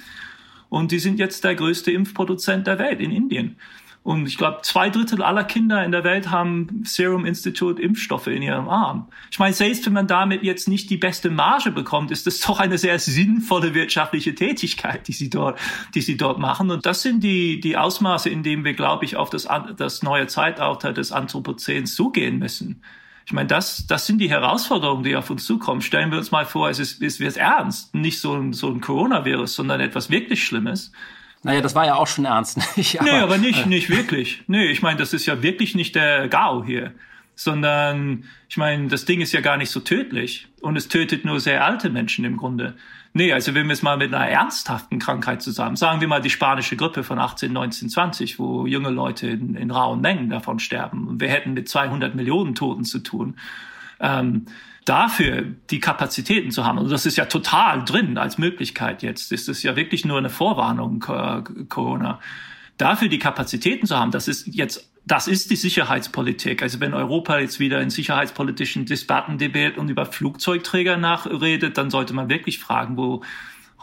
Und 0.69 0.91
die 0.91 0.99
sind 0.99 1.19
jetzt 1.19 1.45
der 1.45 1.55
größte 1.55 1.91
Impfproduzent 1.93 2.67
der 2.67 2.79
Welt 2.79 3.01
in 3.01 3.13
Indien. 3.13 3.57
Und 4.05 4.27
ich 4.27 4.37
glaube, 4.37 4.59
zwei 4.61 4.91
Drittel 4.91 5.23
aller 5.23 5.45
Kinder 5.45 5.83
in 5.83 5.91
der 5.91 6.05
Welt 6.05 6.31
haben 6.31 6.83
Serum 6.85 7.25
Institute 7.25 7.81
Impfstoffe 7.81 8.27
in 8.27 8.43
ihrem 8.43 8.69
Arm. 8.69 9.09
Ich 9.31 9.39
meine, 9.39 9.55
selbst 9.55 9.87
wenn 9.87 9.95
man 9.95 10.07
damit 10.07 10.43
jetzt 10.43 10.69
nicht 10.69 10.91
die 10.91 10.99
beste 10.99 11.31
Marge 11.31 11.71
bekommt, 11.71 12.11
ist 12.11 12.27
das 12.27 12.39
doch 12.47 12.61
eine 12.61 12.77
sehr 12.77 12.99
sinnvolle 12.99 13.73
wirtschaftliche 13.73 14.35
Tätigkeit, 14.35 15.09
die 15.09 15.13
sie 15.13 15.31
dort, 15.31 15.59
die 15.95 16.03
sie 16.03 16.19
dort 16.19 16.39
machen. 16.39 16.71
Und 16.71 16.85
das 16.85 17.01
sind 17.01 17.25
die, 17.25 17.61
die 17.61 17.79
Ausmaße, 17.79 18.29
in 18.29 18.43
denen 18.43 18.63
wir, 18.63 18.75
glaube 18.75 19.07
ich, 19.07 19.17
auf 19.17 19.31
das, 19.31 19.49
das 19.79 20.03
neue 20.03 20.27
Zeitalter 20.27 20.93
des 20.93 21.11
Anthropozäns 21.11 21.95
zugehen 21.95 22.39
müssen. 22.39 22.83
Ich 23.25 23.33
meine, 23.33 23.49
das, 23.49 23.87
das 23.87 24.07
sind 24.07 24.19
die 24.19 24.29
Herausforderungen, 24.29 25.03
die 25.03 25.17
auf 25.17 25.31
uns 25.31 25.47
zukommen. 25.47 25.81
Stellen 25.81 26.11
wir 26.11 26.19
uns 26.19 26.31
mal 26.31 26.45
vor, 26.45 26.69
es 26.69 26.79
ist, 26.79 27.01
es 27.01 27.21
wird 27.21 27.39
ernst. 27.39 27.95
Nicht 27.95 28.21
so 28.21 28.35
ein, 28.35 28.53
so 28.53 28.69
ein 28.69 28.83
Coronavirus, 28.83 29.55
sondern 29.55 29.81
etwas 29.81 30.11
wirklich 30.11 30.45
Schlimmes. 30.45 30.93
Naja, 31.45 31.61
das 31.61 31.75
war 31.75 31.87
ja 31.87 31.95
auch 31.95 32.07
schon 32.07 32.25
ernst. 32.25 32.59
Nicht? 32.77 33.01
Aber, 33.01 33.11
nee, 33.11 33.19
aber 33.19 33.39
nicht, 33.39 33.67
äh. 33.67 33.69
nicht 33.69 33.91
wirklich. 33.91 34.43
Nee, 34.47 34.67
ich 34.67 34.83
meine, 34.83 34.99
das 34.99 35.13
ist 35.13 35.27
ja 35.27 35.43
wirklich 35.43 35.75
nicht 35.75 35.95
der 35.95 36.29
GAU 36.29 36.65
hier. 36.65 36.93
Sondern, 37.37 38.25
ich 38.49 38.57
meine, 38.57 38.87
das 38.89 39.07
Ding 39.07 39.21
ist 39.21 39.33
ja 39.33 39.41
gar 39.41 39.57
nicht 39.57 39.71
so 39.71 39.81
tödlich. 39.81 40.49
Und 40.61 40.77
es 40.77 40.89
tötet 40.89 41.25
nur 41.25 41.41
sehr 41.41 41.65
alte 41.65 41.91
Menschen 41.91 42.25
im 42.25 42.37
Grunde. 42.37 42.75
Nee, 43.13 43.33
also 43.33 43.55
wenn 43.55 43.67
wir 43.67 43.73
es 43.73 43.83
mal 43.83 43.97
mit 43.97 44.15
einer 44.15 44.27
ernsthaften 44.27 44.99
Krankheit 44.99 45.43
zusammen, 45.43 45.77
sagen 45.77 46.01
wir 46.01 46.09
mal 46.09 46.21
die 46.21 46.31
spanische 46.31 46.77
Grippe 46.77 47.05
von 47.05 47.19
18, 47.19 47.53
19, 47.53 47.89
20, 47.89 48.39
wo 48.39 48.67
junge 48.67 48.91
Leute 48.91 49.29
in, 49.29 49.55
in 49.55 49.71
rauen 49.71 50.01
Mengen 50.01 50.31
davon 50.31 50.59
sterben. 50.59 51.07
Und 51.07 51.21
wir 51.21 51.29
hätten 51.29 51.55
mit 51.55 51.69
200 51.69 52.15
Millionen 52.15 52.55
Toten 52.55 52.85
zu 52.85 53.01
tun. 53.01 53.37
Ähm, 54.01 54.47
dafür 54.85 55.43
die 55.71 55.81
Kapazitäten 55.81 56.51
zu 56.51 56.65
haben. 56.65 56.79
Und 56.79 56.91
das 56.91 57.07
ist 57.07 57.17
ja 57.17 57.25
total 57.25 57.85
drin 57.85 58.19
als 58.19 58.39
Möglichkeit 58.39 59.03
jetzt. 59.03 59.33
Ist 59.33 59.63
ja 59.63 59.77
wirklich 59.77 60.05
nur 60.05 60.19
eine 60.19 60.31
Vorwarnung, 60.31 61.01
Corona. 61.69 62.21
Dafür 62.77 63.09
die 63.09 63.19
Kapazitäten 63.19 63.87
zu 63.87 63.99
haben, 63.99 64.11
das 64.11 64.29
ist 64.29 64.47
jetzt 64.47 64.91
das 65.07 65.29
ist 65.29 65.51
die 65.51 65.57
Sicherheitspolitik. 65.57 66.63
Also 66.63 66.81
wenn 66.81 66.95
Europa 66.95 67.39
jetzt 67.39 67.61
wieder 67.61 67.81
in 67.83 67.91
sicherheitspolitischen 67.91 68.87
Debatten 68.87 69.37
debattiert 69.37 69.77
und 69.77 69.91
über 69.91 70.07
Flugzeugträger 70.07 70.97
nachredet, 70.97 71.77
dann 71.77 71.91
sollte 71.91 72.15
man 72.15 72.31
wirklich 72.31 72.59
fragen, 72.59 72.97
wo, 72.97 73.23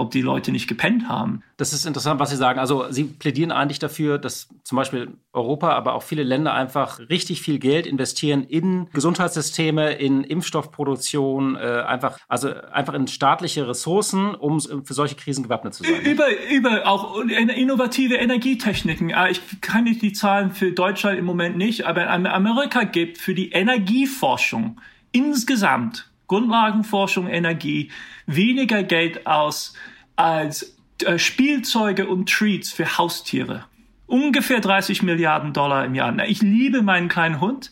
ob 0.01 0.11
die 0.11 0.21
Leute 0.21 0.51
nicht 0.51 0.67
gepennt 0.67 1.07
haben. 1.07 1.43
Das 1.57 1.73
ist 1.73 1.85
interessant, 1.85 2.19
was 2.19 2.31
Sie 2.31 2.35
sagen. 2.35 2.59
Also 2.59 2.85
Sie 2.89 3.03
plädieren 3.03 3.51
eigentlich 3.51 3.77
dafür, 3.77 4.17
dass 4.17 4.49
zum 4.63 4.75
Beispiel 4.75 5.09
Europa, 5.31 5.69
aber 5.73 5.93
auch 5.93 6.01
viele 6.01 6.23
Länder 6.23 6.53
einfach 6.53 6.99
richtig 7.09 7.41
viel 7.41 7.59
Geld 7.59 7.85
investieren 7.85 8.43
in 8.43 8.87
Gesundheitssysteme, 8.93 9.93
in 9.93 10.23
Impfstoffproduktion, 10.23 11.55
äh, 11.55 11.83
einfach, 11.87 12.17
also 12.27 12.49
einfach 12.71 12.95
in 12.95 13.07
staatliche 13.07 13.67
Ressourcen, 13.67 14.33
um 14.33 14.59
für 14.59 14.93
solche 14.93 15.15
Krisen 15.15 15.43
gewappnet 15.43 15.75
zu 15.75 15.83
sein. 15.83 16.01
Über, 16.01 16.25
über 16.49 16.87
auch 16.87 17.21
innovative 17.21 18.15
Energietechniken. 18.15 19.13
Ah, 19.13 19.29
ich 19.29 19.39
kann 19.61 19.83
nicht 19.83 20.01
die 20.01 20.13
Zahlen 20.13 20.51
für 20.51 20.71
Deutschland 20.71 21.19
im 21.19 21.25
Moment 21.25 21.57
nicht, 21.57 21.85
aber 21.85 22.09
Amerika 22.09 22.83
gibt 22.83 23.19
für 23.19 23.35
die 23.35 23.51
Energieforschung 23.51 24.81
insgesamt 25.11 26.09
Grundlagenforschung, 26.31 27.27
Energie 27.27 27.91
weniger 28.25 28.83
Geld 28.83 29.27
aus 29.27 29.73
als 30.21 30.75
äh, 31.03 31.17
Spielzeuge 31.17 32.07
und 32.07 32.29
Treats 32.29 32.71
für 32.71 32.97
Haustiere. 32.97 33.65
Ungefähr 34.07 34.59
30 34.59 35.03
Milliarden 35.03 35.53
Dollar 35.53 35.85
im 35.85 35.95
Jahr. 35.95 36.13
Ich 36.27 36.41
liebe 36.41 36.81
meinen 36.81 37.07
kleinen 37.07 37.41
Hund. 37.41 37.71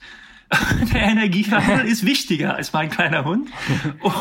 Der 0.94 1.02
Energiehandel 1.02 1.86
ist 1.86 2.06
wichtiger 2.06 2.56
als 2.56 2.74
mein 2.74 2.90
kleiner 2.90 3.26
Hund. 3.26 3.50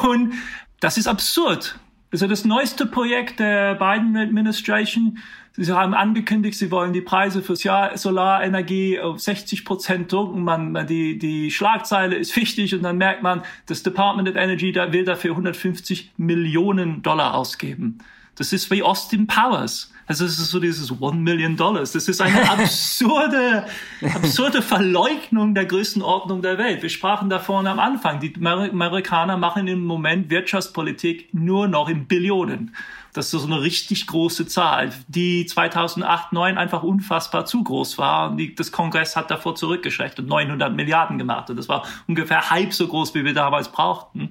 Und 0.03 0.35
das 0.81 0.99
ist 0.99 1.07
absurd. 1.07 1.79
Also 2.12 2.27
das 2.27 2.45
neueste 2.45 2.87
Projekt 2.87 3.38
der 3.38 3.75
Biden 3.75 4.17
Administration 4.17 5.19
Sie 5.61 5.73
haben 5.73 5.93
angekündigt, 5.93 6.57
Sie 6.57 6.71
wollen 6.71 6.93
die 6.93 7.01
Preise 7.01 7.43
für 7.43 7.57
Solarenergie 7.57 9.01
auf 9.01 9.19
60 9.19 9.64
Prozent 9.64 10.12
drücken. 10.12 10.45
Man, 10.45 10.87
die, 10.87 11.19
die 11.19 11.51
Schlagzeile 11.51 12.14
ist 12.14 12.37
wichtig 12.37 12.77
und 12.77 12.85
dann 12.85 12.97
merkt 12.97 13.25
man, 13.25 13.43
das 13.67 13.83
Department 13.83 14.29
of 14.29 14.37
Energy 14.37 14.71
da 14.71 14.93
will 14.93 15.05
dafür 15.05 15.33
150 15.33 16.12
Millionen 16.17 17.03
Dollar 17.03 17.35
ausgeben. 17.35 17.99
Das 18.38 18.53
ist 18.53 18.70
wie 18.70 18.83
Austin 18.83 19.27
Powers. 19.27 19.92
Also 20.07 20.24
es 20.24 20.38
ist 20.38 20.51
so 20.51 20.59
dieses 20.59 21.03
One 21.03 21.18
Million 21.18 21.57
Dollars. 21.57 21.92
Das 21.92 22.09
ist 22.09 22.20
eine 22.22 22.48
absurde, 22.51 23.66
absurde 24.14 24.62
Verleugnung 24.62 25.55
der 25.55 25.66
Größenordnung 25.66 26.40
der 26.40 26.57
Welt. 26.57 26.83
Wir 26.83 26.88
sprachen 26.88 27.29
davon 27.29 27.66
am 27.66 27.79
Anfang. 27.79 28.20
Die 28.20 28.33
Amerikaner 28.42 29.37
machen 29.37 29.68
im 29.68 29.85
Moment 29.85 30.31
Wirtschaftspolitik 30.31 31.35
nur 31.35 31.68
noch 31.68 31.90
in 31.90 32.07
Billionen. 32.07 32.74
Das 33.12 33.35
ist 33.35 33.40
so 33.40 33.46
eine 33.46 33.61
richtig 33.61 34.07
große 34.07 34.46
Zahl, 34.46 34.92
die 35.09 35.44
2008, 35.44 36.31
2009 36.31 36.59
einfach 36.59 36.83
unfassbar 36.83 37.44
zu 37.44 37.64
groß 37.64 37.98
war. 37.98 38.31
Und 38.31 38.38
die, 38.38 38.55
das 38.55 38.72
Kongress 38.72 39.16
hat 39.16 39.31
davor 39.31 39.57
zurückgeschreckt 39.57 40.20
und 40.20 40.29
900 40.29 40.74
Milliarden 40.74 41.18
gemacht. 41.18 41.51
Und 41.51 41.57
das 41.57 41.68
war 41.68 41.85
ungefähr 42.07 42.48
halb 42.48 42.72
so 42.72 42.87
groß, 42.87 43.14
wie 43.14 43.24
wir 43.24 43.35
damals 43.35 43.70
brauchten. 43.70 44.31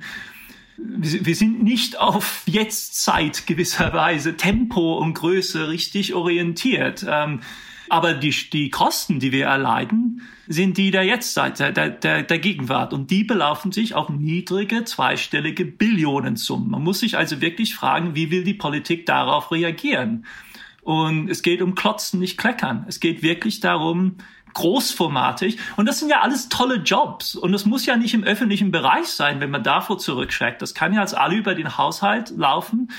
Wir 0.77 1.35
sind 1.35 1.63
nicht 1.63 1.99
auf 1.99 2.43
Jetztzeit 2.45 3.47
gewisserweise 3.47 4.37
Tempo 4.37 4.97
und 4.99 5.15
Größe 5.15 5.69
richtig 5.69 6.13
orientiert. 6.13 7.05
Ähm, 7.07 7.39
aber 7.89 8.13
die, 8.13 8.35
die 8.51 8.69
Kosten, 8.69 9.19
die 9.19 9.31
wir 9.31 9.45
erleiden, 9.45 10.21
sind 10.47 10.77
die 10.77 10.91
der 10.91 11.03
Jetztzeit, 11.03 11.59
der, 11.59 11.71
der, 11.71 12.23
der 12.23 12.39
Gegenwart. 12.39 12.93
Und 12.93 13.11
die 13.11 13.23
belaufen 13.23 13.71
sich 13.71 13.95
auf 13.95 14.09
niedrige, 14.09 14.83
zweistellige 14.83 15.65
Billionensummen. 15.65 16.69
Man 16.69 16.83
muss 16.83 16.99
sich 16.99 17.17
also 17.17 17.41
wirklich 17.41 17.75
fragen, 17.75 18.15
wie 18.15 18.29
will 18.29 18.43
die 18.43 18.53
Politik 18.53 19.05
darauf 19.05 19.51
reagieren? 19.51 20.25
Und 20.81 21.29
es 21.29 21.41
geht 21.41 21.61
um 21.61 21.75
Klotzen, 21.75 22.19
nicht 22.19 22.37
Kleckern. 22.37 22.85
Es 22.87 22.99
geht 22.99 23.23
wirklich 23.23 23.59
darum, 23.59 24.15
großformatig. 24.57 25.57
Und 25.77 25.87
das 25.87 25.99
sind 25.99 26.09
ja 26.09 26.21
alles 26.21 26.49
tolle 26.49 26.77
Jobs. 26.77 27.35
Und 27.35 27.53
es 27.53 27.65
muss 27.65 27.85
ja 27.85 27.95
nicht 27.95 28.13
im 28.13 28.23
öffentlichen 28.23 28.71
Bereich 28.71 29.07
sein, 29.07 29.39
wenn 29.39 29.51
man 29.51 29.63
davor 29.63 29.97
zurückschreckt. 29.99 30.61
Das 30.61 30.73
kann 30.73 30.93
ja 30.93 31.01
als 31.01 31.13
alle 31.13 31.35
über 31.35 31.55
den 31.55 31.77
Haushalt 31.77 32.31
laufen. 32.35 32.89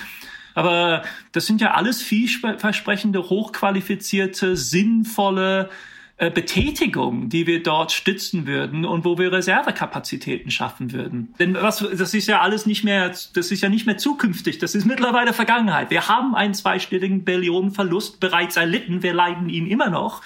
Aber 0.54 1.02
das 1.32 1.46
sind 1.46 1.60
ja 1.60 1.74
alles 1.74 2.00
vielversprechende, 2.02 3.28
hochqualifizierte, 3.28 4.56
sinnvolle 4.56 5.68
äh, 6.16 6.30
Betätigung, 6.30 7.28
die 7.28 7.46
wir 7.46 7.62
dort 7.62 7.92
stützen 7.92 8.46
würden 8.46 8.84
und 8.84 9.04
wo 9.04 9.18
wir 9.18 9.32
Reservekapazitäten 9.32 10.50
schaffen 10.50 10.92
würden. 10.92 11.32
Denn 11.38 11.54
was, 11.54 11.78
das 11.78 12.14
ist 12.14 12.26
ja 12.26 12.40
alles 12.40 12.66
nicht 12.66 12.82
mehr, 12.82 13.08
das 13.08 13.50
ist 13.52 13.60
ja 13.60 13.68
nicht 13.68 13.86
mehr 13.86 13.98
zukünftig, 13.98 14.58
das 14.58 14.74
ist 14.74 14.84
mittlerweile 14.84 15.32
Vergangenheit. 15.32 15.90
Wir 15.90 16.08
haben 16.08 16.34
einen 16.34 16.54
zweistelligen 16.54 17.24
Billionenverlust 17.24 18.18
bereits 18.18 18.56
erlitten, 18.56 19.04
wir 19.04 19.14
leiden 19.14 19.48
ihn 19.48 19.68
immer 19.68 19.90
noch. 19.90 20.22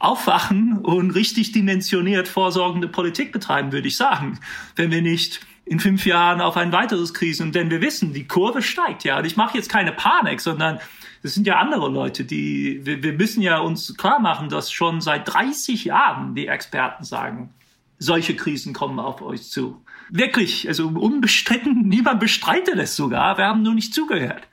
Aufwachen 0.00 0.78
und 0.78 1.12
richtig 1.12 1.52
dimensioniert 1.52 2.26
vorsorgende 2.26 2.88
Politik 2.88 3.32
betreiben, 3.32 3.70
würde 3.70 3.86
ich 3.86 3.96
sagen, 3.96 4.40
wenn 4.74 4.90
wir 4.90 5.02
nicht 5.02 5.40
in 5.66 5.78
fünf 5.78 6.04
Jahren 6.04 6.40
auf 6.40 6.56
ein 6.56 6.72
weiteres 6.72 7.14
Krisen, 7.14 7.52
denn 7.52 7.70
wir 7.70 7.80
wissen, 7.80 8.12
die 8.12 8.26
Kurve 8.26 8.62
steigt 8.62 9.04
ja. 9.04 9.18
Und 9.18 9.24
ich 9.24 9.36
mache 9.36 9.56
jetzt 9.56 9.70
keine 9.70 9.92
Panik, 9.92 10.40
sondern 10.40 10.80
das 11.22 11.34
sind 11.34 11.46
ja 11.46 11.58
andere 11.58 11.88
Leute, 11.88 12.24
die, 12.24 12.80
wir, 12.84 13.02
wir 13.02 13.12
müssen 13.12 13.42
ja 13.42 13.58
uns 13.58 13.96
klar 13.96 14.18
machen, 14.18 14.48
dass 14.48 14.72
schon 14.72 15.00
seit 15.00 15.32
30 15.32 15.84
Jahren 15.84 16.34
die 16.34 16.48
Experten 16.48 17.04
sagen, 17.04 17.50
solche 17.98 18.34
Krisen 18.34 18.72
kommen 18.72 18.98
auf 18.98 19.20
euch 19.20 19.50
zu. 19.50 19.84
Wirklich, 20.08 20.66
also 20.66 20.88
unbestritten, 20.88 21.86
niemand 21.86 22.18
bestreitet 22.18 22.76
es 22.78 22.96
sogar, 22.96 23.36
wir 23.36 23.44
haben 23.44 23.62
nur 23.62 23.74
nicht 23.74 23.94
zugehört. 23.94 24.48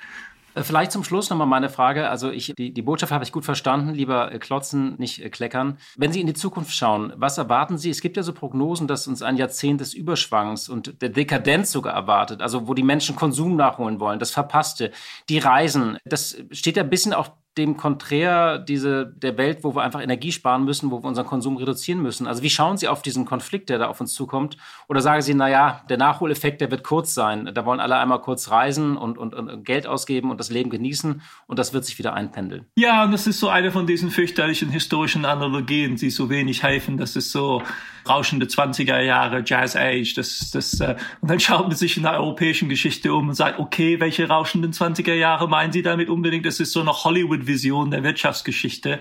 Äh, 0.58 0.64
vielleicht 0.64 0.92
zum 0.92 1.04
Schluss 1.04 1.30
nochmal 1.30 1.48
meine 1.48 1.70
Frage. 1.70 2.10
Also 2.10 2.32
ich, 2.32 2.54
die, 2.58 2.74
die 2.74 2.82
Botschaft 2.82 3.12
habe 3.12 3.24
ich 3.24 3.32
gut 3.32 3.46
verstanden. 3.46 3.94
Lieber 3.94 4.32
äh, 4.32 4.40
klotzen, 4.40 4.96
nicht 4.98 5.24
äh, 5.24 5.30
kleckern. 5.30 5.78
Wenn 5.96 6.12
Sie 6.12 6.22
in 6.22 6.28
die 6.28 6.34
Zukunft 6.34 6.74
schauen, 6.74 7.14
was 7.16 7.38
erwarten 7.38 7.78
Sie? 7.78 7.90
Es 7.90 8.02
gibt 8.02 8.18
ja 8.18 8.24
so 8.24 8.34
Prognosen, 8.34 8.88
dass 8.88 9.08
uns 9.08 9.22
ein 9.22 9.38
Jahrzehnt 9.38 9.82
des 9.82 9.94
Überschwangs 9.94 10.70
und 10.70 11.02
der 11.02 11.10
Dekadenz 11.10 11.72
sogar 11.72 11.94
erwartet. 11.94 12.42
Also 12.42 12.68
wo 12.68 12.74
die 12.74 12.84
Menschen 12.84 13.16
Konsum 13.16 13.56
nachholen 13.56 14.00
wollen, 14.00 14.20
das 14.20 14.32
Verpasste, 14.32 14.92
die 15.30 15.40
Reisen. 15.40 15.98
Das 16.06 16.38
steht 16.52 16.78
ja 16.78 16.84
ein 16.84 16.90
bisschen 16.90 17.14
auch 17.14 17.30
dem 17.58 17.78
konträr 17.78 18.60
diese, 18.60 19.06
der 19.06 19.38
Welt, 19.38 19.64
wo 19.64 19.76
wir 19.76 19.82
einfach 19.82 20.02
Energie 20.02 20.32
sparen 20.32 20.64
müssen, 20.64 20.92
wo 20.92 21.02
wir 21.04 21.08
unseren 21.08 21.26
Konsum 21.26 21.58
reduzieren 21.58 22.02
müssen. 22.02 22.28
Also 22.28 22.44
wie 22.44 22.50
schauen 22.50 22.78
Sie 22.78 22.88
auf 22.88 23.02
diesen 23.02 23.26
Konflikt, 23.26 23.70
der 23.70 23.80
da 23.80 23.88
auf 23.88 24.00
uns 24.00 24.14
zukommt? 24.14 24.58
Oder 24.88 25.02
sagen 25.02 25.22
Sie, 25.22 25.34
na 25.34 25.50
ja, 25.50 25.82
der 25.90 25.98
Nachholeffekt, 25.98 26.62
der 26.62 26.72
wird 26.72 26.84
kurz 26.84 27.14
sein. 27.14 27.52
Da 27.54 27.66
wollen 27.66 27.80
alle 27.80 27.98
einmal 27.98 28.22
kurz 28.22 28.52
reisen 28.52 28.98
und, 28.98 29.18
und, 29.18 29.34
und 29.34 29.64
Geld 29.66 29.88
ausgeben 29.88 30.32
und 30.32 30.40
das 30.40 30.50
Leben 30.50 30.70
genießen 30.70 31.22
und 31.48 31.60
das 31.60 31.74
wird 31.74 31.86
sich 31.86 31.98
wieder 31.98 32.14
einpendeln. 32.14 32.66
Ja, 32.76 33.04
und 33.04 33.12
das 33.12 33.28
ist 33.28 33.40
so 33.40 33.50
eine 33.50 33.72
von 33.72 33.88
diesen 33.88 34.12
fürchterlichen 34.12 34.70
historischen 34.70 35.26
Analogien, 35.26 35.96
die 35.96 36.10
so 36.10 36.30
wenig 36.30 36.64
helfen. 36.64 36.98
Das 36.98 37.16
ist 37.16 37.32
so 37.32 37.64
rauschende 38.10 38.46
20er 38.46 39.02
Jahre, 39.02 39.44
Jazz 39.46 39.76
Age. 39.76 40.14
Das, 40.16 40.52
das, 40.52 40.80
äh, 40.80 40.96
und 41.22 41.32
dann 41.32 41.40
schaut 41.40 41.68
man 41.68 41.76
sich 41.76 41.98
in 41.98 42.04
der 42.04 42.14
europäischen 42.14 42.70
Geschichte 42.70 43.14
um 43.14 43.30
und 43.30 43.36
sagt, 43.36 43.60
okay, 43.60 44.00
welche 44.00 44.28
rauschenden 44.28 44.74
20er 44.74 45.14
Jahre 45.14 45.48
meinen 45.48 45.72
Sie 45.72 45.82
damit 45.82 46.10
unbedingt? 46.10 46.46
Das 46.46 46.60
ist 46.60 46.72
so 46.72 46.82
eine 46.82 46.92
Hollywood-Vision 46.92 47.92
der 47.92 48.04
Wirtschaftsgeschichte. 48.04 49.00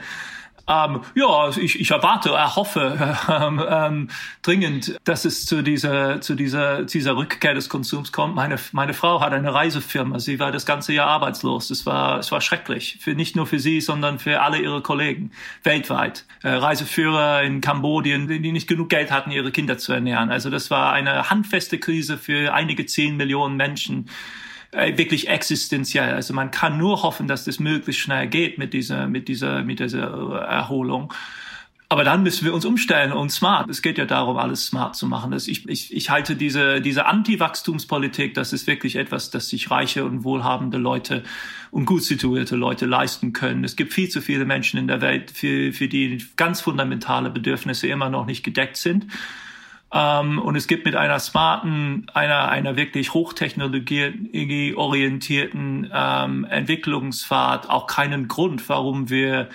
Ähm, 0.69 1.01
ja, 1.15 1.49
ich, 1.57 1.79
ich 1.79 1.91
erwarte, 1.91 2.31
erhoffe 2.31 3.17
ähm, 3.29 3.63
ähm, 3.69 4.09
dringend, 4.43 4.99
dass 5.05 5.25
es 5.25 5.47
zu 5.47 5.63
dieser, 5.63 6.21
zu 6.21 6.35
dieser, 6.35 6.83
dieser 6.83 7.17
Rückkehr 7.17 7.55
des 7.55 7.69
Konsums 7.69 8.11
kommt. 8.11 8.35
Meine, 8.35 8.57
meine 8.73 8.93
Frau 8.93 9.21
hat 9.21 9.33
eine 9.33 9.55
Reisefirma. 9.55 10.19
Sie 10.19 10.41
war 10.41 10.51
das 10.51 10.67
ganze 10.67 10.93
Jahr 10.93 11.07
arbeitslos. 11.07 11.71
Es 11.71 11.87
war, 11.87 12.19
es 12.19 12.33
war 12.33 12.41
schrecklich. 12.41 12.99
Für, 13.01 13.15
nicht 13.15 13.37
nur 13.37 13.47
für 13.47 13.61
sie, 13.61 13.81
sondern 13.81 14.19
für 14.19 14.43
alle 14.43 14.59
ihre 14.59 14.83
Kollegen 14.83 15.31
weltweit. 15.63 16.25
Äh, 16.43 16.51
Reiseführer 16.51 17.43
in 17.43 17.61
Kambodien, 17.61 18.27
die 18.27 18.53
nicht 18.53 18.67
genug 18.67 18.89
Geld 18.89 19.13
hatten, 19.13 19.31
ihre 19.31 19.53
Kinder 19.53 19.79
zu 19.79 19.93
ernähren. 19.93 20.31
Also 20.31 20.51
das 20.51 20.71
war 20.71 20.93
eine 20.93 21.31
handfeste 21.31 21.79
Krise 21.79 22.19
für 22.19 22.53
einige 22.53 22.87
zehn 22.87 23.17
Millionen 23.17 23.57
Menschen 23.57 24.07
äh, 24.07 24.46
wirklich 24.77 25.29
existenziell. 25.29 26.15
Also 26.15 26.35
man 26.35 26.51
kann 26.51 26.79
nur 26.79 27.03
hoffen, 27.03 27.27
dass 27.27 27.45
das 27.45 27.59
möglichst 27.59 28.03
schnell 28.03 28.27
geht 28.27 28.59
mit 28.59 28.75
dieser, 28.75 29.09
mit 29.09 29.29
dieser, 29.29 29.63
mit 29.63 29.81
dieser 29.81 30.43
Erholung. 30.43 31.13
Aber 31.89 32.03
dann 32.03 32.25
müssen 32.25 32.45
wir 32.45 32.53
uns 32.53 32.65
umstellen 32.65 33.13
und 33.13 33.31
smart. 33.31 33.71
Es 33.71 33.81
geht 33.81 33.97
ja 33.97 34.07
darum, 34.07 34.39
alles 34.39 34.67
smart 34.67 34.97
zu 34.97 35.07
machen. 35.07 35.31
Das 35.31 35.47
ich, 35.47 35.69
ich, 35.69 35.95
ich 35.95 36.11
halte 36.11 36.35
diese, 36.35 36.81
diese 36.81 37.07
Anti-Wachstumspolitik, 37.07 38.35
das 38.35 38.53
ist 38.53 38.67
wirklich 38.67 38.97
etwas, 38.97 39.31
das 39.31 39.49
sich 39.49 39.71
reiche 39.71 40.05
und 40.05 40.25
wohlhabende 40.25 40.79
Leute 40.79 41.23
und 41.71 41.87
gut 41.87 42.03
situierte 42.03 42.57
Leute 42.57 42.87
leisten 42.87 43.33
können. 43.33 43.63
Es 43.63 43.77
gibt 43.77 43.93
viel 43.93 44.09
zu 44.09 44.21
viele 44.21 44.45
Menschen 44.45 44.81
in 44.81 44.89
der 44.89 45.01
Welt, 45.01 45.31
für, 45.31 45.73
für 45.73 45.87
die 45.87 46.25
ganz 46.35 46.61
fundamentale 46.61 47.31
Bedürfnisse 47.31 47.87
immer 47.87 48.11
noch 48.11 48.27
nicht 48.27 48.43
gedeckt 48.43 48.79
sind. 48.79 49.07
Ähm, 49.93 50.39
und 50.39 50.57
es 50.57 50.67
gibt 50.67 50.85
mit 50.85 50.97
einer 50.97 51.21
smarten, 51.21 52.07
einer, 52.13 52.49
einer 52.49 52.77
wirklich 52.77 53.15
hochtechnologieorientierten 53.15 55.91
ähm, 55.93 56.45
Entwicklungspfad 56.45 57.71
auch 57.71 57.87
keinen 57.87 58.29
Grund, 58.29 58.69
warum 58.69 59.09
wir 59.11 59.49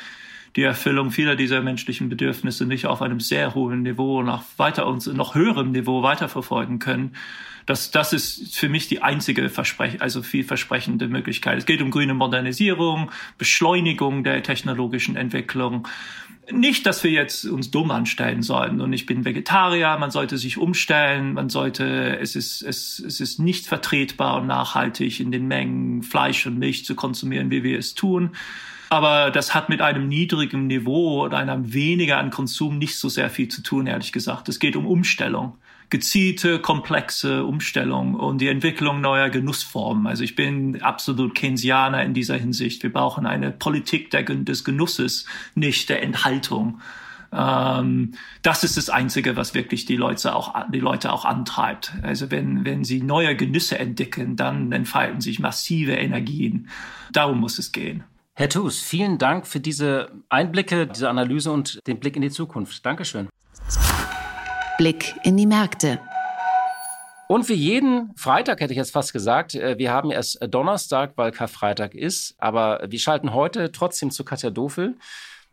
die 0.56 0.64
Erfüllung 0.64 1.12
vieler 1.12 1.36
dieser 1.36 1.62
menschlichen 1.62 2.10
Bedürfnisse 2.10 2.66
nicht 2.66 2.86
auf 2.86 3.02
einem 3.02 3.20
sehr 3.20 3.56
hohen 3.56 3.84
Niveau 3.84 4.22
nach 4.22 4.44
weiter 4.58 4.88
uns 4.88 5.08
noch 5.08 5.36
höherem 5.36 5.72
Niveau 5.72 6.04
weiterverfolgen 6.04 6.80
können. 6.80 7.16
Das, 7.66 7.92
das 7.92 8.12
ist 8.12 8.56
für 8.56 8.70
mich 8.70 8.88
die 8.88 9.02
einzige 9.02 9.50
Versprech 9.50 10.02
also 10.02 10.24
vielversprechende 10.24 11.08
Möglichkeit. 11.08 11.58
Es 11.58 11.66
geht 11.66 11.82
um 11.82 11.92
grüne 11.92 12.14
Modernisierung, 12.14 13.12
Beschleunigung 13.38 14.24
der 14.24 14.44
technologischen 14.44 15.16
Entwicklung 15.16 15.88
nicht, 16.50 16.86
dass 16.86 17.04
wir 17.04 17.12
jetzt 17.12 17.46
uns 17.46 17.72
dumm 17.72 17.92
anstellen 17.92 18.42
sollten. 18.42 18.82
Und 18.82 18.94
ich 18.94 19.06
bin 19.06 19.26
Vegetarier, 19.26 19.98
man 19.98 20.12
sollte 20.12 20.38
sich 20.38 20.58
umstellen, 20.58 21.34
man 21.34 21.50
sollte, 21.50 22.18
es 22.20 22.36
ist, 22.36 22.62
es, 22.62 23.00
es 23.00 23.20
ist 23.20 23.40
nicht 23.40 23.68
vertretbar 23.68 24.42
und 24.42 24.48
nachhaltig 24.48 25.20
in 25.20 25.32
den 25.32 25.48
Mengen 25.48 26.04
Fleisch 26.04 26.46
und 26.48 26.58
Milch 26.58 26.86
zu 26.86 26.96
konsumieren, 26.96 27.52
wie 27.52 27.64
wir 27.64 27.78
es 27.78 27.94
tun. 27.94 28.32
Aber 28.90 29.32
das 29.32 29.56
hat 29.56 29.70
mit 29.70 29.82
einem 29.82 30.08
niedrigen 30.08 30.68
Niveau 30.68 31.24
oder 31.24 31.38
einem 31.38 31.74
weniger 31.74 32.18
an 32.18 32.30
Konsum 32.30 32.78
nicht 32.78 32.98
so 32.98 33.08
sehr 33.08 33.30
viel 33.30 33.48
zu 33.48 33.64
tun, 33.64 33.88
ehrlich 33.88 34.12
gesagt. 34.12 34.50
Es 34.50 34.60
geht 34.60 34.76
um 34.76 34.86
Umstellung 34.86 35.58
gezielte, 35.92 36.60
komplexe 36.60 37.44
Umstellung 37.46 38.16
und 38.16 38.40
die 38.40 38.48
Entwicklung 38.48 39.02
neuer 39.02 39.30
Genussformen. 39.30 40.08
Also 40.08 40.24
ich 40.24 40.36
bin 40.36 40.82
absolut 40.82 41.36
Keynesianer 41.36 42.04
in 42.04 42.14
dieser 42.14 42.38
Hinsicht. 42.38 42.82
Wir 42.82 42.92
brauchen 42.92 43.28
eine 43.28 43.52
Politik 43.52 44.10
der, 44.10 44.24
des 44.24 44.64
Genusses, 44.64 45.26
nicht 45.54 45.90
der 45.90 46.02
Enthaltung. 46.02 46.80
Ähm, 47.34 48.14
das 48.42 48.64
ist 48.64 48.78
das 48.78 48.90
Einzige, 48.90 49.36
was 49.36 49.54
wirklich 49.54 49.86
die 49.86 49.98
Leute 49.98 50.34
auch, 50.34 50.56
die 50.72 50.80
Leute 50.80 51.12
auch 51.12 51.26
antreibt. 51.26 51.94
Also 52.02 52.32
wenn, 52.32 52.66
wenn 52.66 52.84
sie 52.84 53.02
neue 53.02 53.36
Genüsse 53.36 53.78
entdecken, 53.78 54.38
dann 54.38 54.72
entfalten 54.72 55.20
sich 55.20 55.40
massive 55.40 55.94
Energien. 55.94 56.70
Darum 57.12 57.40
muss 57.40 57.60
es 57.60 57.74
gehen. 57.74 58.06
Herr 58.34 58.48
Thus, 58.48 58.80
vielen 58.80 59.18
Dank 59.18 59.46
für 59.46 59.60
diese 59.60 60.10
Einblicke, 60.30 60.88
diese 60.88 61.10
Analyse 61.10 61.52
und 61.52 61.86
den 61.86 62.00
Blick 62.00 62.16
in 62.16 62.22
die 62.22 62.30
Zukunft. 62.30 62.86
Dankeschön. 62.86 63.28
Blick 64.82 65.14
in 65.22 65.38
die 65.38 65.46
Märkte. 65.46 66.00
Und 67.28 67.48
wie 67.50 67.54
jeden 67.54 68.16
Freitag 68.16 68.62
hätte 68.62 68.74
ich 68.74 68.78
jetzt 68.78 68.92
fast 68.92 69.14
gesagt, 69.14 69.54
äh, 69.54 69.78
wir 69.78 69.92
haben 69.92 70.10
erst 70.10 70.40
Donnerstag, 70.50 71.12
weil 71.18 71.32
Karfreitag 71.32 71.94
ist, 71.94 72.34
aber 72.40 72.82
wir 72.88 72.98
schalten 72.98 73.36
heute 73.36 73.72
trotzdem 73.72 74.10
zu 74.10 74.26
Katja 74.26 74.50
Dofel 74.50 74.98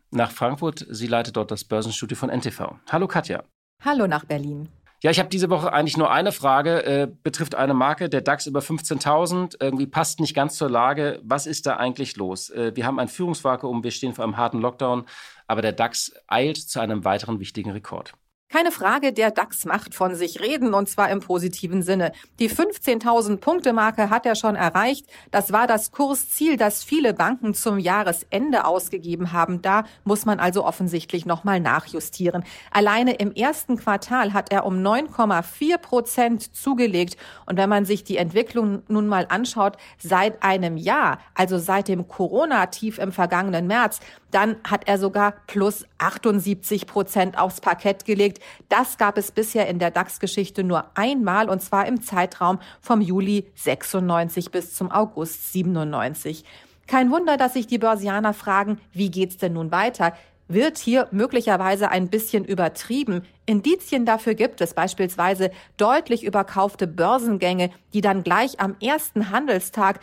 nach 0.09 0.31
Frankfurt. 0.31 0.83
Sie 0.89 1.05
leitet 1.05 1.37
dort 1.37 1.51
das 1.51 1.63
Börsenstudio 1.63 2.17
von 2.17 2.31
NTV. 2.31 2.77
Hallo 2.91 3.07
Katja. 3.07 3.43
Hallo 3.85 4.07
nach 4.07 4.25
Berlin. 4.25 4.67
Ja, 5.03 5.11
ich 5.11 5.19
habe 5.19 5.29
diese 5.29 5.51
Woche 5.51 5.71
eigentlich 5.73 5.95
nur 5.95 6.09
eine 6.09 6.31
Frage, 6.31 6.83
äh, 6.83 7.07
betrifft 7.21 7.53
eine 7.53 7.75
Marke, 7.75 8.09
der 8.09 8.21
DAX 8.21 8.47
über 8.47 8.61
15.000, 8.61 9.57
irgendwie 9.59 9.85
passt 9.85 10.19
nicht 10.19 10.33
ganz 10.33 10.55
zur 10.55 10.71
Lage. 10.71 11.19
Was 11.23 11.45
ist 11.45 11.67
da 11.67 11.77
eigentlich 11.77 12.17
los? 12.17 12.49
Äh, 12.49 12.75
wir 12.75 12.87
haben 12.87 12.97
ein 12.97 13.07
Führungsvakuum, 13.07 13.83
wir 13.83 13.91
stehen 13.91 14.15
vor 14.15 14.23
einem 14.23 14.37
harten 14.37 14.59
Lockdown, 14.59 15.05
aber 15.45 15.61
der 15.61 15.73
DAX 15.73 16.13
eilt 16.25 16.57
zu 16.57 16.79
einem 16.79 17.05
weiteren 17.05 17.39
wichtigen 17.39 17.69
Rekord. 17.69 18.15
Keine 18.51 18.71
Frage, 18.71 19.13
der 19.13 19.29
DAX 19.29 19.65
macht 19.65 19.93
von 19.93 20.15
sich 20.15 20.41
reden 20.41 20.73
und 20.73 20.89
zwar 20.89 21.11
im 21.11 21.19
positiven 21.19 21.83
Sinne. 21.83 22.11
Die 22.39 22.49
15.000 22.49 23.37
Punkte 23.37 23.73
Marke 23.73 24.09
hat 24.09 24.25
er 24.25 24.33
schon 24.33 24.55
erreicht. 24.55 25.05
Das 25.29 25.51
war 25.51 25.67
das 25.67 25.91
Kursziel, 25.91 26.57
das 26.57 26.83
viele 26.83 27.13
Banken 27.13 27.53
zum 27.53 27.77
Jahresende 27.77 28.65
ausgegeben 28.65 29.33
haben. 29.33 29.61
Da 29.61 29.83
muss 30.03 30.25
man 30.25 30.39
also 30.39 30.65
offensichtlich 30.65 31.27
nochmal 31.27 31.59
nachjustieren. 31.59 32.43
Alleine 32.71 33.13
im 33.17 33.33
ersten 33.33 33.77
Quartal 33.77 34.33
hat 34.33 34.51
er 34.51 34.65
um 34.65 34.81
9,4 34.81 35.77
Prozent 35.77 36.55
zugelegt. 36.55 37.17
Und 37.45 37.57
wenn 37.57 37.69
man 37.69 37.85
sich 37.85 38.03
die 38.03 38.17
Entwicklung 38.17 38.81
nun 38.87 39.05
mal 39.05 39.27
anschaut, 39.29 39.77
seit 39.99 40.41
einem 40.41 40.75
Jahr, 40.75 41.19
also 41.35 41.59
seit 41.59 41.87
dem 41.87 42.07
Corona-Tief 42.07 42.97
im 42.97 43.11
vergangenen 43.11 43.67
März, 43.67 43.99
dann 44.31 44.57
hat 44.63 44.87
er 44.87 44.97
sogar 44.97 45.33
plus 45.47 45.85
78 45.97 46.87
Prozent 46.87 47.37
aufs 47.37 47.61
Parkett 47.61 48.05
gelegt. 48.05 48.38
Das 48.69 48.97
gab 48.97 49.17
es 49.17 49.31
bisher 49.31 49.67
in 49.67 49.79
der 49.79 49.91
DAX-Geschichte 49.91 50.63
nur 50.63 50.85
einmal 50.95 51.49
und 51.49 51.61
zwar 51.61 51.87
im 51.87 52.01
Zeitraum 52.01 52.59
vom 52.81 53.01
Juli 53.01 53.47
96 53.55 54.51
bis 54.51 54.75
zum 54.75 54.91
August 54.91 55.53
97. 55.53 56.43
Kein 56.87 57.11
Wunder, 57.11 57.37
dass 57.37 57.53
sich 57.53 57.67
die 57.67 57.77
Börsianer 57.77 58.33
fragen, 58.33 58.79
wie 58.93 59.11
geht's 59.11 59.37
denn 59.37 59.53
nun 59.53 59.71
weiter? 59.71 60.13
wird 60.49 60.79
hier 60.79 61.07
möglicherweise 61.11 61.91
ein 61.91 62.09
bisschen 62.09 62.43
übertrieben. 62.43 63.21
Indizien 63.45 64.05
dafür 64.05 64.33
gibt 64.33 64.59
es 64.61 64.73
beispielsweise 64.73 65.51
deutlich 65.77 66.23
überkaufte 66.23 66.87
Börsengänge, 66.87 67.69
die 67.93 68.01
dann 68.01 68.23
gleich 68.23 68.59
am 68.59 68.75
ersten 68.81 69.29
Handelstag 69.29 69.99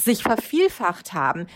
sich 0.00 0.22
vervielfacht 0.22 1.12
haben 1.12 1.46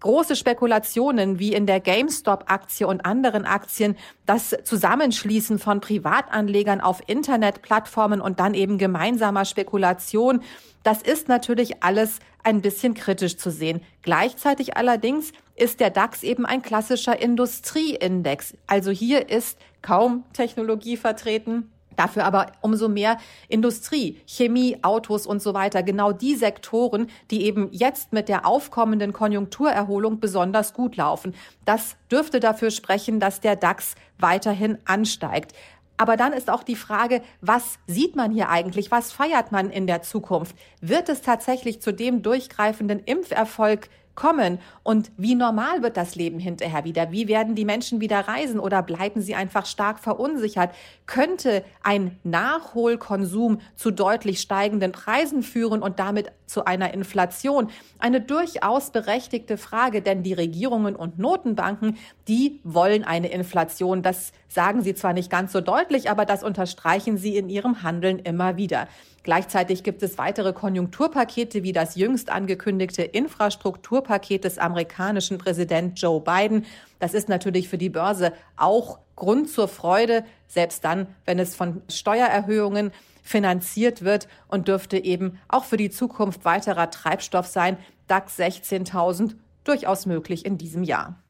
große 0.00 0.36
Spekulationen 0.36 1.38
wie 1.38 1.52
in 1.52 1.66
der 1.66 1.80
GameStop-Aktie 1.80 2.86
und 2.86 3.04
anderen 3.06 3.44
Aktien, 3.44 3.96
das 4.26 4.56
Zusammenschließen 4.64 5.58
von 5.58 5.80
Privatanlegern 5.80 6.80
auf 6.80 7.02
Internetplattformen 7.06 8.20
und 8.20 8.40
dann 8.40 8.54
eben 8.54 8.78
gemeinsamer 8.78 9.44
Spekulation, 9.44 10.42
das 10.82 11.02
ist 11.02 11.28
natürlich 11.28 11.82
alles 11.82 12.18
ein 12.42 12.62
bisschen 12.62 12.94
kritisch 12.94 13.36
zu 13.36 13.50
sehen. 13.50 13.82
Gleichzeitig 14.02 14.76
allerdings 14.76 15.32
ist 15.54 15.80
der 15.80 15.90
DAX 15.90 16.22
eben 16.22 16.46
ein 16.46 16.62
klassischer 16.62 17.20
Industrieindex. 17.20 18.54
Also 18.66 18.90
hier 18.90 19.28
ist 19.28 19.58
kaum 19.82 20.24
Technologie 20.32 20.96
vertreten, 20.96 21.70
Dafür 22.00 22.24
aber 22.24 22.52
umso 22.62 22.88
mehr 22.88 23.18
Industrie, 23.48 24.22
Chemie, 24.24 24.78
Autos 24.80 25.26
und 25.26 25.42
so 25.42 25.52
weiter. 25.52 25.82
Genau 25.82 26.12
die 26.12 26.34
Sektoren, 26.34 27.08
die 27.30 27.44
eben 27.44 27.68
jetzt 27.72 28.14
mit 28.14 28.30
der 28.30 28.46
aufkommenden 28.46 29.12
Konjunkturerholung 29.12 30.18
besonders 30.18 30.72
gut 30.72 30.96
laufen. 30.96 31.34
Das 31.66 31.96
dürfte 32.10 32.40
dafür 32.40 32.70
sprechen, 32.70 33.20
dass 33.20 33.40
der 33.40 33.54
DAX 33.54 33.96
weiterhin 34.18 34.78
ansteigt. 34.86 35.52
Aber 35.98 36.16
dann 36.16 36.32
ist 36.32 36.48
auch 36.48 36.62
die 36.62 36.74
Frage, 36.74 37.20
was 37.42 37.78
sieht 37.86 38.16
man 38.16 38.32
hier 38.32 38.48
eigentlich? 38.48 38.90
Was 38.90 39.12
feiert 39.12 39.52
man 39.52 39.68
in 39.68 39.86
der 39.86 40.00
Zukunft? 40.00 40.56
Wird 40.80 41.10
es 41.10 41.20
tatsächlich 41.20 41.82
zu 41.82 41.92
dem 41.92 42.22
durchgreifenden 42.22 43.00
Impferfolg 43.00 43.90
kommen 44.20 44.58
und 44.82 45.10
wie 45.16 45.34
normal 45.34 45.82
wird 45.82 45.96
das 45.96 46.14
Leben 46.14 46.38
hinterher 46.38 46.84
wieder? 46.84 47.10
Wie 47.10 47.26
werden 47.26 47.54
die 47.54 47.64
Menschen 47.64 48.02
wieder 48.02 48.20
reisen 48.28 48.60
oder 48.60 48.82
bleiben 48.82 49.22
sie 49.22 49.34
einfach 49.34 49.64
stark 49.64 49.98
verunsichert? 49.98 50.74
Könnte 51.06 51.64
ein 51.82 52.18
Nachholkonsum 52.22 53.62
zu 53.76 53.90
deutlich 53.90 54.40
steigenden 54.40 54.92
Preisen 54.92 55.42
führen 55.42 55.80
und 55.82 55.98
damit 55.98 56.32
zu 56.44 56.66
einer 56.66 56.92
Inflation? 56.92 57.70
Eine 57.98 58.20
durchaus 58.20 58.90
berechtigte 58.90 59.56
Frage, 59.56 60.02
denn 60.02 60.22
die 60.22 60.34
Regierungen 60.34 60.96
und 60.96 61.18
Notenbanken, 61.18 61.96
die 62.30 62.60
wollen 62.62 63.02
eine 63.02 63.26
Inflation. 63.26 64.02
Das 64.02 64.32
sagen 64.46 64.82
sie 64.82 64.94
zwar 64.94 65.12
nicht 65.12 65.30
ganz 65.30 65.50
so 65.50 65.60
deutlich, 65.60 66.10
aber 66.10 66.24
das 66.24 66.44
unterstreichen 66.44 67.18
sie 67.18 67.36
in 67.36 67.48
ihrem 67.48 67.82
Handeln 67.82 68.20
immer 68.20 68.56
wieder. 68.56 68.86
Gleichzeitig 69.24 69.82
gibt 69.82 70.00
es 70.04 70.16
weitere 70.16 70.52
Konjunkturpakete 70.52 71.64
wie 71.64 71.72
das 71.72 71.96
jüngst 71.96 72.30
angekündigte 72.30 73.02
Infrastrukturpaket 73.02 74.44
des 74.44 74.58
amerikanischen 74.58 75.38
Präsident 75.38 76.00
Joe 76.00 76.20
Biden. 76.20 76.66
Das 77.00 77.14
ist 77.14 77.28
natürlich 77.28 77.68
für 77.68 77.78
die 77.78 77.90
Börse 77.90 78.32
auch 78.56 79.00
Grund 79.16 79.50
zur 79.50 79.66
Freude, 79.66 80.24
selbst 80.46 80.84
dann, 80.84 81.08
wenn 81.24 81.40
es 81.40 81.56
von 81.56 81.82
Steuererhöhungen 81.88 82.92
finanziert 83.24 84.02
wird 84.02 84.28
und 84.46 84.68
dürfte 84.68 84.98
eben 84.98 85.40
auch 85.48 85.64
für 85.64 85.76
die 85.76 85.90
Zukunft 85.90 86.44
weiterer 86.44 86.92
Treibstoff 86.92 87.46
sein. 87.46 87.76
DAX 88.06 88.38
16.000 88.38 89.34
durchaus 89.64 90.06
möglich 90.06 90.46
in 90.46 90.58
diesem 90.58 90.84
Jahr. 90.84 91.20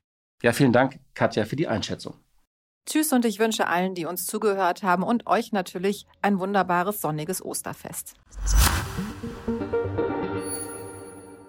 Ja, 0.43 0.53
vielen 0.53 0.73
Dank, 0.73 0.99
Katja, 1.15 1.45
für 1.45 1.57
die 1.57 1.69
Einschätzung. 1.69 2.15
Tschüss 2.87 3.13
und 3.13 3.25
ich 3.25 3.39
wünsche 3.39 3.67
allen, 3.67 3.95
die 3.95 4.07
uns 4.07 4.25
zugehört 4.25 4.83
haben 4.83 5.03
und 5.03 5.27
euch 5.27 5.53
natürlich 5.53 6.07
ein 6.23 6.39
wunderbares 6.39 7.01
sonniges 7.01 7.45
Osterfest. 7.45 8.15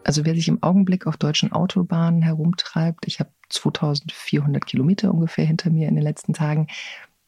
Also 0.04 0.26
wer 0.26 0.36
sich 0.36 0.50
im 0.50 0.62
Augenblick 0.62 1.08
auf 1.08 1.16
deutschen 1.16 1.54
Autobahnen 1.54 2.22
herumtreibt, 2.22 3.08
ich 3.08 3.22
habe 3.22 3.32
2400 3.50 4.66
Kilometer 4.66 5.14
ungefähr 5.14 5.46
hinter 5.46 5.70
mir 5.70 5.88
in 5.88 5.96
den 5.96 6.04
letzten 6.04 6.34
Tagen, 6.34 6.68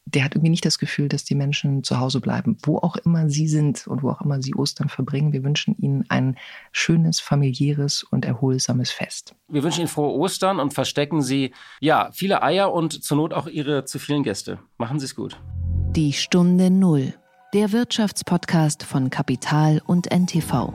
der 0.05 0.23
hat 0.23 0.35
irgendwie 0.35 0.49
nicht 0.49 0.65
das 0.65 0.79
Gefühl, 0.79 1.07
dass 1.07 1.23
die 1.23 1.35
Menschen 1.35 1.83
zu 1.83 1.99
Hause 1.99 2.19
bleiben, 2.19 2.57
wo 2.63 2.77
auch 2.77 2.95
immer 2.97 3.29
sie 3.29 3.47
sind 3.47 3.87
und 3.87 4.03
wo 4.03 4.09
auch 4.09 4.21
immer 4.21 4.41
sie 4.41 4.53
Ostern 4.53 4.89
verbringen. 4.89 5.31
Wir 5.31 5.43
wünschen 5.43 5.75
ihnen 5.79 6.05
ein 6.09 6.37
schönes, 6.71 7.19
familiäres 7.19 8.03
und 8.03 8.25
erholsames 8.25 8.91
Fest. 8.91 9.35
Wir 9.47 9.63
wünschen 9.63 9.81
Ihnen 9.81 9.89
frohe 9.89 10.13
Ostern 10.13 10.59
und 10.59 10.73
verstecken 10.73 11.21
Sie, 11.21 11.53
ja, 11.79 12.09
viele 12.11 12.43
Eier 12.43 12.73
und 12.73 13.03
zur 13.03 13.17
Not 13.17 13.33
auch 13.33 13.47
Ihre 13.47 13.85
zu 13.85 13.99
vielen 13.99 14.23
Gäste. 14.23 14.59
Machen 14.77 14.99
Sie 14.99 15.05
es 15.05 15.15
gut. 15.15 15.39
Die 15.95 16.13
Stunde 16.13 16.69
Null, 16.69 17.13
der 17.53 17.71
Wirtschaftspodcast 17.71 18.83
von 18.83 19.09
Kapital 19.09 19.81
und 19.85 20.11
NTV. 20.11 20.73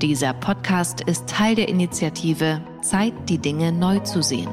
Dieser 0.00 0.32
Podcast 0.32 1.02
ist 1.02 1.28
Teil 1.28 1.56
der 1.56 1.68
Initiative 1.68 2.62
Zeit, 2.80 3.12
die 3.28 3.38
Dinge 3.38 3.70
neu 3.70 3.98
zu 3.98 4.22
sehen 4.22 4.48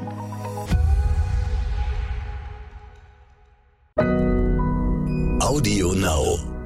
Audio 5.40 5.92
Now. 5.92 6.57